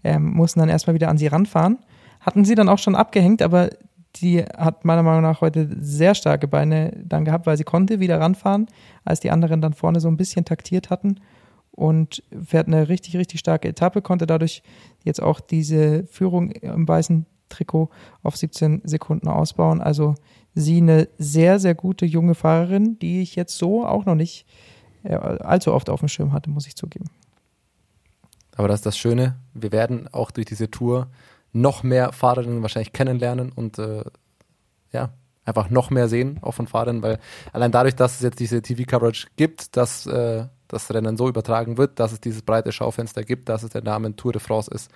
ähm, 0.02 0.32
mussten 0.32 0.60
dann 0.60 0.68
erstmal 0.68 0.94
wieder 0.94 1.08
an 1.08 1.18
sie 1.18 1.26
ranfahren. 1.26 1.78
Hatten 2.20 2.44
sie 2.44 2.54
dann 2.54 2.68
auch 2.68 2.78
schon 2.78 2.94
abgehängt, 2.94 3.42
aber 3.42 3.70
die 4.16 4.42
hat 4.42 4.84
meiner 4.84 5.02
Meinung 5.02 5.22
nach 5.22 5.40
heute 5.40 5.68
sehr 5.80 6.14
starke 6.14 6.48
Beine 6.48 6.92
dann 7.04 7.24
gehabt, 7.24 7.46
weil 7.46 7.56
sie 7.56 7.64
konnte 7.64 8.00
wieder 8.00 8.20
ranfahren, 8.20 8.68
als 9.04 9.20
die 9.20 9.30
anderen 9.30 9.60
dann 9.60 9.72
vorne 9.72 10.00
so 10.00 10.08
ein 10.08 10.16
bisschen 10.16 10.44
taktiert 10.44 10.90
hatten 10.90 11.20
und 11.72 12.22
fährt 12.44 12.68
eine 12.68 12.88
richtig, 12.88 13.16
richtig 13.16 13.40
starke 13.40 13.68
Etappe, 13.68 14.02
konnte 14.02 14.26
dadurch 14.26 14.62
jetzt 15.02 15.20
auch 15.20 15.40
diese 15.40 16.06
Führung 16.06 16.52
im 16.52 16.86
weißen 16.86 17.26
Trikot 17.48 17.90
auf 18.22 18.36
17 18.36 18.82
Sekunden 18.84 19.28
ausbauen. 19.28 19.80
Also 19.80 20.14
sie 20.54 20.78
eine 20.78 21.08
sehr, 21.18 21.58
sehr 21.58 21.74
gute 21.74 22.06
junge 22.06 22.34
Fahrerin, 22.34 22.98
die 22.98 23.22
ich 23.22 23.36
jetzt 23.36 23.58
so 23.58 23.86
auch 23.86 24.04
noch 24.04 24.14
nicht 24.14 24.46
äh, 25.02 25.14
allzu 25.14 25.72
oft 25.72 25.90
auf 25.90 26.00
dem 26.00 26.08
Schirm 26.08 26.32
hatte, 26.32 26.50
muss 26.50 26.66
ich 26.66 26.76
zugeben. 26.76 27.06
Aber 28.56 28.68
das 28.68 28.80
ist 28.80 28.86
das 28.86 28.96
Schöne, 28.96 29.36
wir 29.52 29.72
werden 29.72 30.08
auch 30.12 30.30
durch 30.30 30.46
diese 30.46 30.70
Tour 30.70 31.08
noch 31.52 31.82
mehr 31.82 32.12
Fahrerinnen 32.12 32.62
wahrscheinlich 32.62 32.92
kennenlernen 32.92 33.50
und 33.52 33.78
äh, 33.78 34.04
ja, 34.92 35.10
einfach 35.44 35.70
noch 35.70 35.90
mehr 35.90 36.08
sehen, 36.08 36.38
auch 36.42 36.52
von 36.52 36.66
Fahrern, 36.66 37.02
weil 37.02 37.18
allein 37.52 37.72
dadurch, 37.72 37.94
dass 37.94 38.16
es 38.16 38.20
jetzt 38.22 38.40
diese 38.40 38.62
TV-Coverage 38.62 39.28
gibt, 39.36 39.76
dass 39.76 40.06
äh, 40.06 40.46
das 40.74 40.92
Rennen 40.92 41.16
so 41.16 41.28
übertragen 41.28 41.78
wird, 41.78 41.98
dass 41.98 42.12
es 42.12 42.20
dieses 42.20 42.42
breite 42.42 42.72
Schaufenster 42.72 43.22
gibt, 43.22 43.48
dass 43.48 43.62
es 43.62 43.70
der 43.70 43.82
Name 43.82 44.14
Tour 44.16 44.32
de 44.32 44.40
France 44.40 44.70
ist, 44.70 44.90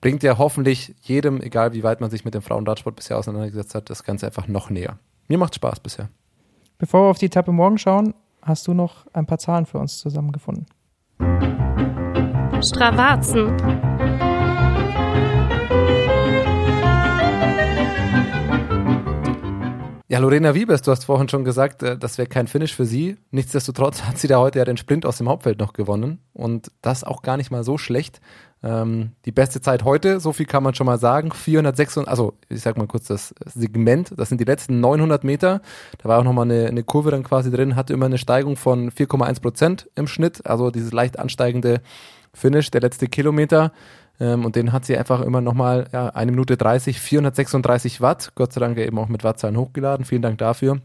bringt 0.00 0.22
ja 0.22 0.38
hoffentlich 0.38 0.94
jedem, 1.02 1.40
egal 1.40 1.72
wie 1.74 1.82
weit 1.82 2.00
man 2.00 2.10
sich 2.10 2.24
mit 2.24 2.34
dem 2.34 2.42
Frauenradsport 2.42 2.96
bisher 2.96 3.18
auseinandergesetzt 3.18 3.74
hat, 3.74 3.90
das 3.90 4.04
Ganze 4.04 4.26
einfach 4.26 4.48
noch 4.48 4.70
näher. 4.70 4.98
Mir 5.28 5.38
macht 5.38 5.54
Spaß 5.54 5.80
bisher. 5.80 6.08
Bevor 6.78 7.04
wir 7.04 7.10
auf 7.10 7.18
die 7.18 7.26
Etappe 7.26 7.52
morgen 7.52 7.78
schauen, 7.78 8.14
hast 8.42 8.66
du 8.66 8.74
noch 8.74 9.06
ein 9.12 9.26
paar 9.26 9.38
Zahlen 9.38 9.66
für 9.66 9.78
uns 9.78 9.98
zusammengefunden. 9.98 10.66
Stravazen. 12.62 14.23
Ja, 20.14 20.20
Lorena 20.20 20.54
Wiebes, 20.54 20.82
du 20.82 20.92
hast 20.92 21.06
vorhin 21.06 21.28
schon 21.28 21.42
gesagt, 21.42 21.82
äh, 21.82 21.98
das 21.98 22.18
wäre 22.18 22.28
kein 22.28 22.46
Finish 22.46 22.72
für 22.72 22.86
sie. 22.86 23.16
Nichtsdestotrotz 23.32 24.02
hat 24.04 24.16
sie 24.16 24.28
da 24.28 24.38
heute 24.38 24.60
ja 24.60 24.64
den 24.64 24.76
Sprint 24.76 25.06
aus 25.06 25.18
dem 25.18 25.28
Hauptfeld 25.28 25.58
noch 25.58 25.72
gewonnen 25.72 26.20
und 26.32 26.70
das 26.82 27.02
auch 27.02 27.20
gar 27.22 27.36
nicht 27.36 27.50
mal 27.50 27.64
so 27.64 27.78
schlecht. 27.78 28.20
Ähm, 28.62 29.10
die 29.24 29.32
beste 29.32 29.60
Zeit 29.60 29.82
heute, 29.82 30.20
so 30.20 30.32
viel 30.32 30.46
kann 30.46 30.62
man 30.62 30.72
schon 30.72 30.86
mal 30.86 31.00
sagen, 31.00 31.32
406, 31.32 31.98
also 31.98 32.34
ich 32.48 32.60
sag 32.60 32.78
mal 32.78 32.86
kurz 32.86 33.08
das 33.08 33.34
Segment, 33.44 34.14
das 34.16 34.28
sind 34.28 34.40
die 34.40 34.44
letzten 34.44 34.78
900 34.78 35.24
Meter. 35.24 35.62
Da 35.98 36.08
war 36.08 36.20
auch 36.20 36.24
nochmal 36.24 36.48
eine, 36.48 36.68
eine 36.68 36.84
Kurve 36.84 37.10
dann 37.10 37.24
quasi 37.24 37.50
drin, 37.50 37.74
hatte 37.74 37.92
immer 37.92 38.06
eine 38.06 38.18
Steigung 38.18 38.54
von 38.54 38.92
4,1 38.92 39.42
Prozent 39.42 39.90
im 39.96 40.06
Schnitt, 40.06 40.46
also 40.46 40.70
dieses 40.70 40.92
leicht 40.92 41.18
ansteigende 41.18 41.80
Finish, 42.32 42.70
der 42.70 42.82
letzte 42.82 43.08
Kilometer. 43.08 43.72
Ähm, 44.20 44.44
und 44.44 44.56
den 44.56 44.72
hat 44.72 44.84
sie 44.84 44.96
einfach 44.96 45.20
immer 45.20 45.40
nochmal 45.40 45.88
ja, 45.92 46.08
eine 46.08 46.30
Minute 46.30 46.56
30, 46.56 47.00
436 47.00 48.00
Watt. 48.00 48.32
Gott 48.34 48.52
sei 48.52 48.60
Dank 48.60 48.78
eben 48.78 48.98
auch 48.98 49.08
mit 49.08 49.24
Wattzahlen 49.24 49.56
hochgeladen. 49.56 50.04
Vielen 50.04 50.22
Dank 50.22 50.38
dafür. 50.38 50.80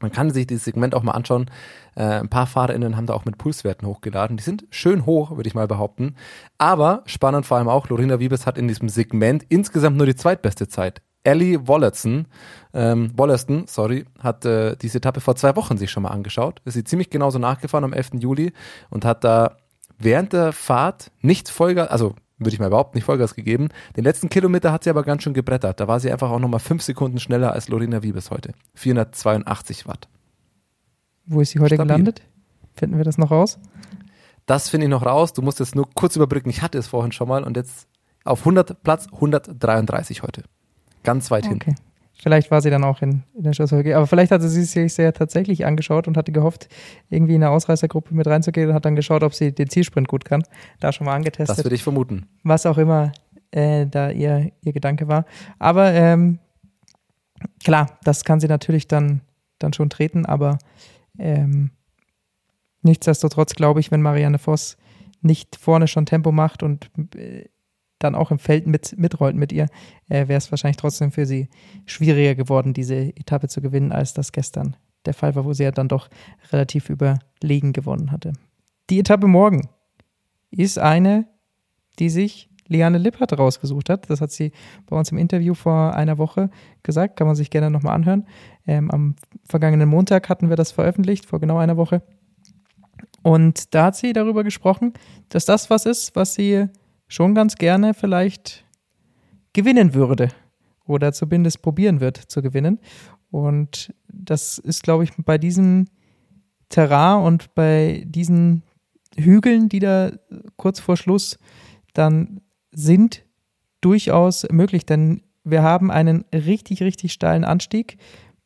Man 0.00 0.10
kann 0.10 0.30
sich 0.30 0.46
dieses 0.46 0.64
Segment 0.64 0.94
auch 0.94 1.02
mal 1.02 1.12
anschauen. 1.12 1.50
Äh, 1.94 2.20
ein 2.20 2.28
paar 2.28 2.46
FahrerInnen 2.46 2.96
haben 2.96 3.06
da 3.06 3.14
auch 3.14 3.24
mit 3.24 3.38
Pulswerten 3.38 3.86
hochgeladen. 3.86 4.36
Die 4.36 4.42
sind 4.42 4.66
schön 4.70 5.06
hoch, 5.06 5.36
würde 5.36 5.48
ich 5.48 5.54
mal 5.54 5.68
behaupten. 5.68 6.16
Aber 6.58 7.02
spannend 7.06 7.46
vor 7.46 7.58
allem 7.58 7.68
auch, 7.68 7.88
Lorena 7.88 8.18
Wiebes 8.18 8.46
hat 8.46 8.58
in 8.58 8.68
diesem 8.68 8.88
Segment 8.88 9.44
insgesamt 9.48 9.96
nur 9.96 10.06
die 10.06 10.16
zweitbeste 10.16 10.68
Zeit. 10.68 11.00
Ellie 11.22 11.66
Wollaston, 11.66 12.26
ähm, 12.74 13.12
Wollaston, 13.16 13.64
sorry, 13.66 14.04
hat 14.18 14.44
äh, 14.44 14.76
diese 14.76 14.98
Etappe 14.98 15.20
vor 15.20 15.36
zwei 15.36 15.56
Wochen 15.56 15.78
sich 15.78 15.90
schon 15.90 16.02
mal 16.02 16.10
angeschaut. 16.10 16.60
Ist 16.64 16.74
sie 16.74 16.84
ziemlich 16.84 17.08
genauso 17.08 17.38
nachgefahren 17.38 17.84
am 17.84 17.94
11. 17.94 18.10
Juli 18.18 18.52
und 18.90 19.04
hat 19.06 19.24
da 19.24 19.56
während 19.98 20.34
der 20.34 20.52
Fahrt 20.52 21.12
nicht 21.22 21.48
Vollgas, 21.48 21.88
also 21.88 22.14
würde 22.38 22.54
ich 22.54 22.58
mal 22.58 22.66
überhaupt 22.66 22.94
nicht 22.94 23.04
Vollgas 23.04 23.34
gegeben. 23.34 23.68
Den 23.96 24.04
letzten 24.04 24.28
Kilometer 24.28 24.72
hat 24.72 24.84
sie 24.84 24.90
aber 24.90 25.02
ganz 25.02 25.22
schön 25.22 25.34
gebrettert. 25.34 25.80
Da 25.80 25.88
war 25.88 26.00
sie 26.00 26.10
einfach 26.10 26.30
auch 26.30 26.38
nochmal 26.38 26.60
fünf 26.60 26.82
Sekunden 26.82 27.18
schneller 27.18 27.52
als 27.52 27.68
Lorena 27.68 28.02
Wiebes 28.02 28.30
heute. 28.30 28.52
482 28.74 29.86
Watt. 29.86 30.08
Wo 31.26 31.40
ist 31.40 31.50
sie 31.50 31.60
heute 31.60 31.76
Stabil. 31.76 31.86
gelandet? 31.86 32.22
Finden 32.74 32.96
wir 32.96 33.04
das 33.04 33.18
noch 33.18 33.30
raus? 33.30 33.58
Das 34.46 34.68
finde 34.68 34.86
ich 34.86 34.90
noch 34.90 35.06
raus. 35.06 35.32
Du 35.32 35.42
musst 35.42 35.60
jetzt 35.60 35.74
nur 35.74 35.88
kurz 35.94 36.16
überbrücken. 36.16 36.50
Ich 36.50 36.60
hatte 36.60 36.76
es 36.76 36.86
vorhin 36.86 37.12
schon 37.12 37.28
mal 37.28 37.44
und 37.44 37.56
jetzt 37.56 37.88
auf 38.24 38.40
100 38.40 38.82
Platz 38.82 39.06
133 39.12 40.22
heute. 40.22 40.42
Ganz 41.02 41.30
weit. 41.30 41.46
Okay. 41.46 41.74
Vielleicht 42.16 42.50
war 42.50 42.60
sie 42.60 42.70
dann 42.70 42.84
auch 42.84 43.02
in, 43.02 43.22
in 43.34 43.42
der 43.42 43.52
Schlussfolge. 43.52 43.96
Aber 43.96 44.06
vielleicht 44.06 44.30
hatte 44.30 44.48
sie 44.48 44.62
sich 44.64 44.96
ja 44.96 45.12
tatsächlich 45.12 45.66
angeschaut 45.66 46.08
und 46.08 46.16
hatte 46.16 46.32
gehofft, 46.32 46.68
irgendwie 47.10 47.34
in 47.34 47.42
eine 47.42 47.50
Ausreißergruppe 47.50 48.14
mit 48.14 48.26
reinzugehen 48.26 48.68
und 48.68 48.74
hat 48.74 48.84
dann 48.84 48.96
geschaut, 48.96 49.22
ob 49.22 49.34
sie 49.34 49.52
den 49.52 49.68
Zielsprint 49.68 50.08
gut 50.08 50.24
kann. 50.24 50.42
Da 50.80 50.92
schon 50.92 51.06
mal 51.06 51.14
angetestet. 51.14 51.58
Das 51.58 51.64
würde 51.64 51.74
ich 51.74 51.82
vermuten. 51.82 52.26
was 52.42 52.66
auch 52.66 52.78
immer 52.78 53.12
äh, 53.50 53.86
da 53.86 54.10
ihr, 54.10 54.52
ihr 54.62 54.72
Gedanke 54.72 55.08
war. 55.08 55.26
Aber 55.58 55.92
ähm, 55.92 56.38
klar, 57.62 57.98
das 58.04 58.24
kann 58.24 58.40
sie 58.40 58.48
natürlich 58.48 58.88
dann, 58.88 59.20
dann 59.58 59.72
schon 59.72 59.90
treten, 59.90 60.26
aber 60.26 60.58
ähm, 61.18 61.70
nichtsdestotrotz 62.82 63.54
glaube 63.54 63.80
ich, 63.80 63.90
wenn 63.90 64.02
Marianne 64.02 64.38
Voss 64.38 64.76
nicht 65.20 65.56
vorne 65.56 65.88
schon 65.88 66.06
Tempo 66.06 66.32
macht 66.32 66.62
und 66.62 66.90
äh, 67.14 67.48
dann 68.04 68.14
auch 68.14 68.30
im 68.30 68.38
Feld 68.38 68.66
mit, 68.66 68.96
mitrollt 68.98 69.36
mit 69.36 69.52
ihr, 69.52 69.66
äh, 70.08 70.28
wäre 70.28 70.38
es 70.38 70.52
wahrscheinlich 70.52 70.76
trotzdem 70.76 71.10
für 71.10 71.26
sie 71.26 71.48
schwieriger 71.86 72.34
geworden, 72.34 72.74
diese 72.74 72.94
Etappe 72.94 73.48
zu 73.48 73.60
gewinnen, 73.60 73.92
als 73.92 74.14
das 74.14 74.32
gestern 74.32 74.76
der 75.06 75.14
Fall 75.14 75.34
war, 75.34 75.44
wo 75.44 75.52
sie 75.52 75.64
ja 75.64 75.70
dann 75.70 75.88
doch 75.88 76.08
relativ 76.52 76.88
überlegen 76.88 77.72
gewonnen 77.72 78.10
hatte. 78.10 78.32
Die 78.90 78.98
Etappe 78.98 79.26
morgen 79.26 79.68
ist 80.50 80.78
eine, 80.78 81.26
die 81.98 82.10
sich 82.10 82.50
Liane 82.66 82.98
Lippert 82.98 83.38
rausgesucht 83.38 83.90
hat. 83.90 84.08
Das 84.08 84.20
hat 84.20 84.30
sie 84.30 84.52
bei 84.86 84.96
uns 84.96 85.12
im 85.12 85.18
Interview 85.18 85.54
vor 85.54 85.94
einer 85.94 86.18
Woche 86.18 86.50
gesagt. 86.82 87.16
Kann 87.16 87.26
man 87.26 87.36
sich 87.36 87.50
gerne 87.50 87.70
nochmal 87.70 87.94
anhören. 87.94 88.26
Ähm, 88.66 88.90
am 88.90 89.16
vergangenen 89.44 89.88
Montag 89.88 90.28
hatten 90.28 90.48
wir 90.48 90.56
das 90.56 90.72
veröffentlicht, 90.72 91.26
vor 91.26 91.40
genau 91.40 91.58
einer 91.58 91.76
Woche. 91.76 92.02
Und 93.22 93.74
da 93.74 93.86
hat 93.86 93.96
sie 93.96 94.12
darüber 94.12 94.44
gesprochen, 94.44 94.92
dass 95.28 95.44
das 95.44 95.70
was 95.70 95.86
ist, 95.86 96.14
was 96.16 96.34
sie 96.34 96.68
schon 97.14 97.34
ganz 97.34 97.54
gerne 97.54 97.94
vielleicht 97.94 98.64
gewinnen 99.52 99.94
würde 99.94 100.30
oder 100.84 101.12
zumindest 101.12 101.62
probieren 101.62 102.00
wird 102.00 102.16
zu 102.16 102.42
gewinnen. 102.42 102.80
Und 103.30 103.94
das 104.08 104.58
ist, 104.58 104.82
glaube 104.82 105.04
ich, 105.04 105.12
bei 105.16 105.38
diesem 105.38 105.86
Terrain 106.68 107.22
und 107.22 107.54
bei 107.54 108.02
diesen 108.06 108.64
Hügeln, 109.16 109.68
die 109.68 109.78
da 109.78 110.10
kurz 110.56 110.80
vor 110.80 110.96
Schluss 110.96 111.38
dann 111.92 112.40
sind, 112.72 113.24
durchaus 113.80 114.44
möglich. 114.50 114.84
Denn 114.84 115.22
wir 115.44 115.62
haben 115.62 115.92
einen 115.92 116.24
richtig, 116.32 116.82
richtig 116.82 117.12
steilen 117.12 117.44
Anstieg 117.44 117.96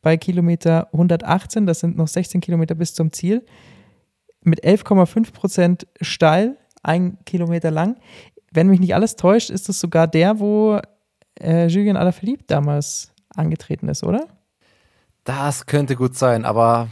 bei 0.03 0.15
Kilometer 0.15 0.89
118. 0.93 1.65
Das 1.65 1.79
sind 1.79 1.97
noch 1.97 2.07
16 2.07 2.39
Kilometer 2.39 2.75
bis 2.75 2.93
zum 2.93 3.11
Ziel. 3.11 3.43
Mit 4.41 4.63
11,5 4.63 5.33
Prozent 5.33 5.87
steil, 6.01 6.55
ein 6.83 7.17
Kilometer 7.25 7.71
lang. 7.71 7.97
Wenn 8.51 8.67
mich 8.67 8.79
nicht 8.79 8.95
alles 8.95 9.15
täuscht, 9.15 9.49
ist 9.49 9.69
es 9.69 9.79
sogar 9.79 10.07
der, 10.07 10.39
wo 10.39 10.79
äh, 11.39 11.67
Julien 11.67 11.97
Alaphilippe 11.97 12.45
damals 12.47 13.11
angetreten 13.35 13.87
ist, 13.89 14.03
oder? 14.03 14.27
Das 15.23 15.65
könnte 15.65 15.95
gut 15.95 16.15
sein, 16.15 16.45
aber 16.45 16.89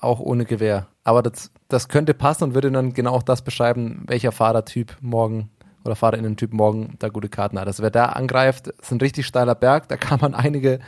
auch 0.00 0.20
ohne 0.20 0.44
Gewehr. 0.44 0.86
Aber 1.04 1.22
das, 1.22 1.50
das 1.68 1.88
könnte 1.88 2.14
passen 2.14 2.44
und 2.44 2.54
würde 2.54 2.70
dann 2.70 2.92
genau 2.92 3.12
auch 3.12 3.22
das 3.22 3.42
beschreiben, 3.42 4.04
welcher 4.06 4.32
Fahrertyp 4.32 4.96
morgen 5.00 5.50
oder 5.84 5.96
Fahrerinnen-Typ 5.96 6.52
morgen 6.52 6.96
da 6.98 7.08
gute 7.08 7.28
Karten 7.28 7.58
hat. 7.58 7.66
Also 7.66 7.82
wer 7.82 7.90
da 7.90 8.06
angreift, 8.06 8.68
ist 8.68 8.92
ein 8.92 9.00
richtig 9.00 9.26
steiler 9.26 9.54
Berg, 9.54 9.88
da 9.88 9.96
kann 9.96 10.20
man 10.20 10.34
einige 10.34 10.80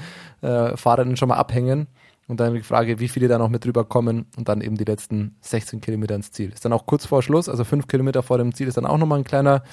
äh, 0.43 0.77
Fahrerinnen 0.77 1.17
schon 1.17 1.29
mal 1.29 1.37
abhängen. 1.37 1.87
Und 2.29 2.39
dann 2.39 2.55
die 2.55 2.63
Frage, 2.63 3.01
wie 3.01 3.09
viele 3.09 3.27
da 3.27 3.39
noch 3.39 3.49
mit 3.49 3.65
drüber 3.65 3.85
kommen 3.85 4.27
und 4.37 4.49
dann 4.49 4.61
eben 4.61 4.77
die 4.77 4.85
letzten 4.85 5.35
16 5.41 5.81
Kilometer 5.81 6.15
ins 6.15 6.31
Ziel. 6.31 6.53
Ist 6.53 6.65
dann 6.65 6.73
auch 6.73 6.87
kurz 6.87 7.05
vor 7.05 7.25
Schluss, 7.25 7.49
also 7.49 7.65
fünf 7.65 7.89
Kilometer 7.89 8.23
vor 8.23 8.39
dem 8.39 8.55
Ziel, 8.55 8.69
ist 8.69 8.77
dann 8.77 8.87
auch 8.87 8.99
nochmal 8.99 9.19
ein 9.19 9.25
kleiner, 9.25 9.65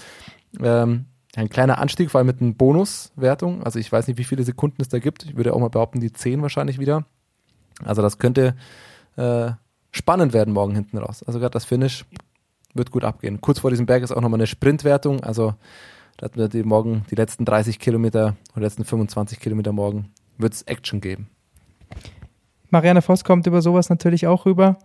ähm, 0.62 1.06
ein 1.36 1.50
kleiner 1.50 1.78
Anstieg, 1.78 2.10
vor 2.10 2.20
allem 2.20 2.28
mit 2.28 2.42
einer 2.42 2.54
Bonuswertung. 2.54 3.64
Also 3.64 3.80
ich 3.80 3.92
weiß 3.92 4.08
nicht, 4.08 4.18
wie 4.18 4.24
viele 4.24 4.44
Sekunden 4.44 4.82
es 4.82 4.90
da 4.90 5.00
gibt. 5.00 5.24
Ich 5.24 5.36
würde 5.36 5.54
auch 5.54 5.60
mal 5.60 5.70
behaupten, 5.70 6.00
die 6.00 6.12
10 6.12 6.42
wahrscheinlich 6.42 6.80
wieder. 6.80 7.06
Also 7.84 8.02
das 8.02 8.18
könnte 8.18 8.56
äh, 9.18 9.52
spannend 9.92 10.34
werden 10.34 10.54
morgen 10.54 10.74
hinten 10.74 10.98
raus. 10.98 11.24
Also 11.24 11.40
gerade 11.40 11.52
das 11.52 11.66
Finish 11.66 12.06
wird 12.74 12.92
gut 12.92 13.04
abgehen. 13.04 13.42
Kurz 13.42 13.60
vor 13.60 13.70
diesem 13.70 13.86
Berg 13.86 14.04
ist 14.04 14.12
auch 14.12 14.22
nochmal 14.22 14.40
eine 14.40 14.48
Sprintwertung. 14.48 15.24
Also 15.24 15.54
da 16.18 16.30
wir 16.34 16.48
die 16.48 16.64
morgen 16.64 17.06
die 17.12 17.16
letzten 17.16 17.46
30 17.46 17.80
Kilometer 17.80 18.36
oder 18.54 18.62
letzten 18.62 18.86
25 18.86 19.40
Kilometer 19.40 19.72
morgen 19.72 20.12
wird 20.38 20.54
es 20.54 20.64
Action 20.64 21.02
geben. 21.02 21.30
Marianne 22.70 23.02
Voss 23.02 23.24
kommt 23.24 23.48
über 23.48 23.62
sowas 23.62 23.90
natürlich 23.90 24.28
auch 24.28 24.46
rüber. 24.46 24.78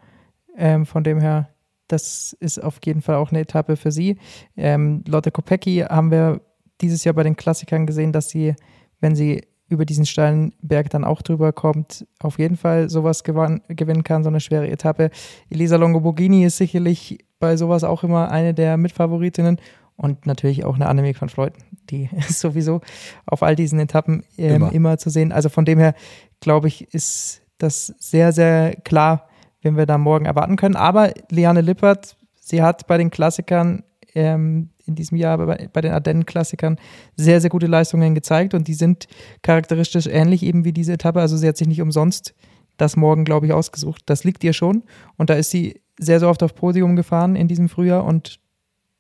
Ähm, 0.57 0.85
von 0.85 1.03
dem 1.03 1.19
her, 1.21 1.49
das 1.89 2.37
ist 2.41 2.63
auf 2.63 2.79
jeden 2.85 3.03
Fall 3.03 3.17
auch 3.17 3.31
eine 3.31 3.41
Etappe 3.41 3.77
für 3.77 3.93
sie. 3.93 4.19
Ähm, 4.57 5.05
Lotte 5.07 5.31
Kopecki 5.31 5.85
haben 5.89 6.11
wir 6.11 6.41
dieses 6.81 7.05
Jahr 7.05 7.15
bei 7.15 7.23
den 7.23 7.37
Klassikern 7.37 7.87
gesehen, 7.87 8.13
dass 8.13 8.29
sie, 8.29 8.55
wenn 9.01 9.15
sie 9.15 9.43
über 9.69 9.85
diesen 9.87 10.05
steilen 10.05 10.53
Berg 10.61 10.91
dann 10.91 11.05
auch 11.05 11.23
drüber 11.23 11.53
kommt, 11.53 12.07
auf 12.21 12.39
jeden 12.39 12.57
Fall 12.57 12.91
sowas 12.91 13.25
gewann, 13.25 13.63
gewinnen 13.69 14.05
kann, 14.05 14.23
so 14.23 14.29
eine 14.29 14.41
schwere 14.41 14.69
Etappe. 14.69 15.11
Elisa 15.49 15.77
Longoborghini 15.77 16.45
ist 16.45 16.59
sicherlich 16.59 17.19
bei 17.39 17.57
sowas 17.57 17.83
auch 17.83 18.05
immer 18.05 18.31
eine 18.31 18.53
der 18.53 18.77
Mitfavoritinnen 18.77 19.59
und 19.97 20.27
natürlich 20.27 20.65
auch 20.65 20.75
eine 20.75 20.89
Annemiek 20.89 21.21
van 21.21 21.29
Fleuten, 21.29 21.63
die 21.91 22.11
ist 22.17 22.41
sowieso 22.41 22.81
auf 23.27 23.43
all 23.43 23.57
diesen 23.57 23.79
Etappen 23.79 24.25
ähm, 24.37 24.57
Immer. 24.57 24.73
immer 24.73 24.99
zu 24.99 25.11
sehen. 25.11 25.33
Also 25.33 25.49
von 25.49 25.65
dem 25.65 25.79
her, 25.79 25.95
glaube 26.41 26.69
ich, 26.69 26.93
ist 26.93 27.43
das 27.59 27.95
sehr, 27.99 28.33
sehr 28.33 28.77
klar, 28.85 29.29
wenn 29.63 29.77
wir 29.77 29.87
da 29.87 29.99
morgen 29.99 30.27
erwarten 30.27 30.57
können. 30.57 30.77
Aber 30.77 31.13
Liane 31.31 31.61
Lippert, 31.61 32.17
sie 32.41 32.63
hat 32.63 32.87
bei 32.87 32.99
den 32.99 33.11
Klassikern 33.11 33.85
ähm, 34.15 34.71
in 34.85 34.95
diesem 34.95 35.17
Jahr, 35.17 35.39
bei, 35.39 35.69
bei 35.73 35.81
den 35.81 35.93
Ardennen-Klassikern, 35.93 36.77
sehr, 37.17 37.41
sehr 37.41 37.51
gute 37.51 37.67
Leistungen 37.67 38.15
gezeigt 38.15 38.55
und 38.55 38.69
die 38.69 38.75
sind 38.75 39.07
charakteristisch 39.43 40.07
ähnlich 40.07 40.43
eben 40.43 40.65
wie 40.65 40.73
diese 40.73 40.93
Etappe. 40.93 41.21
Also 41.21 41.37
sie 41.37 41.49
hat 41.49 41.57
sich 41.57 41.69
nicht 41.69 41.81
umsonst 41.81 42.35
das 42.77 42.97
morgen, 42.97 43.25
glaube 43.25 43.47
ich, 43.47 43.53
ausgesucht. 43.53 44.03
Das 44.07 44.25
liegt 44.25 44.43
ihr 44.45 44.53
schon 44.53 44.83
und 45.17 45.31
da 45.31 45.35
ist 45.35 45.51
sie 45.51 45.81
sehr, 45.99 46.21
sehr 46.21 46.29
oft 46.29 46.43
auf 46.43 46.55
Podium 46.55 46.97
gefahren 46.97 47.37
in 47.37 47.49
diesem 47.49 47.69
Frühjahr 47.69 48.05
und 48.05 48.41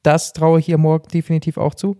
das 0.02 0.32
traue 0.32 0.60
ich 0.60 0.68
ihr 0.68 0.78
morgen 0.78 1.08
definitiv 1.08 1.56
auch 1.56 1.74
zu. 1.74 1.96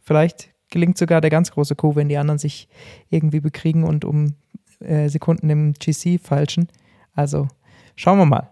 Vielleicht 0.00 0.50
gelingt 0.70 0.98
sogar 0.98 1.20
der 1.20 1.30
ganz 1.30 1.50
große 1.50 1.74
Coup, 1.74 1.96
wenn 1.96 2.08
die 2.08 2.16
anderen 2.16 2.38
sich 2.38 2.68
irgendwie 3.08 3.40
bekriegen 3.40 3.84
und 3.84 4.04
um 4.04 4.34
äh, 4.80 5.08
Sekunden 5.08 5.48
im 5.50 5.72
GC 5.74 6.20
falschen. 6.20 6.68
Also 7.12 7.48
schauen 7.96 8.18
wir 8.18 8.26
mal. 8.26 8.50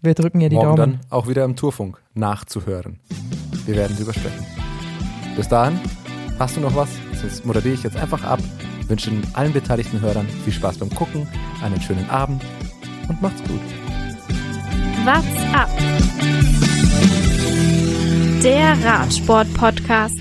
Wir 0.00 0.14
drücken 0.14 0.40
ja 0.40 0.48
die 0.48 0.54
Morgen 0.54 0.76
Daumen. 0.76 0.92
dann 1.00 1.10
auch 1.10 1.26
wieder 1.26 1.44
im 1.44 1.56
Tourfunk 1.56 2.00
nachzuhören. 2.14 3.00
Wir 3.66 3.74
werden 3.74 3.96
drüber 3.96 4.12
sprechen. 4.14 4.46
Bis 5.34 5.48
dahin, 5.48 5.80
hast 6.38 6.56
du 6.56 6.60
noch 6.60 6.74
was? 6.76 6.88
Sonst 7.20 7.44
moderiere 7.44 7.74
ich 7.74 7.82
jetzt 7.82 7.96
einfach 7.96 8.22
ab. 8.22 8.38
Wünschen 8.86 9.26
allen 9.34 9.52
beteiligten 9.52 10.00
Hörern 10.00 10.26
viel 10.44 10.52
Spaß 10.52 10.78
beim 10.78 10.90
Gucken, 10.90 11.28
einen 11.62 11.80
schönen 11.80 12.08
Abend 12.08 12.42
und 13.08 13.20
macht's 13.20 13.42
gut. 13.42 13.60
What's 15.04 15.54
up? 15.54 15.68
Der 18.42 18.82
Radsport-Podcast. 18.84 20.16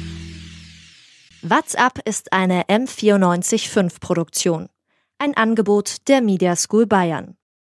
What's 1.43 1.75
up 1.75 1.99
ist 2.03 2.33
eine 2.33 2.63
M945 2.63 3.99
Produktion. 3.99 4.67
Ein 5.19 5.35
Angebot 5.37 6.07
der 6.07 6.21
Media 6.21 6.55
School 6.55 6.87
Bayern. 6.87 7.37